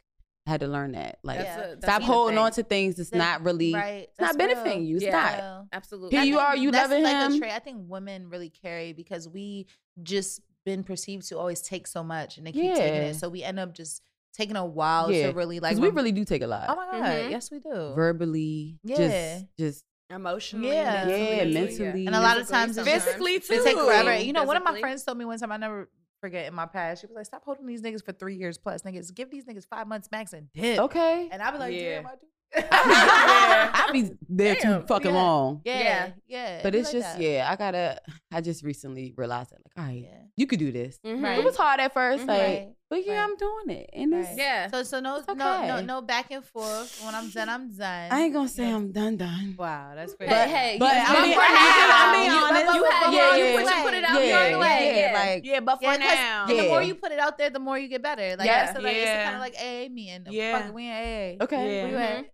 [0.47, 1.19] I had to learn that.
[1.23, 1.65] Like That's Yeah.
[1.65, 2.45] a, that's stop a holding thing.
[2.45, 4.09] on to things that's That- not really Right.
[4.11, 4.89] it's not benefiting real.
[4.91, 4.97] you.
[4.97, 5.13] It's Yeah.
[5.61, 5.67] not.
[5.73, 6.17] Absolutely.
[6.17, 7.33] Here you are, you that's loving like him.
[7.35, 9.67] A trait I think women really carry because we
[10.03, 13.15] just been perceived to always take so much and they keep taking it.
[13.17, 14.03] So we end up just
[14.35, 15.29] taking a while Yeah.
[15.29, 16.67] to really like we really do take a lot.
[16.69, 17.31] Oh my god, Mhm.
[17.31, 17.93] yes we do.
[17.95, 18.97] Verbally, Yeah.
[18.97, 21.09] just just Emotionally, Yeah.
[21.09, 21.53] yeah, mentally.
[21.55, 22.07] mentally.
[22.07, 23.61] And a lot of times it's just- Physically It too.
[23.65, 24.15] take forever.
[24.17, 25.89] You know, one of my friends told me one time I never
[26.21, 27.01] forget in my past.
[27.01, 28.83] She was like, "Stop holding these niggas for three years plus.
[28.83, 31.29] Niggas, give these niggas five months max and dip." Okay.
[31.31, 32.03] And I be like, Yeah.
[32.03, 34.81] "Damn, I do." I be there Damn.
[34.83, 35.23] too fucking Yeah.
[35.23, 35.61] long.
[35.65, 36.11] Yeah, Yeah.
[36.29, 36.61] yeah.
[36.63, 37.23] But it's like just that.
[37.23, 38.01] yeah, I gotta
[38.33, 40.23] I just recently realized that like, all right, Yeah.
[40.37, 40.99] you could do this.
[41.05, 41.23] Mhm.
[41.23, 41.39] Right.
[41.39, 42.29] It was hard at 1st Mhm.
[42.29, 42.73] like, Right.
[42.89, 43.25] But yeah, Right.
[43.25, 43.91] I'm doing it.
[43.93, 44.39] And it's Right.
[44.39, 44.71] Yeah.
[44.71, 47.03] So so no It's no no no back and forth.
[47.05, 48.13] When I'm done, I'm done.
[48.13, 48.77] I ain't gonna say Yeah.
[48.77, 49.55] I'm done done.
[49.59, 50.31] Wow, that's crazy.
[50.33, 52.75] But hey, but you- I mean, you- I mean, you- I'm being you- honest.
[52.77, 54.51] You had, Yeah, you yeah, put, you put it out yeah, there.
[54.51, 55.19] yeah, way, yeah, yeah.
[55.35, 57.59] like Yeah, but for Yeah, 'cause now, the more you put it out there, the
[57.59, 58.37] more you get better.
[58.37, 58.73] Like Yeah.
[58.73, 60.27] so like, it's kind of like AA meeting.
[60.31, 60.63] Yeah.
[60.63, 61.39] Fuck we in AA.
[61.45, 61.57] Okay.
[61.57, 62.23] Where you Yeah.
[62.23, 62.27] at?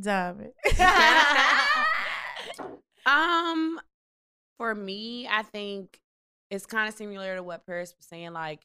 [0.00, 0.52] Diamond.
[3.06, 3.80] Um,
[4.58, 5.98] for me, I think
[6.50, 8.32] it's kind of similar to what Paris was saying.
[8.34, 8.60] Like,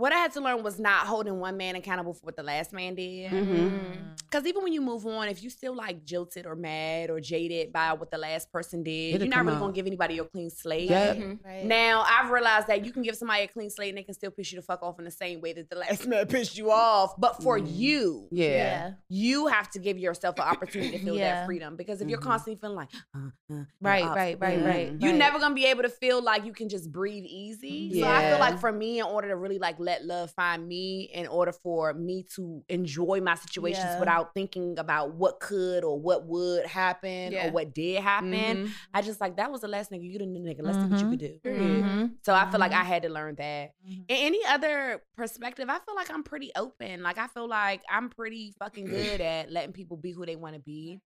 [0.00, 2.72] what I had to learn was not holding one man accountable for what the last
[2.72, 3.30] man did.
[3.30, 4.16] Mhm.
[4.22, 7.72] Because even when you move on, if you still like jilted or mad or jaded
[7.72, 9.60] by what the last person did, It'll you're not really out.
[9.60, 10.88] gonna give anybody your clean slate.
[10.88, 11.14] Yeah.
[11.14, 11.44] Mhm.
[11.44, 11.64] Right.
[11.64, 14.30] Now I've realized that you can give somebody a clean slate and they can still
[14.30, 16.70] piss you the fuck off in the same way that the last man pissed you
[16.70, 17.14] off.
[17.18, 17.66] But for Mhm.
[17.76, 18.46] you, Yeah.
[18.48, 18.90] yeah.
[19.08, 21.34] you have to give yourself an opportunity to feel Yeah.
[21.40, 21.76] that freedom.
[21.76, 22.22] Because if you're Mhm.
[22.24, 24.86] constantly feeling like, uh, uh, you're Right, up, right, right, uh, right.
[25.00, 25.18] you're right.
[25.18, 28.00] never gonna be able to feel like you can just breathe easy.
[28.00, 31.10] So I feel like for me, in order to really like let love find me,
[31.12, 33.98] in order for me to enjoy my situations Yeah.
[33.98, 37.48] without thinking about what could or what would happen Yeah.
[37.48, 38.30] or what did happen,
[38.66, 38.70] Mhm.
[38.94, 40.04] I just like that was the last nigga.
[40.04, 40.62] You didn't nigga.
[40.62, 41.10] Let's see what you Mhm.
[41.10, 41.40] could do.
[41.50, 42.14] Mhm.
[42.24, 42.92] So I feel like I Mhm.
[42.92, 43.72] had to learn that.
[43.84, 47.02] In any other perspective, I feel like I'm pretty open.
[47.02, 50.54] Like I feel like I'm pretty fucking good at letting people be who they want
[50.54, 51.00] to be.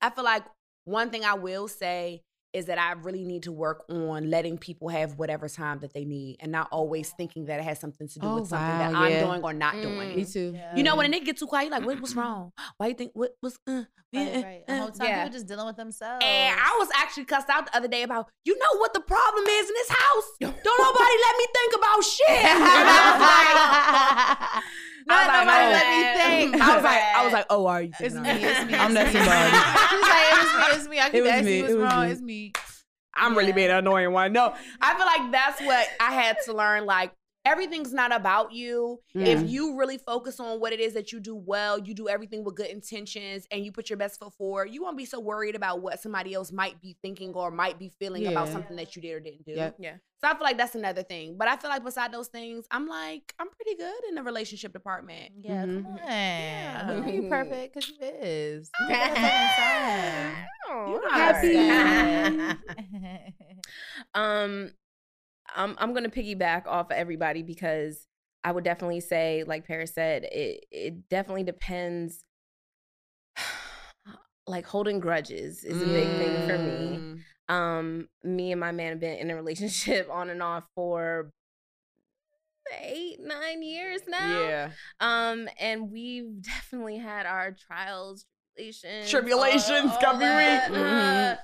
[0.00, 0.44] I feel like
[0.84, 2.22] one thing I will say
[2.52, 6.04] is that I really need to work on letting people have whatever time that they
[6.04, 8.92] need and not always thinking that it has something to do Oh, with something that
[8.92, 9.24] wow, I'm yeah.
[9.24, 9.82] doing or not Mm.
[9.82, 10.16] doing.
[10.16, 10.52] Me too.
[10.54, 10.74] Yeah.
[10.76, 12.52] You know, when a nigga get too quiet, you're like, what, what's wrong?
[12.78, 13.82] Why you think what was uh,
[14.12, 14.66] yeah, Right, right.
[14.66, 15.24] The uh, whole time yeah.
[15.24, 16.24] people just dealing with themselves.
[16.24, 19.44] and I was actually cussed out the other day about, you know what the problem
[19.44, 20.24] is in this house?
[20.40, 22.46] Don't nobody let me think about shit.
[25.08, 26.62] I was like, Not nobody "My let me think.
[26.62, 27.92] I was like, I was like, oh, are you?
[28.00, 28.28] It's me.
[28.28, 28.74] It's me.
[28.74, 29.20] I'm it's me.
[29.20, 29.50] somebody.
[29.90, 30.76] She's like, it was me.
[30.76, 31.00] It's me.
[31.00, 32.08] I keep was asking you what's wrong.
[32.10, 32.52] It's me.
[33.14, 34.32] I'm really being an annoying one.
[34.32, 36.84] No, I feel like that's what I had to learn.
[36.84, 37.12] Like
[37.46, 39.00] everything's not about you.
[39.14, 39.48] If Mm.
[39.48, 42.56] you really focus on what it is that you do well, you do everything with
[42.56, 45.80] good intentions, and you put your best foot forward, you won't be so worried about
[45.80, 49.12] what somebody else might be thinking or might be feeling about something that you did
[49.12, 49.52] or didn't do.
[49.52, 49.76] Yep.
[49.78, 49.96] Yeah.
[50.22, 51.36] So I feel like that's another thing.
[51.38, 54.72] But I feel like beside those things, I'm like I'm pretty good in the relationship
[54.72, 55.32] department.
[55.42, 55.84] Yeah, Mhm.
[55.84, 56.00] come on.
[56.08, 57.28] I know you Mhm.
[57.30, 58.70] perfect because you is.
[60.68, 61.56] Oh, You know happy.
[61.56, 62.58] Happy.
[64.14, 64.70] um
[65.56, 68.06] I'm I'm gonna piggyback off of everybody because
[68.44, 72.22] I would definitely say, like Paris said, it it definitely depends.
[74.48, 77.20] Like holding grudges is a big thing for me.
[77.50, 77.52] Mm.
[77.52, 81.32] Um, me and my man have been in a relationship on and off for
[82.80, 84.40] eight, nine years now.
[84.40, 84.70] Yeah.
[85.00, 88.24] Um, and we've definitely had our trials,
[88.56, 91.36] tribulations, Tribulations all come that, your way.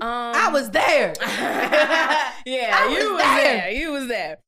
[0.00, 1.12] uh, um, I was there.
[2.46, 3.56] yeah, I you was was there.
[3.56, 3.70] there.
[3.70, 4.38] You was there.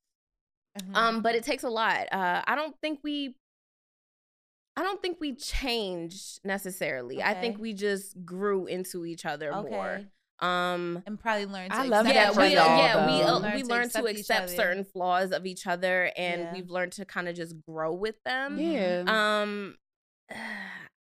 [0.80, 0.96] Mhm.
[0.96, 2.06] Um, but it takes a lot.
[2.12, 3.34] Uh, I don't think we.
[4.74, 7.22] I don't think we changed necessarily.
[7.22, 10.00] I think we just grew into each other more.
[10.38, 11.72] Um, And probably learned.
[11.72, 13.62] to I love accept yeah, that each for we, y'all, yeah, we uh, Learn we
[13.64, 16.52] learned to each accept certain flaws of each other, and Yeah.
[16.54, 18.58] we've learned to kind of just grow with them.
[18.58, 19.04] Yeah.
[19.06, 19.76] Um,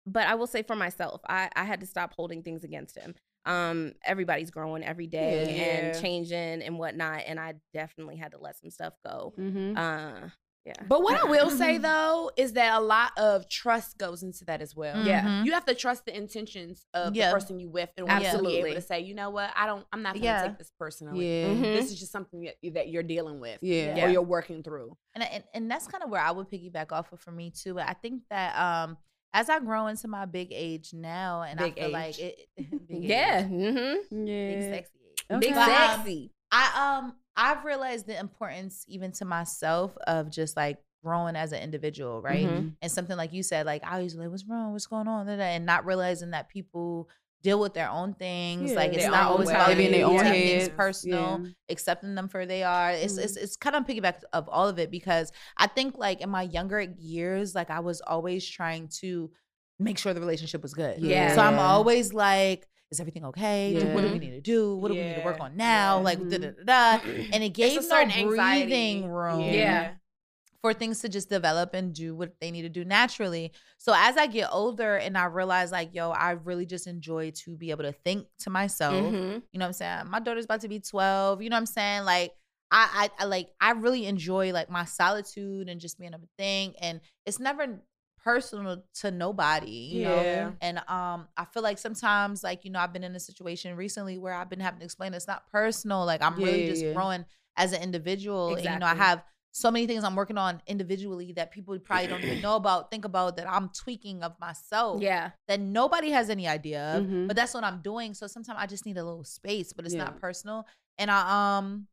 [0.06, 3.14] but I will say for myself, I I had to stop holding things against him.
[3.46, 5.62] Um, everybody's growing every day Yeah.
[5.64, 9.34] and changing and whatnot, and I definitely had to let some stuff go.
[9.38, 9.76] mm-hmm.
[9.76, 10.30] Uh,
[10.64, 14.46] yeah, But what I will say though is that a lot of trust goes into
[14.46, 15.04] that as well.
[15.06, 15.20] Yeah.
[15.22, 15.44] Mhm.
[15.44, 17.28] You have to trust the intentions of Yeah.
[17.28, 18.70] the person you with and want to be Absolutely.
[18.70, 20.46] able to say, you know what, I don't I'm not gonna Yeah.
[20.48, 21.26] take this personally.
[21.42, 21.48] Yeah.
[21.48, 21.60] Mhm.
[21.60, 23.58] This is just something that, that you're dealing with.
[23.60, 24.06] Yeah.
[24.06, 24.96] Or you're working through.
[25.14, 27.78] and, and and that's kind of where I would piggyback off of for me too.
[27.78, 28.96] I think that um
[29.34, 31.92] as I grow into my big age now, and Big I feel age.
[31.92, 32.38] like it,
[32.88, 34.24] big yeah, mm-hmm.
[34.24, 34.70] big Yeah.
[34.72, 35.24] sexy age.
[35.30, 35.40] Okay.
[35.40, 36.30] big But, um, sexy.
[36.50, 41.60] I um I've realized the importance even to myself of just like growing as an
[41.62, 42.46] individual, right?
[42.46, 42.76] Mhm.
[42.80, 44.72] And something like you said, like I was like, "What's wrong?
[44.72, 47.08] What's going on?" da, da, And not realizing that people
[47.44, 48.70] deal with their own things.
[48.70, 49.54] Yeah, like it's not always way.
[49.54, 51.50] about being their own taking things personal, Yeah.
[51.68, 52.90] accepting them for they are.
[52.90, 56.30] It's it's it's kind of piggyback of all of it because I think like in
[56.30, 59.30] my younger years, like I was always trying to
[59.78, 61.00] make sure the relationship was good.
[61.00, 61.34] Yeah.
[61.36, 62.66] So I'm always like.
[62.90, 63.74] Is everything okay?
[63.92, 64.76] What do we need to do?
[64.76, 65.96] What do we need to work on now?
[65.96, 66.02] Yeah.
[66.08, 67.00] Like da da da da.
[67.32, 68.66] And it gave It's a no certain anxiety.
[68.66, 69.94] breathing room Yeah.
[70.64, 73.52] For things to just develop and do what they need to do naturally.
[73.76, 77.54] So as I get older and I realize like, yo, I really just enjoy to
[77.54, 79.12] be able to think to myself.
[79.12, 79.42] Mhm.
[79.52, 80.08] You know what I'm saying?
[80.08, 81.42] My daughter's about to be 12.
[81.42, 82.04] You know what I'm saying?
[82.04, 82.32] Like
[82.70, 86.28] I, I, I like I really enjoy like my solitude and just being able to
[86.38, 86.76] think.
[86.80, 87.82] And it's never
[88.24, 90.22] personal to nobody, you know.
[90.22, 90.52] Yeah.
[90.62, 94.16] And um I feel like sometimes like, you know, I've been in a situation recently
[94.16, 96.06] where I've been having to explain it's not personal.
[96.06, 96.94] Like I'm Yeah, really just yeah.
[96.94, 97.26] growing
[97.58, 98.54] as an individual.
[98.54, 98.66] Exactly.
[98.68, 99.22] And you know, I have
[99.56, 103.04] so many things I'm working on individually that people probably don't even know about, think
[103.04, 107.04] about that I'm tweaking of myself Yeah, that nobody has any idea of.
[107.04, 107.28] Mhm.
[107.28, 108.14] But that's what I'm doing.
[108.14, 110.04] So sometimes I just need a little space, but it's Yeah.
[110.04, 110.66] not personal.
[110.98, 111.86] And I um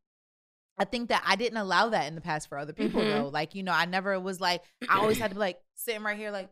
[0.79, 3.09] I think that I didn't allow that in the past for other people Mhm.
[3.09, 3.27] though.
[3.27, 6.17] Like, you know, I never was like I always had to be like sitting right
[6.17, 6.49] here like,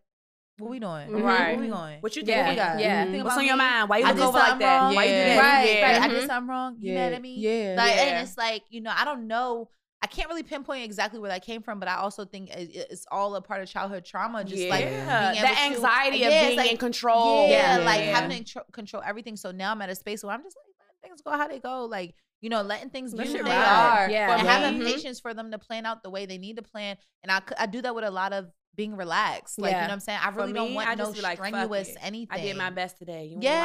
[0.60, 1.10] what we doing?
[1.10, 1.24] Mhm.
[1.24, 1.52] Right.
[1.54, 2.02] What we going?
[2.02, 2.58] What you Yeah, doing?
[2.58, 3.04] yeah.
[3.06, 3.90] Think What's about on your mind?
[3.90, 4.82] Why you I look over like that?
[4.82, 4.94] wrong.
[4.96, 5.40] Why you do that?
[5.40, 5.82] Right, Yeah.
[5.92, 6.02] right.
[6.04, 6.12] I Mhm.
[6.20, 6.78] did something wrong.
[6.80, 7.00] You Yeah.
[7.00, 7.36] mad at me?
[7.38, 7.76] Yeah.
[7.78, 8.02] Like, Yeah.
[8.04, 9.70] and it's like, you know, I don't know.
[10.02, 13.36] I can't really pinpoint exactly where that came from, but I also think it's all
[13.36, 14.44] a part of childhood trauma.
[14.46, 15.34] Just like yeah.
[15.34, 17.50] that to- anxiety of Yeah, being like- in control.
[17.50, 17.84] Yeah, Yeah.
[17.86, 19.36] like having to contro- control everything.
[19.36, 20.66] So now I'm at a space where I'm just like
[21.04, 21.86] things go how they go.
[21.86, 24.32] Like you know, letting things be what they are, Yeah.
[24.38, 24.86] and having Mhm.
[24.86, 26.96] patience for them to plan out the way they need to plan.
[27.22, 29.60] And I, I do that with a lot of being relaxed.
[29.60, 30.20] Like you know what I'm saying.
[30.24, 32.28] I For really don't want I no just be like, strenuous anything.
[32.32, 33.26] I did my best today.
[33.26, 33.60] You ain't Yeah,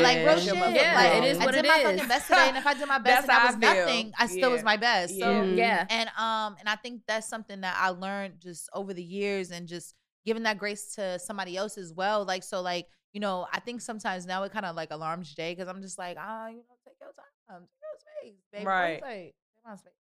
[0.00, 0.26] like, like Yeah.
[0.26, 0.54] real Your shit.
[0.54, 1.82] motherfucking Yeah, like, it is I what did it my is.
[1.90, 4.26] fucking best today, and if I did my best and I was I nothing, I
[4.28, 5.18] still was my best.
[5.18, 5.44] So Yeah.
[5.56, 9.50] Yeah, and um and I think that's something that I learned just over the years
[9.50, 9.94] and just
[10.24, 12.24] giving that grace to somebody else as well.
[12.24, 15.52] Like so like, you know, I think sometimes now it kind of like alarms Jay
[15.52, 17.66] because I'm just like, ah, you know, take your time.
[17.66, 18.66] Take your space, baby.
[18.66, 19.02] Right.
[19.02, 19.32] Take
[19.66, 19.92] my space.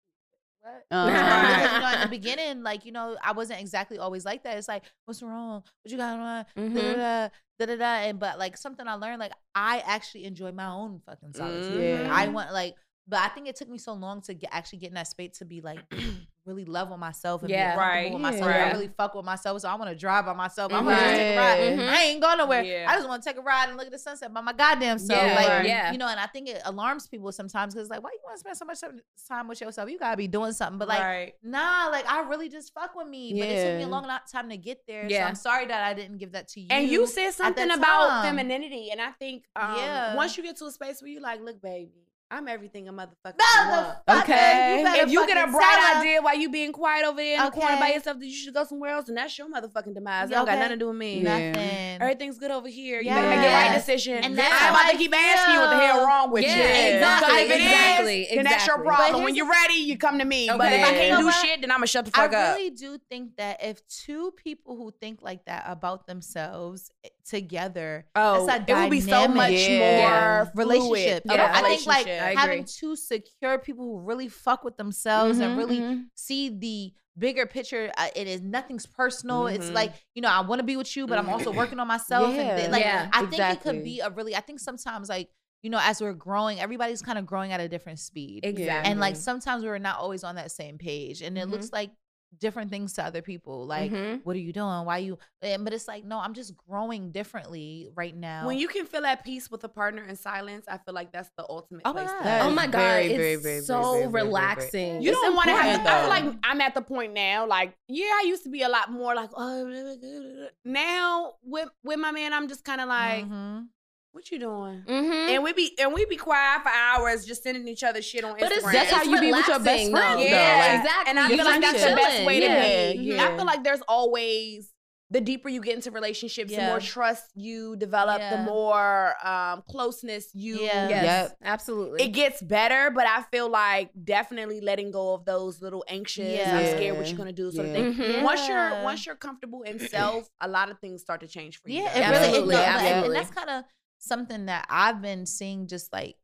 [0.60, 0.84] What?
[0.90, 1.08] Uh-huh.
[1.58, 4.56] Because, you know, in the beginning, like, you know, I wasn't exactly always like that.
[4.58, 5.62] It's like, what's wrong?
[5.82, 6.46] What you got on?
[6.56, 6.74] Mhm.
[6.74, 7.28] Da, da, da,
[7.58, 7.94] da, da, da.
[8.08, 11.80] And but like something I learned, like I actually enjoy my own fucking solitude.
[11.82, 12.10] Yeah.
[12.12, 12.74] I want like,
[13.06, 15.38] but I think it took me so long to get actually get in that space
[15.38, 15.80] to be like
[16.48, 17.72] really love with myself and Yeah.
[17.72, 18.12] be comfortable Right.
[18.12, 18.50] with myself.
[18.50, 18.64] Yeah.
[18.68, 20.72] I really fuck with myself, so I want to drive by myself.
[20.72, 21.58] I want to just take a ride.
[21.78, 21.88] Mhm.
[21.88, 22.62] I ain't going nowhere.
[22.64, 22.86] Yeah.
[22.88, 24.98] I just want to take a ride and look at the sunset by my goddamn
[24.98, 25.22] self.
[25.22, 25.92] Yeah, like, yeah.
[25.92, 28.40] you know, and I think it alarms people sometimes because like, why you want to
[28.40, 28.80] spend so much
[29.28, 29.88] time with yourself?
[29.90, 30.78] You gotta be doing something.
[30.78, 31.34] But like, right.
[31.42, 33.34] nah, like I really just fuck with me.
[33.38, 33.86] But it took me a Yeah.
[33.86, 35.08] long time to get there.
[35.08, 35.26] So Yeah.
[35.28, 36.68] I'm sorry that I didn't give that to you.
[36.70, 38.24] And you said something about time.
[38.36, 40.14] femininity, and I think um, Yeah.
[40.14, 43.38] once you get to a space where you like, look, baby, I'm everything a motherfucker.
[43.38, 44.80] can want." Motherfucker, Okay.
[44.84, 47.50] better If you get a bright idea while you being quiet over there in the
[47.50, 50.28] corner by yourself that you should go somewhere else, and that's your motherfucking demise.
[50.28, 51.20] It Yeah, don't got nothing to do with me.
[51.20, 51.52] Yeah.
[51.52, 52.02] nothing.
[52.02, 53.00] Everything's good over here.
[53.00, 54.16] You better make the right decision.
[54.16, 56.30] And And that's I'm how about I to keep asking you what the hell wrong
[56.30, 56.94] with Yeah, you.
[56.96, 59.24] exactly, If it is, exactly, then that's your problem.
[59.24, 60.48] When you're ready, you come to me.
[60.48, 61.34] But if I can't You know do what?
[61.46, 62.48] shit, then I'm gonna shut the I fuck up.
[62.50, 66.90] I really do think that if two people who think like that about themselves
[67.28, 70.44] together, Oh, that's a it would be so much Yeah.
[70.44, 71.22] more relationship.
[71.26, 71.52] Yeah.
[71.54, 72.06] I think like.
[72.08, 76.04] I having two secure people who really fuck with themselves and Mhm, really mhm.
[76.14, 77.90] see the bigger picture.
[77.96, 79.46] Uh, it is nothing's personal.
[79.48, 79.74] It's Mhm.
[79.74, 82.34] like you know I want to be with you, but I'm also working on myself.
[82.34, 82.56] Yeah.
[82.58, 84.34] and like Yeah, I think it could be a really.
[84.36, 85.28] I think sometimes like
[85.62, 88.44] you know as we're growing, everybody's kind of growing at a different speed.
[88.44, 88.90] Exactly.
[88.90, 91.20] And like sometimes we're not always on that same page.
[91.22, 91.50] And it Mhm.
[91.50, 91.90] looks like
[92.36, 93.66] different things to other people.
[93.66, 94.20] Like, Mhm.
[94.24, 94.84] what are you doing?
[94.84, 95.18] Why you?
[95.42, 98.46] and- But it's like, no, I'm just growing differently right now.
[98.46, 101.30] When you can feel at peace with a partner in silence, I feel like that's
[101.36, 102.12] the ultimate Oh my place.
[102.18, 102.42] to God.
[102.42, 104.24] Oh my god, very, it's very, very, so very, very, very, very.
[104.26, 105.02] relaxing.
[105.02, 105.66] You It's don't want to have.
[105.80, 107.46] important, I feel like I'm at the point now.
[107.46, 109.64] Like, yeah, I used to be a lot more like, oh,
[110.64, 113.68] now with with my man, I'm just kind of like, Mhm.
[114.12, 114.82] What you doing?
[114.86, 115.28] Mhm.
[115.34, 118.36] And we be and we be quiet for hours, just sending each other shit on
[118.38, 118.72] But it's Instagram.
[118.72, 120.24] That's how it's you be with your best friend, friends, though.
[120.24, 120.30] though.
[120.30, 121.10] Yeah, Like, exactly.
[121.10, 122.26] And I You're feel like just that's the best chilling.
[122.26, 122.92] way to Yeah.
[122.92, 122.98] be.
[123.00, 123.28] Yeah.
[123.28, 124.72] I feel like there's always
[125.10, 130.28] the deeper you get into relationships, the more trust you develop, the more um, closeness
[130.34, 130.60] you.
[130.60, 130.88] Yeah.
[130.90, 131.36] Yes, Yep.
[131.44, 132.02] absolutely.
[132.04, 136.28] It gets better, but I feel like definitely letting go of those little anxious.
[136.38, 136.58] Yeah.
[136.58, 137.50] I'm scared what you're gonna do.
[137.50, 137.82] Sort of Yeah.
[137.84, 137.94] thing.
[137.94, 138.22] Mhm.
[138.22, 141.70] Once you're once you're comfortable in self, a lot of things start to change for
[141.70, 141.82] you.
[141.84, 141.96] Yeah, guys.
[141.96, 143.64] it really it, Absolutely, no, and- and that's kind of
[143.98, 146.16] something that I've been seeing just like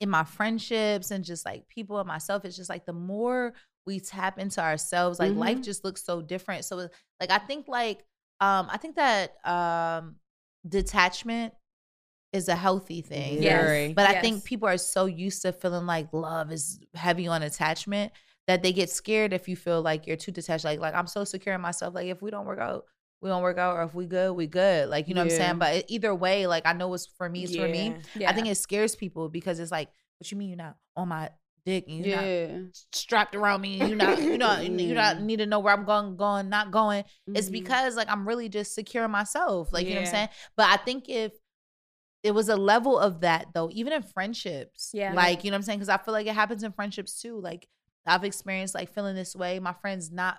[0.00, 2.44] in my friendships and just like people and myself.
[2.44, 3.54] It's just like the more
[3.86, 5.64] we tap into ourselves, like life Mhm.
[5.64, 6.64] just looks so different.
[6.64, 6.76] So
[7.20, 8.00] like I think like
[8.40, 10.16] um I think that um
[10.68, 11.54] detachment
[12.32, 13.42] is a healthy thing.
[13.42, 13.54] Yes.
[13.54, 13.94] Very.
[13.94, 14.22] But I Yes.
[14.22, 18.12] think people are so used to feeling like love is heavy on attachment
[18.46, 20.64] that they get scared if you feel like you're too detached.
[20.64, 21.94] Like, like I'm so secure in myself.
[21.94, 22.86] Like if we don't work out,
[23.24, 24.88] we don't work out, or if we good, we good.
[24.88, 25.58] Like you know what I'm saying.
[25.58, 27.96] But either way, like I know it's for me, it's for me.
[28.14, 28.30] Yeah.
[28.30, 29.88] I think it scares people because it's like,
[30.18, 31.30] what you mean you're not on my
[31.66, 32.58] dick and you're not Yeah.
[32.92, 35.86] strapped around me and you're not, you know, you not need to know where I'm
[35.86, 37.04] going, going, not going.
[37.28, 37.52] It's Mhm.
[37.52, 39.72] because like I'm really just secure in myself.
[39.72, 40.28] Like, you know what I'm saying?
[40.58, 41.32] But I think if
[42.22, 44.90] it was a level of that though, even in friendships.
[44.92, 45.14] Yeah.
[45.14, 45.78] Like, you know what I'm saying?
[45.78, 47.40] Because I feel like it happens in friendships too.
[47.40, 47.66] Like
[48.06, 49.58] I've experienced like feeling this way.
[49.58, 50.36] My friends not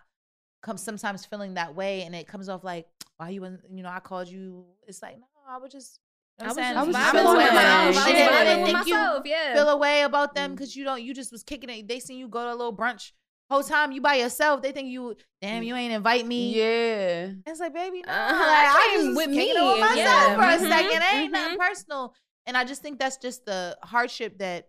[0.66, 2.88] come sometimes feeling that way and it comes off like,
[3.18, 4.66] why you you know, I called you.
[4.88, 6.00] It's like, no, I was just
[6.40, 6.76] you know I'm saying?
[6.78, 7.56] I was vibing just with my myself.
[7.56, 8.16] own I was shit.
[8.16, 9.54] vibing They with think you yeah.
[9.54, 10.56] feel a way about them Mm.
[10.56, 11.88] because you don't you just was kicking it.
[11.88, 13.12] They seen you go to a little brunch
[13.50, 14.62] whole time you by yourself.
[14.64, 16.56] They think you damn you ain't invite me.
[16.58, 17.30] Yeah.
[17.46, 18.34] It's like baby, no, Uh-huh.
[18.34, 20.36] like, I I just with me me, with myself yeah.
[20.36, 20.70] for a Mhm.
[20.70, 21.02] second.
[21.04, 21.68] It ain't nothing Mhm.
[21.68, 22.14] personal.
[22.48, 24.68] And I just think that's just the hardship that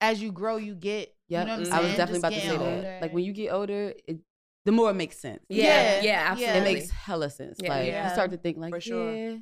[0.00, 1.14] as you grow you get.
[1.28, 1.40] Yeah.
[1.40, 3.02] You know I'm I was definitely Just about to say getting that.
[3.02, 4.20] Like when you get older, it,
[4.64, 5.44] the more it makes sense.
[5.48, 5.72] yeah, Yeah.
[5.94, 6.30] yeah, Yeah.
[6.30, 6.58] absolutely.
[6.70, 7.58] It makes hella sense.
[7.62, 7.68] Yeah.
[7.68, 8.08] Like Yeah.
[8.08, 9.14] you start to think like, For sure.
[9.14, 9.36] yeah,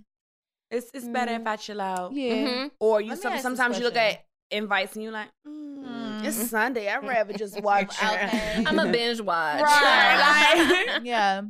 [0.71, 1.47] It's it's better if Mm.
[1.49, 2.13] I chill out.
[2.13, 2.33] yeah.
[2.35, 2.71] Mhm.
[2.81, 6.25] Or you Let some, sometimes you look at invites and you're like, mm, Mm.
[6.25, 6.89] it's Sunday.
[6.89, 7.95] I'd rather just watch.
[8.03, 8.65] Okay.
[8.67, 9.61] I'm a binge watch.
[9.63, 11.43] Right, like- yeah.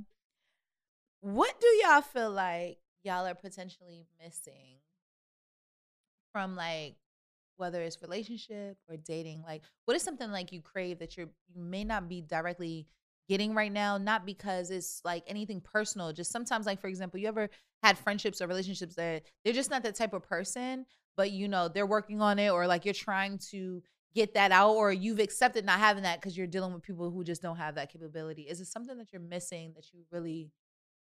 [1.20, 4.78] What do y'all feel like y'all are potentially missing
[6.32, 6.96] from like
[7.56, 9.42] whether it's relationship or dating?
[9.42, 12.86] Like, what is something like you crave that you're you may not be directly
[13.28, 13.98] getting right now?
[13.98, 16.12] Not because it's like anything personal.
[16.12, 17.48] Just sometimes, like for example, you ever
[17.82, 20.86] had friendships or relationships that they're just not that type of person,
[21.16, 23.82] but you know they're working on it, or like you're trying to
[24.14, 27.24] get that out or you've accepted not having that because you're dealing with people who
[27.24, 30.50] just don't have that capability is it something that you're missing that you really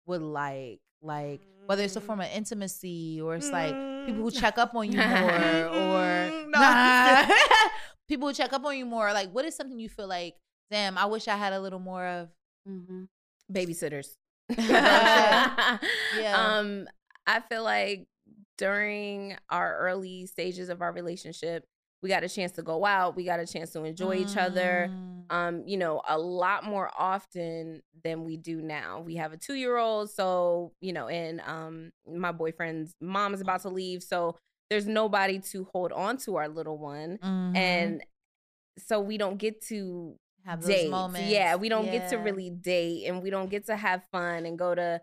[0.06, 3.74] would like like whether it's a form of intimacy or it's like
[4.06, 7.26] people who check up on you more or Nah.
[8.08, 10.36] people who check up on you more like what is something you feel like
[10.72, 12.30] damn i wish i had a little more of
[12.70, 13.04] Mm-hmm.
[13.52, 14.08] Babysitters.
[14.58, 15.78] Yeah.
[16.36, 16.88] Um,
[17.28, 18.08] I feel like
[18.58, 21.66] during our early stages of our relationship,
[22.04, 24.90] we got a chance to go out, we got a chance to enjoy each other.
[24.92, 25.24] Mm.
[25.30, 29.02] um, you know, a lot more often than we do now.
[29.02, 33.42] We have a two year old, so, you know, and um my boyfriend's mom is
[33.42, 34.04] about to leave.
[34.04, 34.36] So
[34.70, 37.18] there's nobody to hold on to our little one.
[37.24, 37.56] Mhm.
[37.58, 38.04] And
[38.78, 40.16] so we don't get to
[40.46, 40.90] have those date.
[40.90, 44.46] moments Yeah, we don't get to really date and we don't get to have fun
[44.46, 45.02] and go to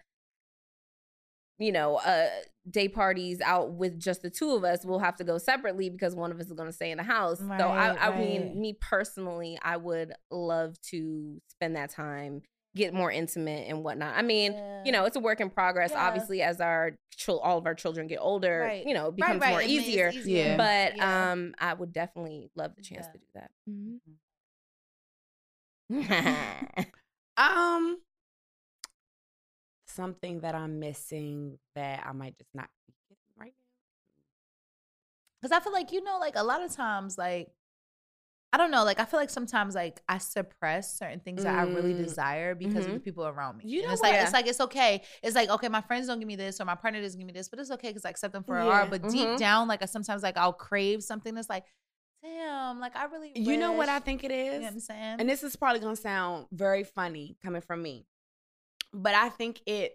[1.60, 2.28] you know, uh
[2.70, 4.84] day parties out with just the two of us.
[4.84, 7.02] We'll have to go separately because one of us is going to stay in the
[7.04, 7.38] house.
[7.38, 7.56] so I,
[7.90, 8.18] Right, I right.
[8.18, 12.42] mean, me personally, I would love to spend that time,
[12.76, 14.14] get more intimate and whatnot.
[14.16, 14.52] I mean,
[14.84, 15.92] you know, it's a work in progress.
[15.92, 16.06] Yeah.
[16.06, 18.86] Obviously, as our chil- all of our children get older, Right.
[18.86, 20.10] you know, it becomes right, more it makes it easier.
[20.10, 20.56] Yeah.
[20.58, 21.32] But Yeah.
[21.32, 23.12] um, I would definitely love the chance Yeah.
[23.12, 23.50] to do that.
[27.36, 28.02] Um,
[29.86, 33.64] something that I'm missing that I might just not be getting right now.
[35.40, 37.48] Because I feel like, you know, like a lot of times, like,
[38.52, 41.62] I don't know, like, I feel like sometimes, like, I suppress certain things that I
[41.64, 42.04] really Mm.
[42.04, 42.94] desire because of Mhm.
[42.94, 43.64] the people around me.
[43.66, 45.02] You And know it's like, it's like, it's okay.
[45.22, 47.32] It's like, okay, my friends don't give me this or my partner doesn't give me
[47.34, 48.64] this, but it's okay because I accept them for Yeah.
[48.72, 48.90] art.
[48.90, 49.36] But deep Mhm.
[49.36, 51.64] down, like, I sometimes, like, I'll crave something that's like,
[52.22, 53.32] damn, like, I really.
[53.34, 54.54] You know what I think it is?
[54.54, 55.16] You know what I'm saying?
[55.20, 58.06] and this is probably gonna sound very funny coming from me,
[58.92, 59.94] but I think it's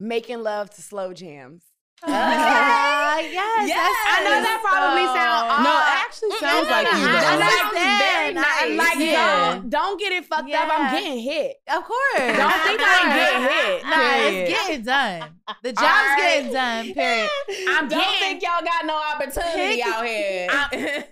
[0.00, 1.62] making love to slow jams.
[2.02, 3.96] Ah, yes, Yes.
[4.06, 5.86] I know that probably sound so- No, odd.
[5.86, 7.06] it actually sounds like no, you.
[7.06, 7.18] no, though.
[7.18, 8.00] I That sounds understand.
[8.02, 8.44] very nice.
[8.44, 9.54] I- Like, Yeah.
[9.54, 10.68] don't, don't get it fucked up.
[10.70, 11.56] I'm getting hit.
[11.68, 12.18] Of course.
[12.18, 13.84] Don't think I ain't getting hit.
[13.84, 14.34] Nah, Period.
[14.34, 15.40] it's getting done.
[15.62, 16.18] The job's Alright.
[16.18, 16.92] getting done.
[16.94, 17.30] Period.
[17.68, 21.04] I'm Don't getting, think y'all got no opportunity out here.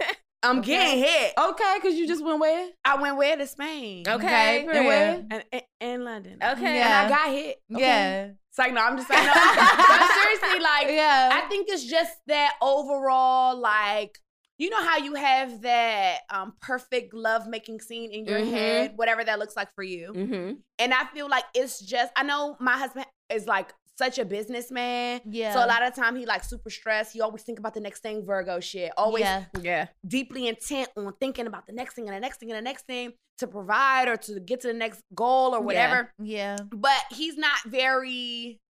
[0.44, 1.32] I'm getting hit.
[1.38, 2.68] Okay, because you just went where?
[2.84, 4.04] I went where to Spain.
[4.08, 4.66] okay.
[4.66, 5.24] And where?
[5.30, 6.38] And, and, and London.
[6.42, 6.76] Okay.
[6.78, 7.04] Yeah.
[7.04, 7.56] And I got hit.
[7.68, 8.28] Yeah.
[8.52, 9.24] It's like, no, I'm just saying.
[9.24, 9.32] No.
[9.32, 11.30] but seriously, like, Yeah.
[11.32, 14.18] I think it's just that overall, like,
[14.58, 18.50] you know how you have that um, perfect love making scene in your Mhm.
[18.50, 20.12] head, whatever that looks like for you.
[20.12, 20.52] Mm-hmm.
[20.78, 25.20] And I feel like it's just, I know my husband is like such a businessman.
[25.26, 25.52] yeah.
[25.54, 27.12] So a lot of time he like super stressed.
[27.12, 28.90] He always think about the next thing, Virgo shit.
[28.96, 29.44] Always Yeah.
[29.60, 29.86] Yeah.
[30.06, 32.86] deeply intent on thinking about the next thing and the next thing and the next
[32.86, 36.12] thing to provide or to get to the next goal or whatever.
[36.22, 36.56] Yeah.
[36.70, 38.60] But he's not very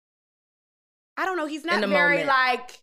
[1.16, 2.26] I don't know, he's not very moment.
[2.28, 2.78] like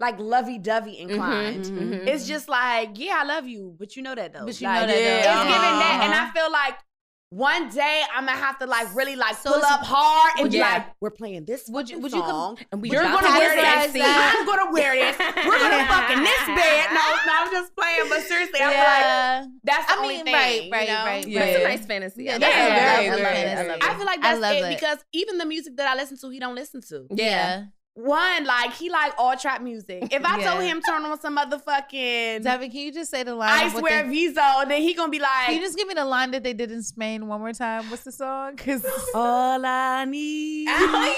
[0.00, 1.66] like lovey-dovey inclined.
[1.66, 2.06] Mhm, mhm.
[2.06, 4.46] It's just like, yeah, I love you, but you know that though.
[4.46, 5.18] But you Like, know that though.
[5.18, 6.26] It's Uh-huh, giving that and uh-huh.
[6.30, 6.78] I feel like
[7.30, 10.52] one day I'm gonna have to like really like So pull up hard and Would
[10.52, 12.58] be like, we're playing this Would you- fucking would you com- song.
[12.72, 13.94] And we You're gonna wear this.
[14.04, 15.16] I'm gonna wear this.
[15.18, 16.86] We're gonna fuck in this bed.
[16.92, 18.08] No, no, I'm just playing.
[18.08, 20.34] But seriously, I feel like that's the I only mean, thing.
[20.34, 21.04] right, you right, know?
[21.04, 21.44] right, Yeah.
[21.46, 22.24] That's a nice fantasy.
[22.24, 22.80] Yeah, I that's like a it.
[22.80, 23.58] very I love it.
[23.58, 24.78] I love I feel like I that's love it, it.
[24.80, 27.06] because even the music that I listen to, he don't listen to.
[27.14, 27.64] Yeah.
[28.02, 30.08] One, like he like all trap music.
[30.12, 33.50] If I told him turn on some motherfucking Devin, can you just say the line?
[33.50, 36.04] I swear they- Viso, then he gonna be like, Can you just give me the
[36.04, 37.88] line that they did in Spain one more time?
[37.90, 38.56] What's the song?
[38.56, 41.14] Because all I need Oh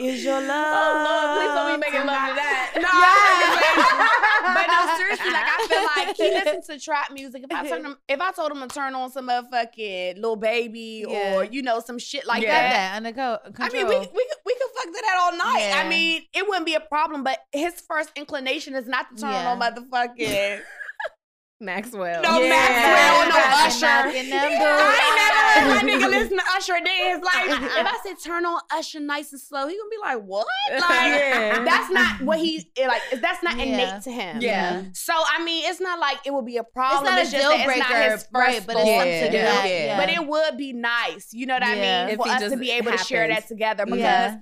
[0.00, 0.48] is your love.
[0.50, 2.72] Oh Lord, please don't be making love to that.
[2.80, 7.44] No, but no, seriously, like I feel like he listens to trap music.
[7.44, 11.04] If I turn him, if I told him to turn on some motherfucking Lil Baby
[11.08, 11.34] Yeah.
[11.36, 12.48] or you know some shit like Yeah.
[12.48, 12.72] got that.
[12.72, 13.12] that under
[13.52, 15.68] co- I mean, we we could, we could fuck to that all night.
[15.68, 15.82] Yeah.
[15.84, 17.22] I mean, it wouldn't be a problem.
[17.24, 19.50] But his first inclination is not to turn Yeah.
[19.52, 20.60] on motherfucking
[21.60, 22.22] Maxwell.
[22.22, 22.48] no Yeah.
[22.48, 23.86] Maxwell, no Knocking, Usher.
[23.86, 27.22] knocking them I ain't never heard my nigga listen to Usher a day in his
[27.24, 27.70] life.
[27.78, 30.46] If I said turn on Usher nice and slow, he gonna be like, what?
[30.70, 31.64] Like Yeah.
[31.64, 33.02] that's not what he like.
[33.20, 33.62] That's not Yeah.
[33.64, 34.40] innate to him.
[34.40, 34.82] Yeah.
[34.94, 37.04] So I mean, it's not like it would be a problem.
[37.04, 37.14] It's problem.
[37.14, 38.66] not a just deal breaker, It's not his first right?
[38.66, 39.36] But it's thought something to to do.
[39.36, 39.64] Yeah.
[39.66, 39.96] Yeah.
[40.00, 42.70] But it would be nice, you know what I mean, If for us to be
[42.70, 44.36] able to share that together because Yeah.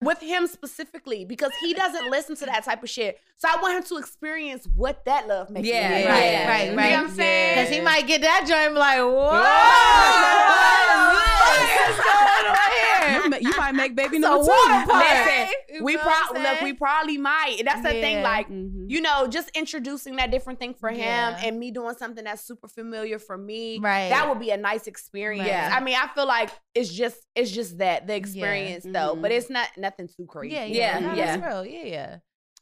[0.00, 3.18] With him specifically, because he doesn't listen to that type of shit.
[3.36, 5.66] So I want him to experience what that love makes.
[5.68, 5.92] Yeah.
[5.92, 6.48] Right, yeah.
[6.48, 6.90] right, You know right.
[6.92, 7.54] what I'm saying?
[7.56, 11.30] Because he might get that joint and be like, whoa.
[11.64, 13.22] What's going on here?
[13.22, 14.92] You, ma- you might make baby It's a number two.
[14.92, 17.62] Listen, You we know probably look, we probably might.
[17.64, 18.22] That's the thing, Yeah.
[18.22, 18.84] like Mhm.
[18.88, 21.40] you know, just introducing that different thing for him Yeah.
[21.44, 23.78] and me doing something that's super familiar for me.
[23.78, 24.08] Right.
[24.08, 25.46] That would be a nice experience.
[25.48, 25.70] Yeah.
[25.74, 29.22] I mean, I feel like it's just it's just that the experience though, Mhm.
[29.22, 30.54] but it's not nothing too crazy.
[30.54, 31.36] Yeah, Yeah, yeah, no, yeah.
[31.36, 31.64] That's real.
[31.66, 32.16] Yeah, yeah.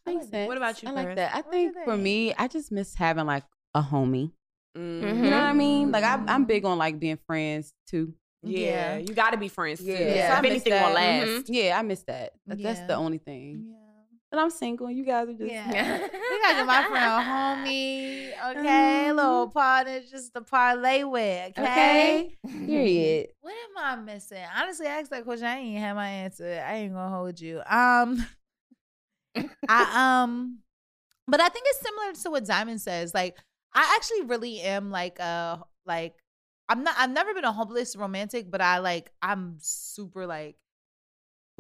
[0.07, 0.49] Makes sense.
[0.49, 1.17] What about you, I like Paris?
[1.17, 1.33] that.
[1.33, 4.33] I What think for me, I just miss having like a homie.
[4.77, 5.01] Mhm.
[5.03, 5.17] Mhm.
[5.25, 5.93] You know what I mean?
[5.93, 6.31] Like I'm, Mm-hmm.
[6.31, 8.15] I'm big on like being friends too.
[8.43, 8.61] Yeah,
[8.95, 8.97] Yeah.
[8.99, 9.87] you got to be friends too.
[9.87, 10.29] Yeah.
[10.29, 10.87] So I if miss anything that.
[10.87, 11.27] will last.
[11.29, 11.45] Mhm.
[11.49, 12.33] Yeah, I miss that.
[12.47, 13.67] That- That's the only thing.
[13.71, 13.77] Yeah.
[14.33, 14.87] And I'm single.
[14.87, 15.99] and You guys are just Yeah.
[16.03, 19.13] We gotta get my friend a homie, okay?
[19.13, 22.37] little partner just to parlay with, okay?
[22.47, 22.67] okay.
[22.67, 23.29] Period.
[23.43, 24.43] What am I missing?
[24.57, 25.47] Honestly, I asked that question.
[25.47, 26.65] I ain't have my answer.
[26.67, 27.59] I ain't gonna hold you.
[27.69, 28.27] Um,
[29.69, 30.59] I um,
[31.29, 33.13] but I think it's similar to what Diamond says.
[33.15, 33.37] Like,
[33.75, 36.15] I actually really am like a like
[36.73, 36.95] I'm not.
[36.99, 40.57] I've never been a hopeless romantic, but I like I'm super like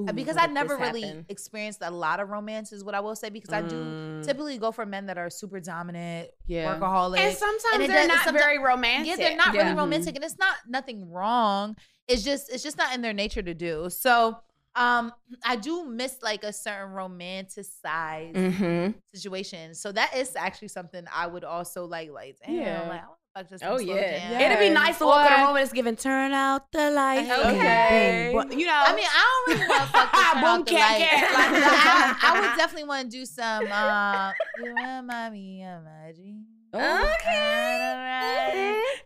[0.01, 1.27] Ooh, because I never really happened?
[1.29, 2.73] experienced a lot of romance.
[2.73, 4.25] Is what I will say because I do Mm.
[4.25, 6.79] typically go for men that are super dominant, Yeah.
[6.79, 9.07] workaholic, And sometimes And they're does- not sometimes- very romantic.
[9.09, 9.63] yeah, they're not Yeah.
[9.65, 11.77] really romantic, and it's not nothing wrong.
[12.09, 13.91] It's just it's just not in their nature to do.
[13.91, 14.39] So
[14.75, 15.13] um
[15.45, 18.95] I do miss like a certain romanticized Mhm.
[19.15, 19.75] situation.
[19.75, 22.81] So that is actually something I would also like like damn, Yeah.
[22.89, 24.19] like I want to fuck just Oh, some slow yeah.
[24.29, 24.41] jam.
[24.43, 27.31] It'd be nice to walk in a room and it's giving turn out the lights.
[27.31, 28.31] Okay.
[28.35, 28.59] Boom, boom.
[28.59, 30.71] You know, I mean, I don't really want to fuck this turn Boom, off the
[30.73, 31.01] cat, light.
[31.33, 33.65] Like, I, I would definitely want to do some.
[33.73, 36.45] Uh, you remind me of my dreams.
[36.75, 36.81] Okay.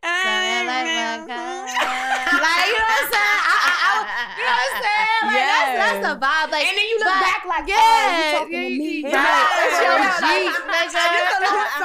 [0.03, 1.71] Something like my kind.
[1.71, 3.39] Like, you know what I'm saying?
[3.47, 5.23] I, I, I, would- you know what I'm saying?
[5.23, 6.51] Like, that's, that's the vibe.
[6.51, 9.07] Like, and then you look but- back like, yeah, oh, you talking yeah, to me?
[9.07, 9.63] yeah, Yeah.
[9.63, 10.19] it's your Yeah.
[10.19, 10.99] Jeep, nigga.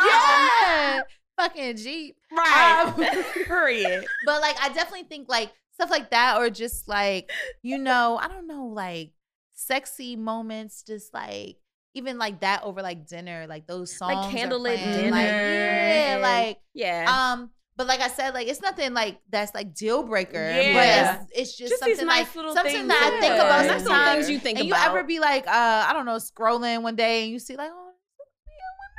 [0.10, 1.02] Yeah,
[1.38, 2.16] fucking Jeep.
[2.32, 2.94] Right.
[2.98, 4.06] Um, Period.
[4.26, 7.32] but like I definitely think like stuff like that or just like
[7.62, 9.12] you know I don't know like
[9.54, 11.58] sexy moments just like
[11.94, 15.12] even like that over like dinner like those songs Like candlelit dinner.
[15.12, 17.32] like, yeah like Yeah.
[17.34, 20.38] um But like I said, like it's nothing like that's like deal breaker.
[20.38, 21.18] Yeah.
[21.18, 22.88] But it's, it's just, Just something nice like something things.
[22.90, 24.16] that I think about sometimes.
[24.18, 24.78] things you think and about.
[24.84, 27.72] you ever be like, uh, I don't know, scrolling one day and you see like,
[27.74, 27.81] oh,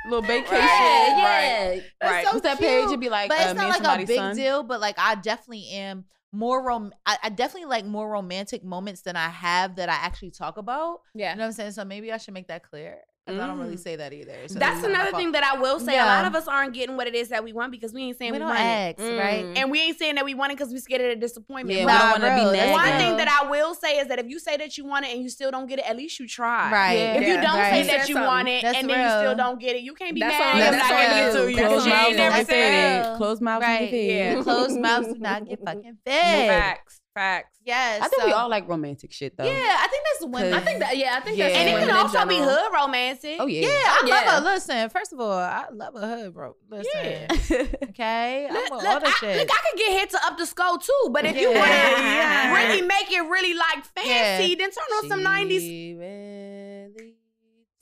[0.05, 0.55] little vacation.
[0.55, 1.79] Yeah, Yeah.
[2.01, 2.25] that's Right.
[2.25, 2.85] so What's that page?
[2.85, 4.35] It'd be like, but uh, it's not like a big son.
[4.35, 4.63] deal.
[4.63, 6.93] But like, I definitely am more rom.
[7.05, 11.01] I, I definitely like more romantic moments than I have that I actually talk about.
[11.13, 11.31] Yeah.
[11.31, 11.71] You know what I'm saying?
[11.73, 12.99] So maybe I should make that clear.
[13.25, 13.79] 'Cause I don't really Mm.
[13.83, 14.33] say that either.
[14.47, 15.97] So That's another thing that I will say.
[15.97, 18.17] A lot of us aren't getting what it is that we want because we ain't
[18.17, 18.63] saying we we, don't want it.
[18.63, 19.45] ask, right?
[19.45, 19.57] Mm.
[19.57, 21.79] And we ain't saying that we want it because we scared of the disappointment.
[21.79, 22.71] Yeah, But we Nah, don't want to bro, be that's.
[22.73, 25.13] One thing that I will say is that if you say that you want it
[25.13, 26.69] and you still don't get it, at least you try.
[26.71, 26.93] Right.
[26.99, 27.13] Yeah.
[27.15, 27.71] If you don't Right.
[27.71, 28.23] say You that you something.
[28.27, 30.41] want it That's and then you still don't get it, you can't be That's mad.
[30.47, 31.23] on- I'm that's not on giving you.
[31.23, 31.97] it to you That's because you you.
[32.07, 33.17] ain't never said it.
[33.17, 33.79] Closed mouths Right.
[33.79, 34.35] get fed.
[34.37, 34.43] Yeah.
[34.43, 36.49] Closed mouths do not get fucking fed.
[36.49, 36.99] Facts.
[37.13, 37.59] Facts.
[37.63, 38.01] Yes.
[38.01, 39.43] I think we all like romantic shit though.
[39.45, 40.53] Yeah, I think that's women.
[40.53, 40.97] I think that.
[40.97, 41.47] Yeah, I think Yeah.
[41.49, 43.37] that's And it can also be hood romantic.
[43.39, 43.61] Oh yeah.
[43.61, 44.15] Yeah, I oh, Yeah.
[44.15, 44.49] love her.
[44.49, 46.55] Listen, first of all, I love a hood, bro.
[46.69, 47.27] Listen,
[47.89, 49.37] okay, I'm Look, look, all the I, shit.
[49.37, 51.71] look, I could get hit to up the skull too, but if you want to
[51.71, 52.53] Yeah.
[52.67, 54.55] really make it really like fancy, Yeah.
[54.57, 55.61] then turn on some nineties.
[55.61, 57.12] She really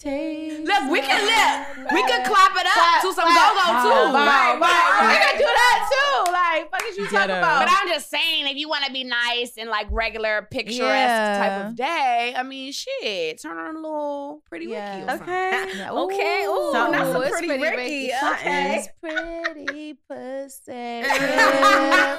[0.02, 3.54] takes Look, we can my look, we can clap it up Clap, to some clap.
[3.54, 4.14] go-go too.
[4.14, 5.08] Right, right, right.
[5.10, 6.32] We can do that too.
[6.32, 7.38] Like, fuck is you talking Ghetto.
[7.38, 7.66] about?
[7.66, 11.38] But I'm just saying, if you want to be nice and like regular picturesque Yeah.
[11.40, 14.96] type of day, I mean, shit, turn on a little pretty Yeah.
[15.00, 15.78] Ricky or something.
[15.78, 16.46] Yeah, Okay.
[16.50, 17.00] Ooh, something.
[17.00, 18.12] that's a Ooh, it's pretty Ricky.
[18.14, 18.76] Okay.
[18.78, 21.04] It's pretty pussy.
[21.08, 21.28] pretty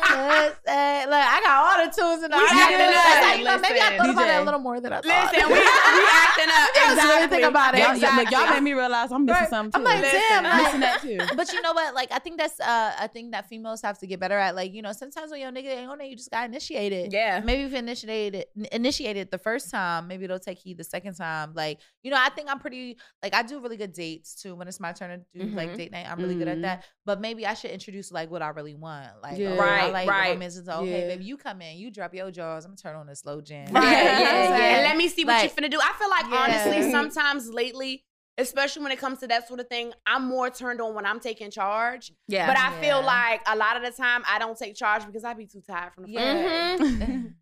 [0.03, 1.03] pussy.
[1.03, 2.95] Look, I got all the tunes in the We I acting got- up.
[2.95, 5.01] that's how you know, Maybe I Listen, thought about it a little more than I
[5.01, 5.33] thought.
[5.33, 6.71] Listen, we, we acting up.
[6.73, 7.29] I was really Exactly.
[7.29, 7.79] thinking about it.
[7.81, 9.49] Y'all, y'all- look, y'all made me realize I'm missing Right.
[9.51, 10.03] something I'm too.
[10.03, 11.37] like, damn, I'm missing that too.
[11.37, 11.95] But you know what?
[11.95, 14.55] Like, I think that's uh, a thing that females have to get better at.
[14.55, 17.13] Like, you know, sometimes when your nigga ain't on there, you just got initiated.
[17.13, 17.41] Yeah.
[17.45, 21.53] Maybe if you initiated initiated the first time, maybe it'll take you the second time.
[21.55, 24.55] Like, you know, I think I'm pretty like I do really good dates too.
[24.55, 25.77] When it's my turn to do like Mhm.
[25.77, 26.63] date night, I'm really good at Mhm.
[26.63, 26.85] that.
[27.05, 29.09] But maybe I should introduce like what I really want.
[29.23, 29.51] Like, Yeah.
[29.51, 30.31] okay, I Right, like right.
[30.35, 30.61] romance.
[30.65, 31.09] So, okay, Yeah.
[31.09, 32.65] baby, you come in, you drop your jaws.
[32.65, 33.73] I'm gonna turn on the slow jam.
[33.73, 33.83] Right.
[33.93, 34.19] Yeah,
[34.59, 34.77] Yeah.
[34.77, 35.81] And let me see what Like, you finna do.
[35.83, 36.37] I feel like yeah.
[36.37, 38.05] honestly, sometimes lately,
[38.39, 41.19] especially when it comes to that sort of thing, I'm more turned on when I'm
[41.19, 42.13] taking charge.
[42.29, 42.47] Yeah.
[42.47, 45.37] But I feel like a lot of the time I don't take charge because I'd
[45.37, 47.01] be too tired from the phone.
[47.01, 47.19] Yeah.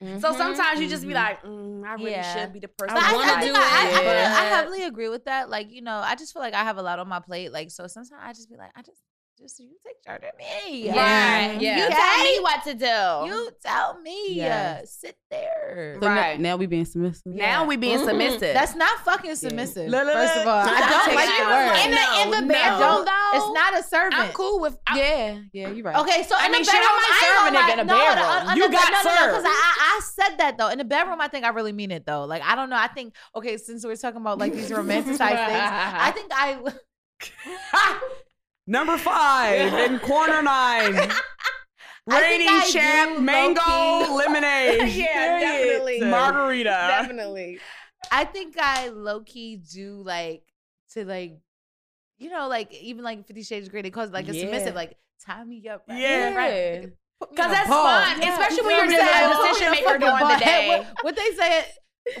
[0.00, 0.20] Mhm.
[0.20, 1.14] So sometimes you just be Mhm.
[1.16, 2.32] like, mm, I really Yeah.
[2.32, 2.94] should be the person.
[2.94, 5.50] But I, wanna I, like- do I, I, I, I heavily agree with that.
[5.50, 7.50] Like, you know, I just feel like I have a lot on my plate.
[7.52, 9.02] Like, so sometimes I just be like, I just,
[9.38, 10.84] just you take charge of me.
[10.86, 10.96] Yeah.
[10.96, 11.60] Right.
[11.60, 11.78] Yeah.
[11.84, 13.34] You tell me what to do.
[13.34, 14.34] You tell me.
[14.34, 14.82] Yes.
[14.82, 15.96] Uh, sit there.
[16.00, 16.40] So now- Right.
[16.40, 17.22] now, we being submissive.
[17.26, 18.04] now we being Mhm.
[18.06, 18.52] submissive.
[18.54, 19.88] That's not fucking submissive.
[19.88, 21.76] Look, look, First of all, I I don't take like the word.
[21.84, 24.20] In the- in the No, bedroom, don't- though, It's not a servant.
[24.20, 24.76] I'm cool with.
[24.86, 25.96] I'm, Yeah, yeah, you're right.
[25.96, 27.58] Okay, so I in mean, the shit, I bedroom, might I serve a ain't gonna
[27.58, 27.76] in lie.
[27.76, 28.46] the No, bedroom.
[28.48, 29.30] no, You no, got no, no, served.
[29.32, 30.68] because I, I, I said that though.
[30.68, 32.24] In the bedroom, I think I really mean it though.
[32.24, 32.76] Like I don't know.
[32.76, 35.70] I think okay, since we're talking about like these romanticized things,
[36.00, 36.58] I think I.
[38.68, 40.94] Number five in corner nine.
[40.94, 41.12] I think
[42.06, 43.62] Reigning champ, mango
[44.14, 44.92] lemonade.
[44.94, 45.40] Yeah, Period.
[45.40, 46.00] definitely.
[46.02, 46.64] Margarita.
[46.70, 47.58] Definitely.
[48.12, 50.42] I think I low key do like
[50.92, 51.38] to like,
[52.18, 54.42] you know, like even like Fifty Shades of Grey, they call it like a Yeah.
[54.42, 56.34] submissive, like tie me up, right, Yeah.
[56.34, 56.92] right.
[57.20, 57.82] Because that's ball.
[57.84, 58.32] fun, Yeah.
[58.32, 60.68] especially when You you're know just a decision Put me in maker during the day.
[61.02, 61.64] What, what they say?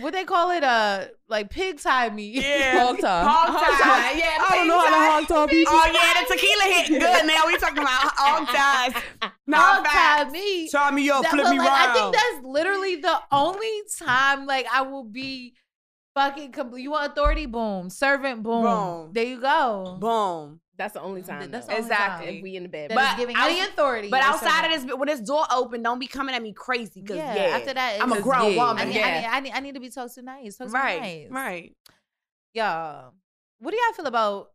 [0.00, 0.62] What they call it?
[0.62, 2.24] Uh, like pig tie me.
[2.42, 2.84] Yeah.
[2.86, 3.24] Hog tie.
[3.24, 4.12] Hog tie.
[4.18, 4.90] Yeah, I don't know how
[5.20, 5.72] to hog tie people.
[5.74, 7.46] Oh yeah, the tequila hitting good now.
[7.46, 8.48] We talking about hog
[9.22, 9.32] ties.
[9.46, 10.32] No, Hog tie facts.
[10.32, 10.68] me.
[10.68, 11.90] Tie me up, That- flip me like, round.
[11.90, 15.54] I think that's literally the only time like I will be
[16.18, 16.82] fucking complete.
[16.82, 17.46] You want authority?
[17.46, 17.90] Boom.
[17.90, 18.42] Servant?
[18.42, 18.62] Boom.
[18.62, 19.10] Boom.
[19.12, 19.96] There you go.
[20.00, 20.60] boom.
[20.76, 21.50] That's the only time.
[21.50, 22.26] That's the only Exactly.
[22.26, 22.34] time.
[22.36, 22.90] If we in the bed.
[22.92, 24.10] That But is giving outs- any authority.
[24.10, 27.02] But or outside of this, when this door open, don't be coming at me crazy.
[27.02, 28.62] Cause yeah, yeah, After that, I'm a grown yeah.
[28.62, 28.88] I woman.
[28.88, 29.06] need, yeah.
[29.06, 30.56] I, need, I, need, I need to be talked to nice.
[30.56, 31.26] Talked to right, nice.
[31.30, 31.76] right.
[32.54, 33.12] Y'all,
[33.58, 34.50] what do y'all feel about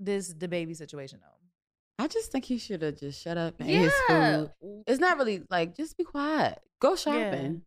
[0.00, 2.04] this DaBaby situation though?
[2.04, 4.50] I just think he should have just shut up and ate his food.
[4.86, 6.58] It's not really like just be quiet.
[6.80, 7.62] Go shopping.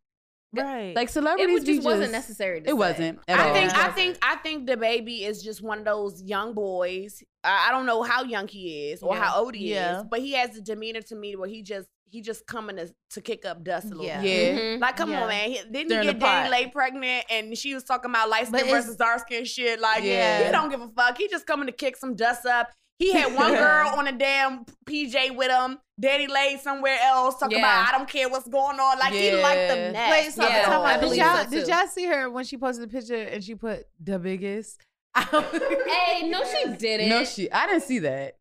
[0.53, 0.93] Right.
[0.95, 2.59] Like It celebrities was- be just wasn't necessary.
[2.61, 2.73] To It say.
[2.73, 3.53] wasn't at I all.
[3.53, 7.23] think I think I think DaBaby is just one of those young boys.
[7.43, 9.21] I, I don't know how young he is or Yeah.
[9.23, 9.99] how old he Yeah.
[9.99, 12.93] is, but he has a demeanor to me where he just he just coming to
[13.11, 14.03] to kick up dust a little.
[14.03, 14.21] Yeah.
[14.21, 14.53] bit.
[14.55, 14.59] yeah.
[14.61, 14.81] Mhm.
[14.81, 15.21] Like, come Yeah.
[15.21, 15.49] on, man.
[15.51, 16.51] He, didn't During he get Danny pot.
[16.51, 19.79] Lay pregnant and she was talking about light But skin versus dark skin shit?
[19.79, 20.45] Like, Yeah.
[20.47, 21.17] he don't give a fuck.
[21.17, 22.69] He just coming to kick some dust up.
[23.01, 25.79] He had one girl on a damn PJ with him.
[25.99, 27.63] DaniLeigh somewhere else talking Yeah.
[27.83, 28.99] about I don't care what's going on.
[28.99, 30.11] Like he liked the them next.
[30.11, 30.99] Wait, so Yeah, time I out.
[30.99, 33.85] did believe y'all did y'all see her when she posted the picture and she put
[33.99, 34.81] the biggest?
[35.15, 37.09] Hey, no, she didn't.
[37.09, 37.51] No she.
[37.51, 38.37] I didn't see that.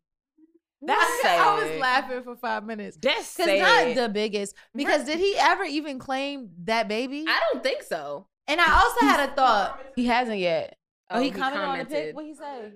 [0.83, 2.97] That's I was laughing for five minutes.
[3.01, 4.55] That's Cause not the biggest.
[4.73, 7.25] Because did he ever even claim that baby?
[7.27, 8.25] I don't think so.
[8.47, 9.79] and I also had a thought.
[9.95, 10.77] He hasn't yet.
[11.11, 12.15] Oh, he, commented, on the pic.
[12.15, 12.71] What he say?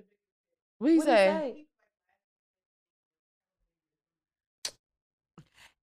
[0.78, 1.65] What he What say?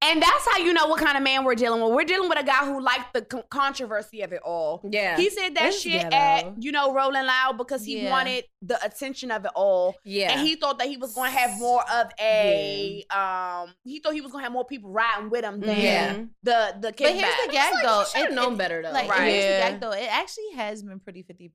[0.03, 1.93] And that's how you know what kind of man we're dealing with.
[1.93, 4.81] We're dealing with a guy who liked the con- controversy of it all.
[4.89, 5.15] Yeah.
[5.17, 6.15] He said that It's shit ghetto.
[6.15, 8.11] at, you know, Rolling Loud because he Yeah.
[8.11, 9.95] wanted the attention of it all.
[10.03, 10.31] yeah.
[10.33, 14.13] And he thought that he was going to have more of a, um, he thought
[14.13, 16.13] he was going to have more people riding with him than Yeah.
[16.43, 16.97] the, the kickback.
[16.97, 18.03] But here's the gag though.
[18.05, 18.91] should have known it- better though.
[18.91, 19.21] Like, Right.
[19.31, 19.65] here's Yeah.
[19.65, 19.91] the gag though.
[19.91, 21.51] It actually has been pretty fifty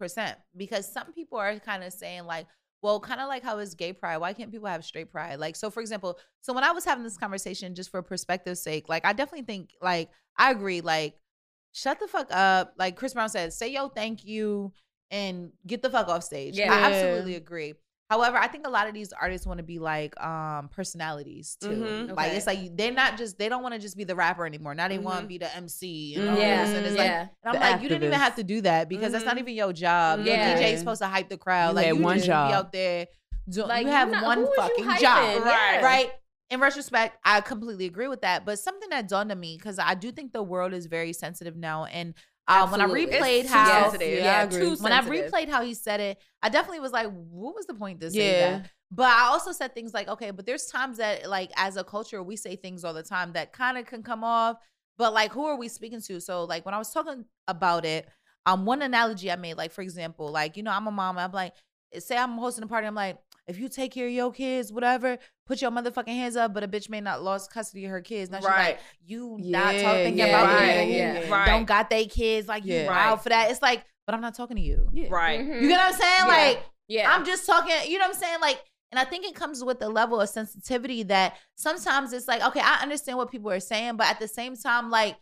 [0.00, 2.46] percent because some people are kind of saying like,
[2.84, 4.18] well, kind of like how is gay pride?
[4.18, 5.40] Why can't people have straight pride?
[5.40, 8.90] Like, so for example, so when I was having this conversation, just for perspective's sake,
[8.90, 11.14] like I definitely think like I agree, like
[11.72, 12.74] shut the fuck up.
[12.76, 14.70] Like Chris Brown said, say yo, thank you,
[15.10, 16.58] and get the fuck off stage.
[16.58, 16.74] Yeah.
[16.74, 17.72] I absolutely agree.
[18.10, 21.68] However, I think a lot of these artists want to be like um personalities too.
[21.68, 22.16] Mhm.
[22.16, 22.36] Like Okay.
[22.36, 24.74] it's like they're not just they don't want to just be the rapper anymore.
[24.74, 26.64] Now they want to be the MC and all yeah.
[26.64, 26.76] this.
[26.76, 29.12] And it's like and I'm The like, you didn't even have to do that because
[29.12, 29.40] that's not Mhm.
[29.40, 30.20] even your job.
[30.20, 30.56] Your Yeah.
[30.58, 31.70] DJ is supposed to hype the crowd.
[31.70, 32.50] You like had you one just job.
[32.50, 33.06] be out there.
[33.48, 35.00] Do, Like, you have not- one who is you fucking hyping?
[35.00, 35.80] job, Yeah.
[35.82, 36.12] right?
[36.50, 38.44] In retrospect, I completely agree with that.
[38.46, 41.56] But something that dawned on me because I do think the world is very sensitive
[41.56, 42.14] now, and
[42.46, 44.04] uh, when I replayed It's how too.
[44.04, 44.60] Yeah, Yeah, I agree.
[44.60, 47.74] too when I replayed how he said it, I definitely was like, what was the
[47.74, 48.58] point this?" say Yeah.
[48.58, 48.70] that?
[48.90, 52.22] But I also said things like, okay, but there's times that like as a culture
[52.22, 54.56] we say things all the time that kind of can come off,
[54.98, 56.20] but like who are we speaking to?
[56.20, 58.08] So like when I was talking about it,
[58.46, 61.32] um, one analogy I made, like for example, like you know I'm a mom, I'm
[61.32, 61.54] like,
[61.98, 65.18] say I'm hosting a party, I'm like, if you take care of your kids, whatever,
[65.46, 66.54] put your motherfucking hands up.
[66.54, 68.30] But a bitch may not lost custody of her kids.
[68.30, 68.66] Now she's Right.
[68.66, 70.84] like, you not talking yeah, about yeah,
[71.14, 71.28] people yeah.
[71.30, 71.46] Right.
[71.46, 72.88] don't got they kids, like you Yeah.
[72.88, 73.50] wild for that.
[73.50, 74.88] It's like, but I'm not talking to you.
[74.92, 75.08] Yeah.
[75.10, 75.40] Right.
[75.40, 75.60] Mhm.
[75.62, 76.18] You get what I'm saying?
[76.20, 76.26] Yeah.
[76.26, 77.10] Like, yeah.
[77.14, 78.40] I'm just talking, you know what I'm saying?
[78.40, 78.62] Like,
[78.92, 82.60] and I think it comes with a level of sensitivity that sometimes it's like, okay,
[82.60, 85.16] I understand what people are saying, but at the same time, like,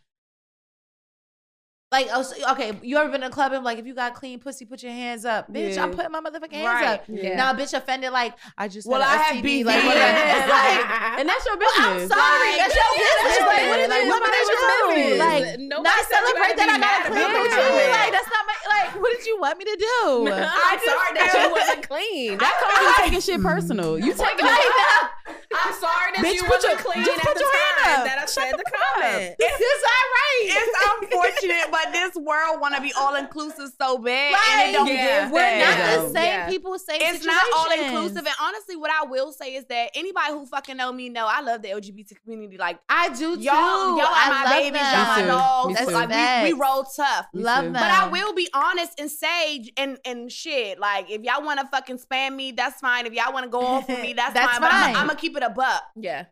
[1.92, 4.14] like, oh, so- okay, you ever been in a club and like, if you got
[4.14, 5.76] clean pussy, put your hands up, bitch.
[5.76, 5.84] Yeah.
[5.84, 6.88] I'm putting my motherfucking hands Right.
[6.98, 7.04] up.
[7.06, 7.36] Yeah.
[7.36, 9.64] Now, a bitch offended, like, I just Well, had I a have STD, BV.
[9.66, 10.18] like, whatever.
[10.32, 10.80] It's like,
[11.20, 13.38] and that's your well, I'm sorry, Like, that's your yeah, business.
[13.46, 13.86] Like, what yeah.
[13.92, 14.08] Like, it?
[14.08, 14.88] What what did you your do?
[14.88, 15.18] business?
[15.20, 17.84] Like, Nobody not celebrate that I got a clean about coochie.
[17.84, 17.90] it.
[17.92, 20.00] Like, that's not my, like, what did you want me to do?
[20.32, 22.38] I'm sorry that you wasn't clean.
[22.40, 23.98] That comes with taking shit personal.
[24.00, 24.48] You take it
[25.54, 27.76] I'm sorry that Bitch, you put wasn't your- clean just at put the your hand
[27.84, 28.04] time up.
[28.06, 29.36] that I Shut said the the comment.
[29.42, 30.42] It's, it's all right.
[30.44, 34.86] It's unfortunate, but this world want to be all inclusive so bad, and it don't
[34.86, 35.24] Yeah.
[35.24, 35.96] give We're that.
[35.98, 36.48] not the same Yeah.
[36.48, 38.18] people, same It's not all inclusive.
[38.26, 41.40] And honestly, what I will say is that anybody who fucking know me know I
[41.40, 42.56] love the LGBT community.
[42.56, 43.42] Like I do too.
[43.42, 44.92] y'all, y'all are I my babies, them.
[44.94, 45.74] y'all my dogs.
[45.74, 45.94] That's too.
[45.94, 47.26] like we, we roll tough.
[47.34, 47.72] Me Love too.
[47.72, 47.72] them.
[47.74, 50.78] But I will be honest and say and and shit.
[50.78, 53.06] Like if y'all want to fucking spam me, that's fine.
[53.06, 54.60] If y'all want to go off with me, that's, That's fine.
[54.62, 55.82] But I'm gonna keep it a buck.
[55.96, 56.26] Yeah.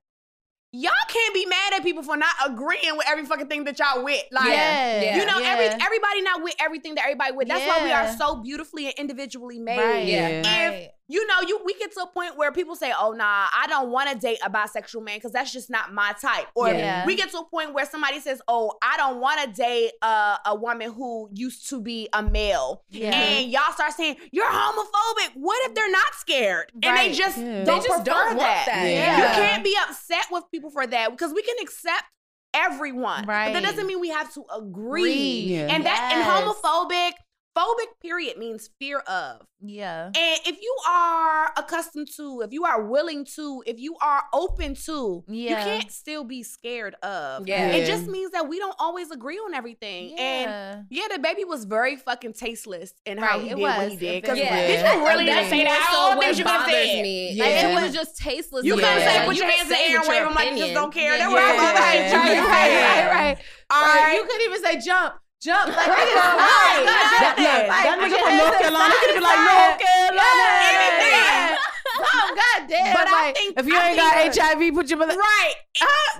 [0.73, 4.05] Y'all can't be mad at people for not agreeing with every fucking thing that y'all
[4.05, 4.23] with.
[4.31, 5.03] Like yeah.
[5.03, 5.19] Yeah.
[5.19, 5.49] you know, yeah.
[5.49, 7.49] every everybody not with everything that everybody with.
[7.49, 9.79] That's why we are so beautifully and individually made.
[9.79, 10.07] Right.
[10.07, 10.29] Yeah.
[10.29, 10.91] If Right.
[11.11, 13.25] You know, you we get to a point where people say, "Oh, nah,
[13.55, 16.69] I don't want to date a bisexual man because that's just not my type." Or
[16.69, 17.05] Yeah.
[17.05, 20.39] we get to a point where somebody says, "Oh, I don't want to date a,
[20.47, 23.11] a woman who used to be a male," Yeah.
[23.13, 27.65] and y'all start saying, "You're homophobic." What if they're not scared and they just Yeah.
[27.65, 28.67] don't They just prefer don't want that?
[28.67, 28.85] that.
[28.89, 29.19] Yeah.
[29.19, 32.05] You can't be upset with people for that because we can accept
[32.53, 34.71] everyone, but that doesn't mean we have to agree.
[35.03, 35.41] Agree.
[35.55, 35.67] Yeah.
[35.73, 37.13] And that and homophobic,
[37.57, 39.43] phobic period means fear of.
[39.63, 40.07] Yeah.
[40.07, 44.75] And if you are accustomed to, if you are willing to, if you are open
[44.87, 45.51] to, yeah.
[45.51, 47.47] you can't still be scared of.
[47.47, 47.67] Yeah.
[47.73, 50.19] It just means that we don't always agree on everything.
[50.19, 51.07] And Yeah.
[51.11, 54.23] yeah, DaBaby was very fucking tasteless in how Right, he it did what he did.
[54.23, 54.67] Because very Yeah.
[54.67, 54.95] did oh, was.
[54.95, 55.89] you really That's say that?
[55.93, 57.03] more All so the what things you could have bothers said.
[57.03, 57.33] me.
[57.33, 57.45] Yeah.
[57.45, 58.65] Like, It it was- was just tasteless.
[58.65, 60.51] You to couldn't say put you your hands in the air and wave them like
[60.53, 61.13] you just don't care.
[61.13, 61.19] Yeah.
[61.19, 63.09] That's what I'm Right, right, right, your right, hand.
[63.11, 63.39] right, right.
[63.73, 64.15] All Or right.
[64.17, 65.69] You couldn't even say jump, jump.
[65.77, 65.99] Like, Right.
[65.99, 66.85] niggas, Right.
[66.87, 67.17] right.
[67.21, 69.41] That- Like, that nigga from North Carolina could be like.
[69.41, 70.47] North Carolina.
[70.71, 71.59] Anything.
[72.03, 72.95] Oh, goddamn.
[72.95, 75.17] But I think- if you I ain't got think- HIV, put your mother.
[75.17, 75.55] Right.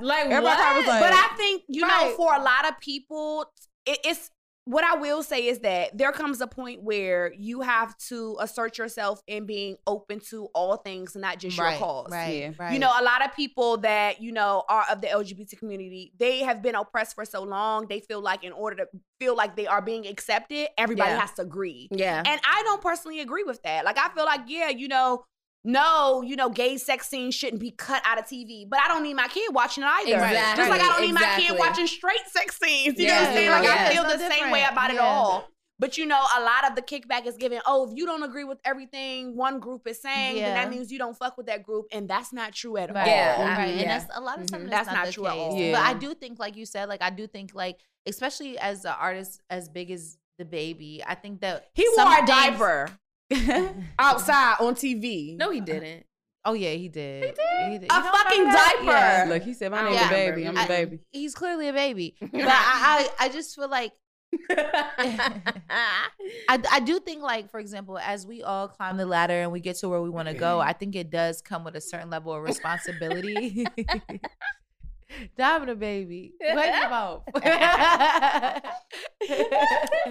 [0.01, 0.77] Like Everybody what?
[0.77, 3.47] was like, But I think, you know, for a lot of people,
[3.87, 4.31] it, it's
[4.71, 8.79] what I will say is that there comes a point where you have to assert
[8.79, 12.13] yourself in being open to all things, not just your cause.
[12.13, 12.37] Right.
[12.39, 12.51] Yeah.
[12.57, 12.73] Right.
[12.73, 16.39] You know, a lot of people that, you know, are of the LGBT community, they
[16.45, 17.89] have been oppressed for so long.
[17.89, 18.87] They feel like in order to
[19.19, 21.21] feel like they are being accepted, everybody Yeah.
[21.21, 21.89] has to agree.
[21.91, 22.23] Yeah.
[22.25, 23.85] And I don't personally agree with that.
[23.85, 25.25] Like I feel like, yeah, you know,
[25.65, 29.03] no, you know, gay sex scenes shouldn't be cut out of TV, but I don't
[29.03, 30.15] need my kid watching it either.
[30.17, 32.99] Exactly, Just like I don't need my kid watching straight sex scenes.
[32.99, 33.51] You know what I'm saying?
[33.51, 33.87] Like yeah.
[33.89, 34.73] I feel It's the no same way different.
[34.73, 35.49] about it all.
[35.79, 38.45] But you know, a lot of the kickback is given, oh, if you don't agree
[38.45, 41.87] with everything one group is saying, then that means you don't fuck with that group.
[41.91, 43.01] And that's not true at Right.
[43.03, 43.07] all.
[43.15, 43.57] Yeah.
[43.59, 43.75] Right.
[43.75, 43.81] Yeah.
[43.83, 44.51] And that's a lot of Mhm.
[44.53, 45.41] times That's that's, not not, the true at case.
[45.41, 45.73] all.
[45.73, 48.95] But I do think, like you said, like I do think, like especially as an
[48.99, 52.91] artist as big as DaBaby, I think that He some wore a things- diaper
[53.99, 55.37] outside on TV.
[55.37, 56.05] No, he didn't.
[56.45, 57.25] Oh yeah, he did.
[57.25, 57.73] He did.
[57.73, 57.93] He did.
[57.93, 58.85] A You fucking diaper.
[58.85, 59.27] Yeah.
[59.29, 60.45] Look, he said, "My name's don't a baby.
[60.47, 63.93] I'm a I- baby." He's clearly a baby, but I, I, I just feel like
[64.89, 65.33] I,
[66.49, 69.77] I do think like for example as we all climb the ladder and we get
[69.79, 72.33] to where we want to go i think it does come with a certain level
[72.33, 73.67] of responsibility
[75.37, 76.35] Diamond a baby.
[76.41, 77.23] Wipe your mouth.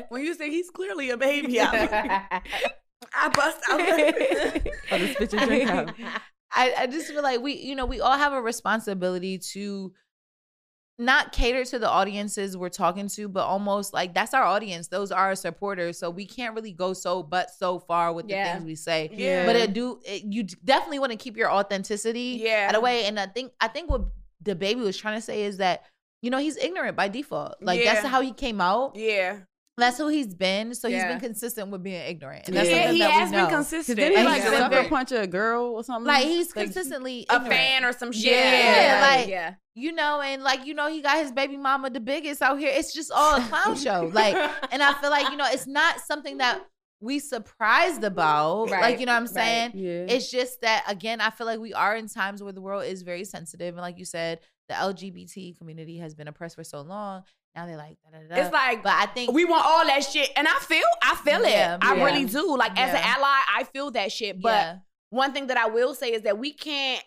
[0.10, 1.60] when you say he's clearly a baby,
[3.14, 3.82] I, I bust out.
[4.92, 5.94] Oh, the spit your drink out.
[6.52, 9.94] I, I just feel like we, you know, we all have a responsibility to
[10.98, 14.88] not cater to the audiences we're talking to, but almost like that's our audience.
[14.88, 15.98] Those are our supporters.
[15.98, 18.54] So we can't really go so but so far with the Yeah.
[18.54, 19.10] things we say.
[19.14, 19.46] Yeah.
[19.46, 22.66] But it do it, you definitely want to keep your authenticity Yeah.
[22.70, 23.06] at a way.
[23.06, 24.02] And I think I think what
[24.44, 25.84] DaBaby was trying to say is that
[26.22, 27.56] you know he's ignorant by default.
[27.62, 28.96] Like that's how he came out.
[28.96, 29.38] Yeah.
[29.80, 30.74] That's who he's been.
[30.76, 32.48] So he's been consistent with being ignorant.
[32.48, 33.50] And that's Yeah, Yeah, he that has been know.
[33.50, 33.98] consistent.
[33.98, 36.08] Didn't he like he's been sucker very- punch a girl or something?
[36.08, 37.54] Like he's Like, consistently a ignorant.
[37.54, 38.26] fan or some shit.
[38.32, 39.54] Yeah, Right, like- yeah.
[39.76, 42.72] you know, and like you know, he got his baby mama the biggest out here.
[42.74, 44.10] It's just all a clown show.
[44.14, 44.36] Like,
[44.72, 46.62] and I feel like you know, it's not something that
[47.02, 48.70] we surprised about.
[48.72, 49.34] Like, you know what I'm right.
[49.34, 49.72] saying?
[49.76, 50.06] Yeah.
[50.14, 53.04] It's just that again, I feel like we are in times where the world is
[53.04, 57.24] very sensitive, and like you said, the LGBT community has been oppressed for so long.
[57.56, 58.42] Now they're like, da, da, da.
[58.44, 61.42] It's like but I think we want all that shit, and I feel, I feel
[61.44, 61.80] Yeah, it.
[61.84, 62.56] I really do.
[62.58, 64.42] Like as an ally, I feel that shit.
[64.42, 64.76] But yeah,
[65.10, 67.04] one thing that I will say is that we can't,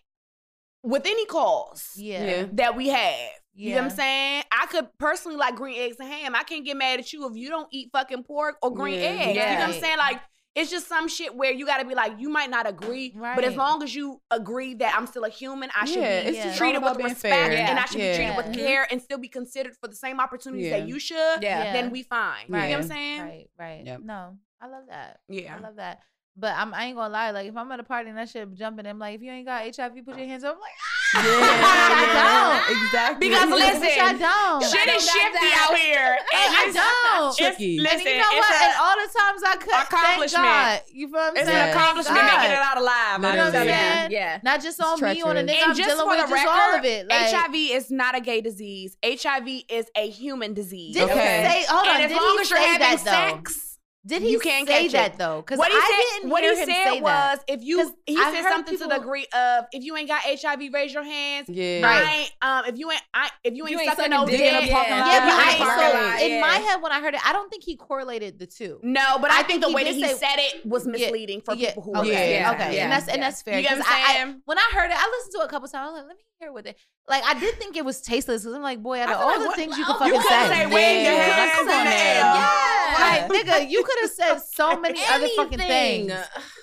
[0.83, 2.47] with any cause yeah, Yeah.
[2.55, 3.31] that we have.
[3.55, 4.43] You know what I'm saying?
[4.51, 6.35] I could personally like green eggs and ham.
[6.35, 9.07] I can't get mad at you if you don't eat fucking pork or green Yeah,
[9.07, 9.29] eggs.
[9.29, 9.99] You know what I'm saying?
[9.99, 10.21] Like
[10.55, 13.43] it's just some shit where you got to be like, you might not agree, but
[13.45, 16.37] as long as you agree that I'm still a human, I should Yeah, be it's
[16.39, 16.55] Yeah.
[16.57, 17.53] treated with respect fair.
[17.53, 18.11] and I should Yeah.
[18.13, 20.79] be treated with care and still be considered for the same opportunities Yeah.
[20.81, 21.43] that you should.
[21.43, 21.73] Yeah.
[21.73, 22.47] Then we fine.
[22.49, 23.21] You know what I'm saying?
[23.23, 23.87] right, right.
[23.87, 24.01] Yep.
[24.03, 25.21] No, I love that.
[25.29, 25.57] Yeah.
[25.57, 26.01] I love that.
[26.35, 27.31] But I'm, I ain't gonna lie.
[27.31, 29.45] Like if I'm at a party and that shit jumping, I'm like, if you ain't
[29.47, 30.55] got HIV, put your hands up.
[30.57, 30.73] I'm like,
[31.15, 31.21] ah!
[31.29, 32.73] Yeah, I don't.
[32.73, 33.29] exactly.
[33.29, 34.65] Because listen, Bitch, I don't.
[34.65, 35.69] Shit is shifty that.
[35.69, 36.17] out here.
[36.33, 37.29] I, I it's- don't.
[37.29, 37.79] It's, Tricky.
[37.81, 38.49] listen, and you know what?
[38.51, 40.43] a- and all the times I could, thank Accomplishment.
[40.45, 40.81] God.
[40.89, 41.53] You feel what I'm It's saying?
[41.53, 42.33] an Thank accomplishment God.
[42.41, 43.17] making it out alive.
[43.17, 44.11] You know what I'm saying?
[44.11, 44.41] Yeah.
[44.43, 45.45] Not just on me, on a treacherous.
[45.45, 47.09] nigga And I'm just dealing for with, the just record, all of it.
[47.13, 48.97] Like, HIV is not a gay disease.
[49.05, 50.95] HIV is a human disease.
[50.97, 51.45] Did Okay.
[51.45, 51.67] he say?
[51.69, 51.95] Hold on.
[51.97, 53.37] and as Did long he as you're say having that though?
[53.45, 53.72] sex,
[54.05, 55.19] Did he you can't say catch that it.
[55.19, 55.43] though?
[55.43, 57.03] Because what he I said, didn't what he said say that.
[57.03, 59.97] was, if you he I said heard something to the people- degree of, if you
[59.97, 61.49] ain't got HIV, raise your hands.
[61.49, 61.83] Yeah.
[61.87, 62.29] Right.
[62.43, 64.39] I um, if you ain't, I, if you ain't, You ain't sucking sucking no dick
[64.39, 65.07] dick, in a parking lot.
[65.07, 67.33] Yeah, if but I, so sucking- lot, in my head when I heard it, I
[67.33, 68.81] don't think he correlated the two.
[68.83, 71.41] No, but I, I think, think the way that he say- said it was misleading
[71.43, 73.59] for people who okay, were Yeah, okay, yeah, and that's and that's fair.
[73.59, 74.43] You get what 'cause I'm I- I- saying?
[74.47, 75.75] when I heard it, I listened to it a couple times.
[75.77, 76.77] I was like, let me hear what it.
[77.09, 79.29] Like I did think it was tasteless because I'm like, boy, out of feel all
[79.29, 81.23] like the what- things you oh, could you fucking could've say, say wave your Yeah.
[81.23, 81.91] hands Like, come on the now.
[81.91, 82.15] air.
[82.15, 82.69] Yeah.
[82.93, 86.13] Like nigga, you could have said so many other fucking things.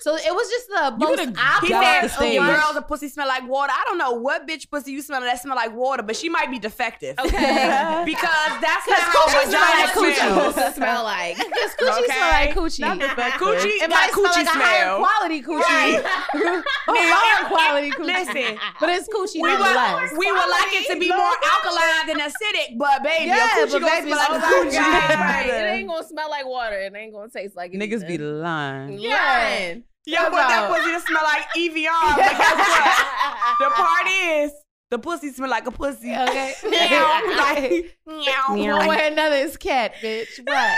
[0.01, 1.69] So it was just the You most could've He opposite.
[1.69, 2.34] the said, stage.
[2.35, 5.19] "Your girls a pussy smell like water." I don't know what bitch pussy you smell
[5.22, 7.18] that smell like water, but she might be defective.
[7.19, 8.03] Okay.
[8.06, 10.15] because that's not Coochie how smell vagina like coochie.
[10.15, 10.53] smells.
[10.56, 11.38] supposed to smell like.
[11.49, 12.80] Because coochie smell like coochie.
[12.80, 13.41] Not defective.
[13.47, 14.97] Coochie It got might smell coochie like a higher smell.
[14.99, 16.03] quality coochie.
[16.47, 18.06] a higher quality coochie.
[18.06, 20.12] Listen, But it's coochie we nonetheless.
[20.12, 23.68] would, we would like it to be more alkaline than acidic, but baby, Yeah, your
[23.68, 24.80] coochie but gonna baby, smell like oh a coochie.
[25.20, 25.46] Right.
[25.48, 26.80] It ain't gonna smell like water.
[26.80, 28.41] It ain't gonna taste like Niggas be anything.
[28.41, 28.98] lying.
[29.00, 29.84] Lying.
[30.06, 33.60] Y'all want that pussy to smell like Evian, but guess what?
[33.60, 34.52] The part is,
[34.90, 36.12] the pussy smell like a pussy.
[36.16, 36.54] Okay.
[36.70, 37.22] Meow.
[37.38, 38.78] Like, meow.
[38.78, 40.40] One way or another is cat, bitch.
[40.46, 40.78] What?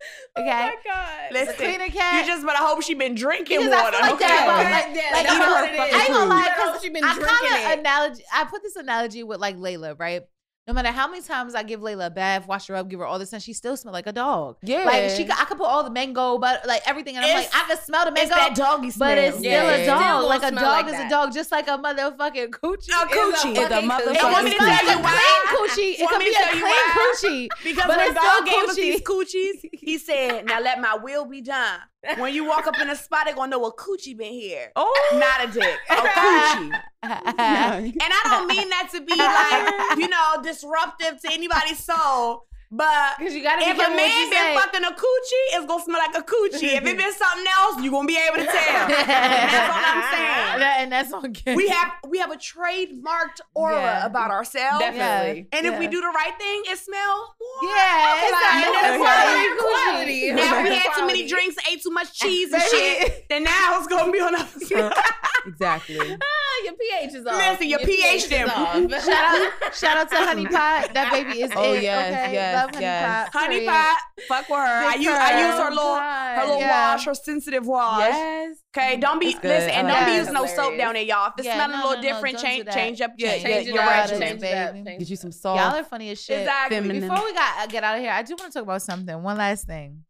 [0.36, 0.50] Oh Okay.
[0.50, 1.32] my god.
[1.32, 2.24] Listen, cleaner cat.
[2.26, 3.96] You just better hope she been drinking Because water.
[3.96, 4.26] feel like okay?
[4.26, 4.70] that Okay.
[4.72, 5.80] like, Yeah, like, that's you know, what it is.
[5.80, 8.24] I ain't gonna lie, You better hope because she been I drinking kind of analogy.
[8.32, 10.22] I put this analogy with like Layla, right?
[10.68, 13.06] No matter how many times I give Layla a bath, wash her up, give her
[13.06, 14.58] all this, and she still smell like a dog.
[14.62, 14.84] Yeah.
[14.84, 17.50] like she, could- I could put all the mango, but like everything, and I'm It's-
[17.54, 18.26] like, I can smell the mango.
[18.34, 19.08] It's that doggy smell.
[19.08, 19.70] but it's still Yeah.
[19.70, 19.98] a dog.
[20.00, 22.88] gonna like a dog like is a dog, just like a motherfucking coochie.
[22.90, 23.56] A coochie.
[23.56, 25.42] It's a fucking motherfucking And want me to It's tell you a why?
[25.48, 25.94] clean coochie.
[25.94, 26.94] It Want could be a tell clean why?
[26.98, 27.48] coochie.
[27.64, 31.24] Because But when God still gave us these coochies, he said, now let my will
[31.24, 31.80] be done.
[32.16, 34.70] When you walk up in a spot, they're gonna know a coochie been here.
[34.76, 35.10] Oh.
[35.14, 36.72] Not a dick, a coochie.
[37.02, 42.46] And I don't mean that to be like, you know, disruptive to anybody's soul.
[42.70, 44.54] But Because you gotta if a man you been say.
[44.54, 46.76] fucking a coochie, it's gonna smell like a coochie.
[46.76, 48.88] if it been something else, you gonna be able to tell.
[48.88, 50.58] That's all I'm saying.
[50.60, 51.54] That- and that's okay.
[51.56, 54.06] We have we have a trademarked aura Yeah.
[54.06, 54.80] about ourselves.
[54.80, 55.48] Definitely.
[55.52, 57.70] And if we do the right thing, it smells more.
[57.70, 60.32] Yeah, it's like- like, it's it's like like quality.
[60.32, 63.78] Now if we had too many drinks, ate too much cheese and shit, then now
[63.78, 64.92] it's gonna be on the
[65.46, 65.98] Exactly.
[65.98, 67.36] Ah, your pH is off.
[67.36, 68.74] Listen, your pH is off.
[69.04, 70.90] Shout out, shout out to Honey Pot.
[70.92, 71.82] That baby is Oh, it.
[71.82, 72.32] yes, okay?
[72.34, 73.30] yes, Love Honey yes.
[73.30, 73.40] Pot.
[73.40, 73.98] Honey pot,
[74.28, 74.64] fuck with her.
[74.64, 76.92] I Big use I use her little her little Yeah.
[76.92, 78.00] wash, her sensitive wash.
[78.00, 78.56] Yes.
[78.76, 80.18] Okay, don't be listen, I and don't be that.
[80.18, 81.28] using no soap down there, y'all.
[81.28, 83.30] If it's Yeah, smelling no, a little no, no, different, don't change change up your
[83.30, 84.00] Yeah, your, yeah, your yeah.
[84.00, 84.40] regimen.
[84.40, 85.58] Change up, Get you some salt.
[85.58, 86.40] Y'all are funny as shit.
[86.40, 86.76] Exactly.
[86.76, 87.08] Feminine.
[87.08, 89.22] Before we got get out of here, I do want to talk about something.
[89.22, 90.04] One last thing.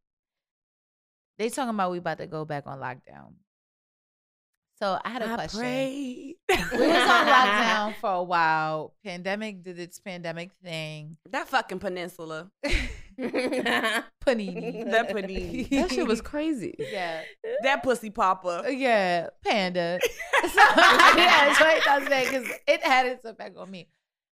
[1.39, 3.35] They talking about we about to go back on lockdown.
[4.79, 5.61] So I had a I question.
[5.61, 6.35] prayed.
[6.49, 8.95] We was on lockdown for a while.
[9.05, 11.17] Pandemic did its pandemic thing.
[11.31, 12.51] That fucking peninsula.
[13.19, 14.89] Panini.
[14.91, 15.69] That panini.
[15.71, 16.77] That shit was crazy.
[16.79, 17.23] yeah.
[17.63, 18.63] That pussy popper.
[18.65, 19.29] Uh, yeah.
[19.45, 19.99] Panda.
[20.43, 20.49] so,
[21.17, 23.89] yeah, so it does that because it had its effect on me.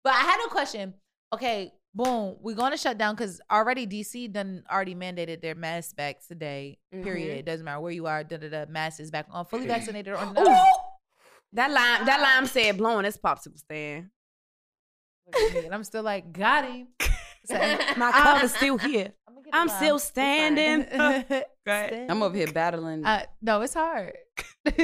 [0.02, 0.94] But I had a question.
[1.34, 2.36] Okay, boom.
[2.40, 6.78] We're going to shut down because already DC done already mandated their masks back today.
[6.92, 7.38] Period.
[7.38, 8.24] It doesn't matter where you are.
[8.24, 8.64] Da da da.
[8.68, 9.44] Mask is back on.
[9.46, 10.68] Fully vaccinated or not.
[11.52, 14.10] That lime, that lime said blowing this popsicle stand.
[15.64, 16.88] and I'm still like, got him.
[17.46, 17.54] So,
[17.96, 19.12] My I- cup is still here.
[19.26, 20.86] I'm, I'm still standing.
[21.72, 23.04] It's I'm over here battling.
[23.04, 24.12] Uh, no, it's hard.
[24.66, 24.74] um,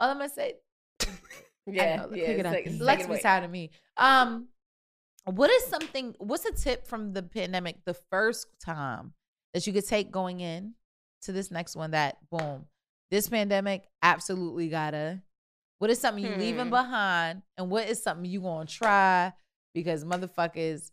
[0.00, 0.54] all I'm gonna say,
[1.66, 2.26] yeah, know, yeah.
[2.26, 2.54] pick it up.
[2.54, 3.70] it's like- it's Lex like, was tired of me.
[3.96, 4.48] Um,
[5.24, 6.14] what is something?
[6.18, 7.84] What's a tip from the pandemic?
[7.84, 9.14] The first time
[9.54, 10.74] that you could take going in
[11.22, 11.92] to this next one.
[11.92, 12.66] That boom,
[13.10, 15.22] this pandemic absolutely gotta.
[15.78, 16.70] What is something you leaving Hmm.
[16.70, 19.32] behind, and what is something you gonna try?
[19.74, 20.90] Because motherfuckers,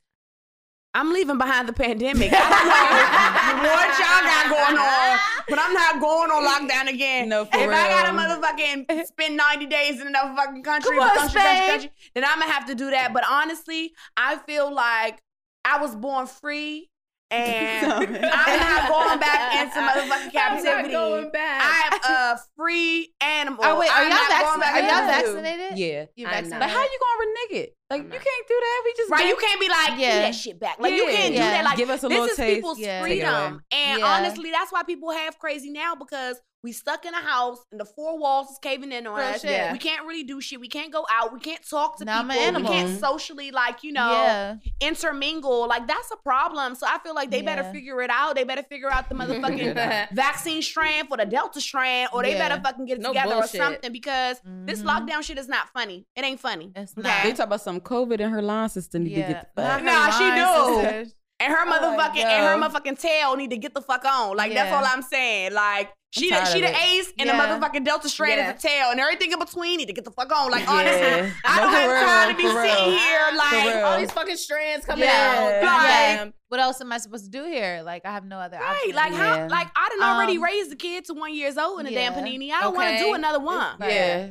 [0.96, 2.32] I'm leaving behind the pandemic.
[2.32, 7.30] I don't know what y'all got going on, but I'm not going on lockdown again.
[7.30, 8.22] No, for if I gotta real.
[8.22, 12.52] motherfucking spend 90 days in another fucking country, on, country, country, country, then I'm gonna
[12.52, 13.12] have to do that.
[13.12, 15.22] But honestly, I feel like
[15.66, 16.90] I was born free
[17.34, 20.38] and I'm not going back into motherfucking captivity.
[20.38, 20.94] I'm not captivity.
[20.94, 22.00] going back.
[22.04, 23.60] I'm a free animal.
[23.64, 24.90] oh wait, are I'm y'all, not going vaccinated?
[24.90, 25.78] Are y'all into the vaccinated?
[25.80, 26.06] yeah.
[26.16, 26.60] You I'm vaccinated?
[26.60, 27.78] But how you gonna renege it?
[27.90, 28.82] Like you can't do that.
[28.86, 29.96] We just Right, gave- you can't be like, Yeah.
[29.98, 30.20] yeah.
[30.22, 30.78] that shit back.
[30.80, 31.42] Like, you can't Yeah.
[31.44, 31.66] do that.
[31.66, 32.56] Like, Give us a this little is taste.
[32.56, 33.04] people's Yeah.
[33.04, 33.32] Take it away.
[33.32, 33.62] freedom.
[33.72, 34.06] And Yeah.
[34.06, 37.86] honestly, that's why people have crazy now because we stuck in a house and the
[37.86, 39.42] four walls is caving in on Real us.
[39.42, 39.52] shit.
[39.52, 39.74] Yeah.
[39.74, 40.60] We can't really do shit.
[40.62, 41.34] We can't go out.
[41.34, 42.62] We can't talk to Now I'm an people.
[42.62, 44.56] We can't socially, like, you know, yeah.
[44.80, 45.68] intermingle.
[45.68, 46.76] Like, that's a problem.
[46.76, 48.36] So I feel like they better figure it out.
[48.36, 52.48] They better figure out the motherfucking vaccine strand for the Delta strand, or they Yeah.
[52.50, 53.60] better fucking get it No together bullshit.
[53.60, 54.86] or something because this Mhm.
[55.10, 56.06] lockdown shit is not funny.
[56.16, 56.72] It ain't funny.
[56.76, 57.02] It's Okay.
[57.08, 57.24] not.
[57.24, 59.84] They talk about some COVID and her line sister need to get the fuck.
[59.84, 61.12] Nah, she do.
[61.44, 61.58] sister.
[61.62, 64.36] And her Oh motherfucking and her motherfucking tail need to get the fuck on.
[64.38, 65.54] Like that's all I'm saying.
[65.54, 67.36] Like she the, she the ace and Yeah.
[67.36, 68.54] the motherfucking delta strand Yeah.
[68.54, 70.52] is the tail and everything in between need to get the fuck on.
[70.52, 70.72] Like Yeah.
[70.72, 72.98] honestly, I No, don't have real, time to be sitting real.
[73.00, 73.76] here like.
[73.84, 75.36] All these fucking strands coming Yeah.
[75.40, 75.52] out.
[75.52, 76.34] Like- Goddamn.
[76.50, 77.82] What else am I supposed to do here?
[77.84, 78.76] Like I have no other right.
[78.76, 78.96] option.
[78.96, 79.18] Like Yeah.
[79.40, 81.92] how like I done already Um, raised the kid to one years old in a
[81.92, 82.52] damn panini.
[82.52, 83.78] I don't want to do another one.
[83.80, 84.28] Yeah.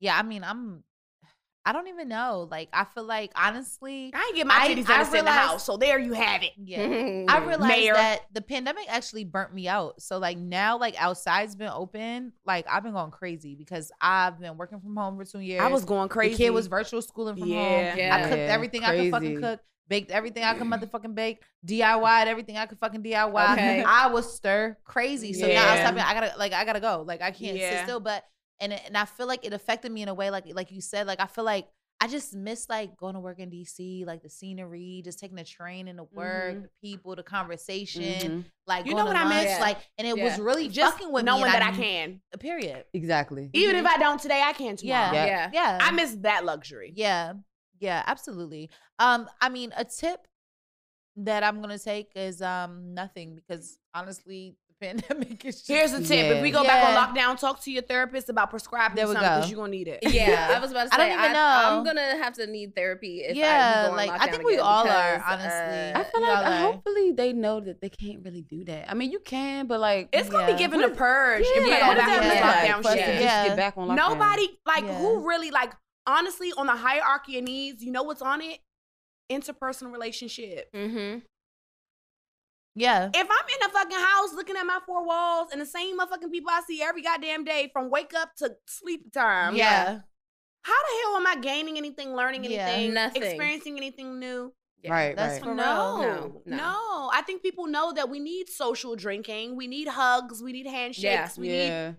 [0.00, 0.84] yeah, I mean, I'm.
[1.66, 2.46] I don't even know.
[2.50, 5.18] Like I feel like honestly, I ain't get my I- titties I done to sit
[5.18, 5.64] in the realized- house.
[5.66, 6.52] So there you have it.
[6.56, 7.24] yeah.
[7.28, 7.94] I realized Mayor.
[7.94, 10.00] that the pandemic actually burnt me out.
[10.00, 12.32] So like now, like outside's been open.
[12.46, 15.60] Like I've been going crazy because I've been working from home for two years.
[15.60, 16.34] I was going crazy.
[16.34, 17.90] The kid was virtual schooling from Yeah.
[17.90, 17.98] home.
[17.98, 18.14] Yeah.
[18.16, 22.28] I cooked Yeah, everything I could fucking cook, baked everything I could motherfucking bake, DIY'd
[22.28, 23.52] everything I could fucking DIY.
[23.54, 23.82] Okay.
[23.84, 25.32] I was stir crazy.
[25.32, 26.00] So now I was stopping.
[26.00, 27.02] I gotta like I gotta go.
[27.04, 27.70] Like I can't Yeah.
[27.80, 28.00] sit still.
[28.00, 28.22] But
[28.60, 30.80] and it- and I feel like it affected me in a way like like you
[30.80, 31.06] said.
[31.06, 31.68] Like I feel like
[31.98, 35.44] I just miss like going to work in DC, like the scenery, just taking the
[35.44, 36.62] train into work, Mhm.
[36.64, 38.44] the people, the conversation, Mhm.
[38.66, 39.58] like You know what I miss?
[39.60, 41.50] like, and it was really just fucking with knowing me.
[41.52, 42.20] that I can.
[42.38, 42.84] Period.
[42.92, 43.48] Exactly.
[43.54, 45.12] Even if I don't today, I can tomorrow.
[45.14, 45.26] Yeah.
[45.26, 45.50] Yeah.
[45.54, 45.78] Yeah.
[45.80, 46.92] I miss that luxury.
[46.94, 47.32] Yeah.
[47.78, 48.68] Yeah, absolutely.
[48.98, 50.26] Um, I mean, a tip
[51.16, 56.02] that I'm gonna take is um nothing because honestly, the pandemic is just Here's the
[56.02, 56.68] tip: if we go Yeah.
[56.68, 59.70] back on lockdown, talk to your therapist about prescribing There we something because you're gonna
[59.70, 60.00] need it.
[60.02, 60.94] Yeah, I was about to say.
[61.02, 61.60] I don't even know.
[61.64, 63.20] I'm gonna have to need therapy.
[63.20, 65.50] If Yeah, I, go like, I think we again all are, honestly.
[65.50, 66.56] uh, I feel like are.
[66.72, 68.90] hopefully they know that they can't really do that.
[68.90, 70.52] I mean, you can, but like It's gonna Yeah.
[70.52, 72.82] be given a purge if we Yeah, go back does on that lockdown like?
[72.82, 73.20] for us to shit.
[73.22, 73.48] Yeah.
[73.48, 73.96] get back on lockdown.
[73.96, 74.98] Nobody like Yeah.
[74.98, 75.72] who really like
[76.06, 77.82] honestly on the hierarchy of needs.
[77.82, 78.58] You know what's on it?
[79.32, 80.70] Interpersonal relationship.
[80.72, 81.22] mhm.
[82.76, 83.08] Yeah.
[83.12, 86.30] If I'm in a fucking house looking at my four walls and the same motherfucking
[86.30, 90.00] people I see every goddamn day from wake up to sleep time, Yeah.
[90.62, 92.66] how the hell am I gaining anything, learning Yeah.
[92.68, 93.22] anything, Nothing.
[93.22, 94.52] experiencing anything new?
[94.82, 94.92] Yeah.
[94.92, 95.42] Right, That's right.
[95.42, 96.02] for no, real.
[96.02, 97.10] No, no, no.
[97.12, 101.02] I think people know that we need social drinking, we need hugs, we need handshakes,
[101.02, 101.28] Yeah.
[101.40, 101.72] we need yeah.
[101.86, 101.96] Any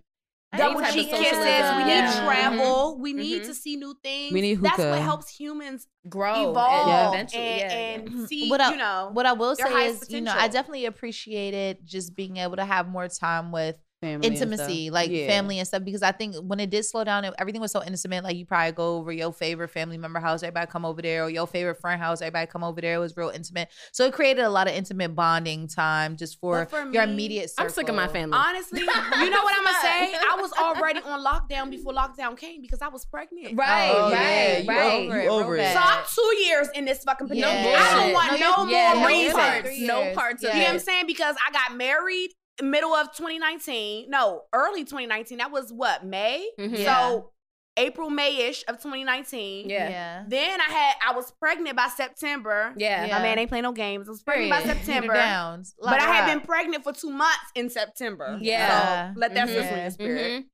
[0.55, 1.35] double type of cheek kisses,
[1.75, 2.23] we need Yeah.
[2.23, 4.31] travel, we need to see new things.
[4.33, 7.43] We need That's what helps humans Grow evolve and eventually.
[7.43, 9.09] and, yeah, and see, What I- you know.
[9.11, 10.53] What I will say highest is, you know, I potential.
[10.53, 14.47] definitely appreciated just being able to have more time with Family and stuff.
[14.51, 15.25] intimacy, like Yeah.
[15.25, 15.83] family and stuff.
[15.83, 18.23] Because I think when it did slow down, it- everything was so intimate.
[18.23, 21.31] Like you probably go over your favorite family member house, everybody come over there, or
[21.31, 22.93] your favorite friend house, everybody come over there.
[22.93, 26.65] It was real intimate, so it created a lot of intimate bonding time just for,
[26.65, 27.49] But for your me, immediate.
[27.49, 27.63] Circle.
[27.65, 28.37] I'm sick of my family.
[28.37, 30.13] Honestly, you know what I'm gonna say?
[30.31, 33.57] I was already on lockdown before lockdown came because I was pregnant.
[33.57, 34.93] Right, Oh, yeah, right, you right.
[35.07, 35.73] over it, You over real it.
[35.73, 35.79] So.
[35.81, 37.45] I'm two years in this fucking Yeah.
[37.47, 37.73] pandemic.
[37.73, 39.33] No I don't want No, no, you- yeah, more no reasons.
[39.33, 40.15] parts, no Years.
[40.15, 41.07] parts of You know what I'm saying?
[41.07, 42.29] Because I got married
[42.61, 44.09] middle of 2019.
[44.09, 45.37] No, early 2019.
[45.39, 46.49] That was what May.
[46.59, 46.77] Mhm.
[46.79, 46.85] Yeah.
[47.09, 47.31] So
[47.79, 49.69] April, May-ish of 2019.
[49.69, 49.89] Yeah.
[49.89, 50.23] yeah.
[50.27, 52.73] Then I had I was pregnant by September.
[52.75, 53.05] Yeah.
[53.05, 53.17] Yeah.
[53.17, 54.07] My man ain't playing no games.
[54.07, 54.75] I was pregnant by Period.
[54.75, 55.13] Get her September.
[55.13, 55.63] down.
[55.79, 58.37] But I had been pregnant for two months in September.
[58.41, 59.13] Yeah.
[59.13, 59.81] So let that sit in Yeah.
[59.81, 60.31] your spirit.
[60.43, 60.45] Mhm.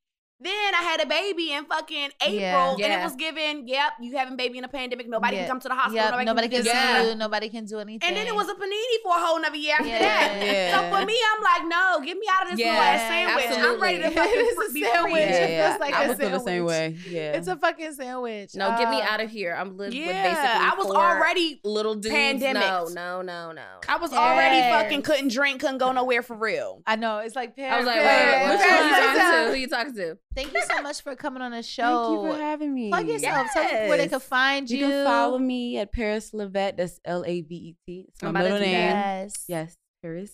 [0.44, 2.70] Then I had a baby in fucking April, Yeah.
[2.72, 2.99] and Yeah.
[3.02, 5.07] it was given, yep, you having baby in a pandemic.
[5.07, 5.44] Nobody Yeah.
[5.44, 5.95] can come to the hospital.
[6.03, 6.76] Yep, nobody, nobody can, can do see.
[6.76, 7.03] Yeah.
[7.10, 7.15] you.
[7.15, 8.07] Nobody can do anything.
[8.07, 9.99] And then it was a panini for a whole nother year after Yeah.
[9.99, 10.45] that.
[10.45, 10.72] Yeah.
[10.90, 13.57] So for me, I'm like, no, get me out of this Yeah, little ass sandwich.
[13.57, 15.11] I'm ready to fucking It's a be sandwich.
[15.14, 15.22] free.
[15.22, 15.68] It Yeah, yeah.
[15.70, 16.98] feels like I a would feel the same way.
[17.10, 17.32] Yeah.
[17.38, 18.56] It's a fucking sandwich.
[18.56, 19.56] No, get me Uh, out of here.
[19.57, 22.14] I'm living with Yeah, basically I was four already, little dudes.
[22.14, 22.94] pandemics.
[22.94, 23.61] No, no, no, no.
[23.88, 26.82] I was already fucking couldn't drink, couldn't go nowhere for real.
[26.86, 29.07] I know it's like I was like, Paris- wait, wait, Paris- which Paris- one you
[29.07, 29.49] talking to?
[29.52, 30.18] Who you talking to?
[30.35, 31.84] Thank you so much for coming on the show.
[32.15, 32.89] Thank you for having me.
[32.89, 33.47] Plug yourself.
[33.53, 34.77] Tell people where they can find you.
[34.80, 36.77] You can follow me at Paris Levette.
[36.77, 38.05] That's L A V E T.
[38.10, 38.72] It's my I'm about to middle name.
[38.73, 39.34] Yes.
[39.47, 40.34] Yes, Paris.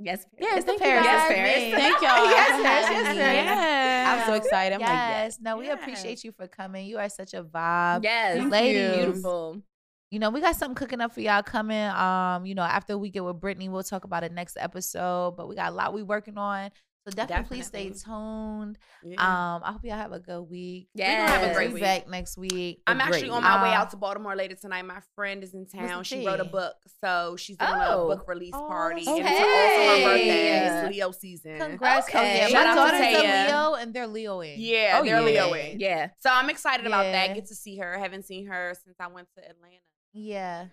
[0.00, 0.24] Yes.
[0.38, 1.06] Yes, It's the thank you Paris.
[1.06, 1.30] guys.
[1.30, 1.74] Yes, Paris.
[1.74, 2.30] Thank y'all.
[2.30, 2.86] Yes, Paris.
[2.86, 3.22] having Yes, me.
[3.54, 4.08] Paris.
[4.08, 4.74] I'm so excited.
[4.76, 4.88] I'm yes.
[4.88, 5.38] like, yes.
[5.40, 5.78] No, we Yes.
[5.80, 6.86] appreciate you for coming.
[6.86, 8.04] You are such a vibe.
[8.04, 8.38] Yes.
[8.38, 8.80] Thank Ladies.
[8.96, 9.02] you.
[9.06, 9.62] Beautiful.
[10.10, 11.82] You know, we got something cooking up for y'all coming.
[11.88, 15.32] Um, you know, after we get with Brittany, we'll talk about it next episode.
[15.36, 16.70] But we got a lot we working on.
[17.10, 18.78] So definitely, please stay tuned.
[19.02, 19.16] Yeah.
[19.20, 20.88] Um, I hope y'all have a good week.
[20.96, 21.82] gonna have a great week.
[21.82, 22.82] back next week.
[22.86, 23.44] I'm actually on week.
[23.44, 24.82] my way Um, out to Baltimore later tonight.
[24.82, 26.04] My friend is in town.
[26.04, 28.10] She wrote a book, so she's doing Oh.
[28.10, 29.04] a book release Oh, party.
[29.04, 30.66] that's And it's also her birthday.
[30.88, 31.58] It's Leo season.
[31.58, 32.08] Congrats.
[32.14, 32.46] Oh, yeah.
[32.48, 34.54] Shout My out to daughter's a Leo and they're Leoing.
[34.58, 35.42] Yeah, Oh, they're yeah.
[35.42, 35.76] Leoing.
[35.80, 36.08] Yeah.
[36.18, 37.34] So I'm excited about that.
[37.34, 37.98] Get to see her.
[37.98, 39.76] haven't seen her since I went to Atlanta.
[40.12, 40.66] Yeah.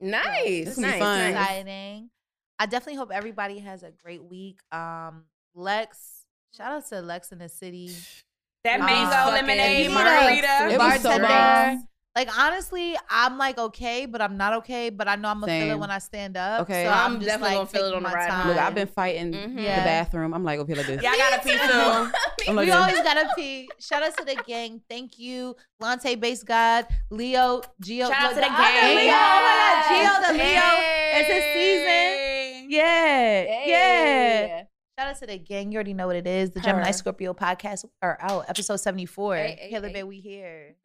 [0.00, 0.64] Nice.
[0.66, 0.98] This will nice.
[0.98, 1.18] fun.
[1.18, 1.30] nice.
[1.50, 2.10] exciting.
[2.58, 4.58] I definitely hope everybody has a great week.
[4.72, 5.24] Um,
[5.54, 6.24] Lex,
[6.56, 7.90] shout out to Lex in the city.
[8.62, 10.68] That mango fucking lemonade margarita.
[10.74, 11.28] It was so bartender.
[11.28, 11.78] nice.
[12.14, 14.90] Like honestly, I'm like okay, but I'm not okay.
[14.90, 16.60] But I know I'm gonna feel it when I stand up.
[16.62, 16.84] Okay.
[16.84, 18.48] so I'm I'm, just definitely like gonna feel it on the my ride time.
[18.48, 19.56] Look, I've been fighting Mhm.
[19.56, 19.82] the Yeah.
[19.84, 20.34] bathroom.
[20.34, 21.02] I'm like, okay, like this.
[21.02, 22.52] Yeah, I gotta pee too.
[22.54, 23.70] Like we always gotta pee.
[23.78, 24.82] Shout out to the gang.
[24.90, 28.08] Thank you, Lante Base God, Leo, Geo.
[28.08, 28.96] Shout out look, to the other gang.
[28.96, 29.14] Leo.
[29.14, 30.60] Oh my God, Geo, the Leo.
[30.60, 31.12] Hey.
[31.14, 31.40] It's a
[32.60, 32.70] season.
[32.70, 34.62] Yeah, yeah.
[35.00, 35.72] Shout out to the gang.
[35.72, 36.50] You already know what it is.
[36.50, 38.44] The Gemini Scorpio podcast are out.
[38.50, 39.34] Episode 74.
[39.34, 39.94] Hey, hey, Taylor hey.
[39.94, 40.76] Bay, we here.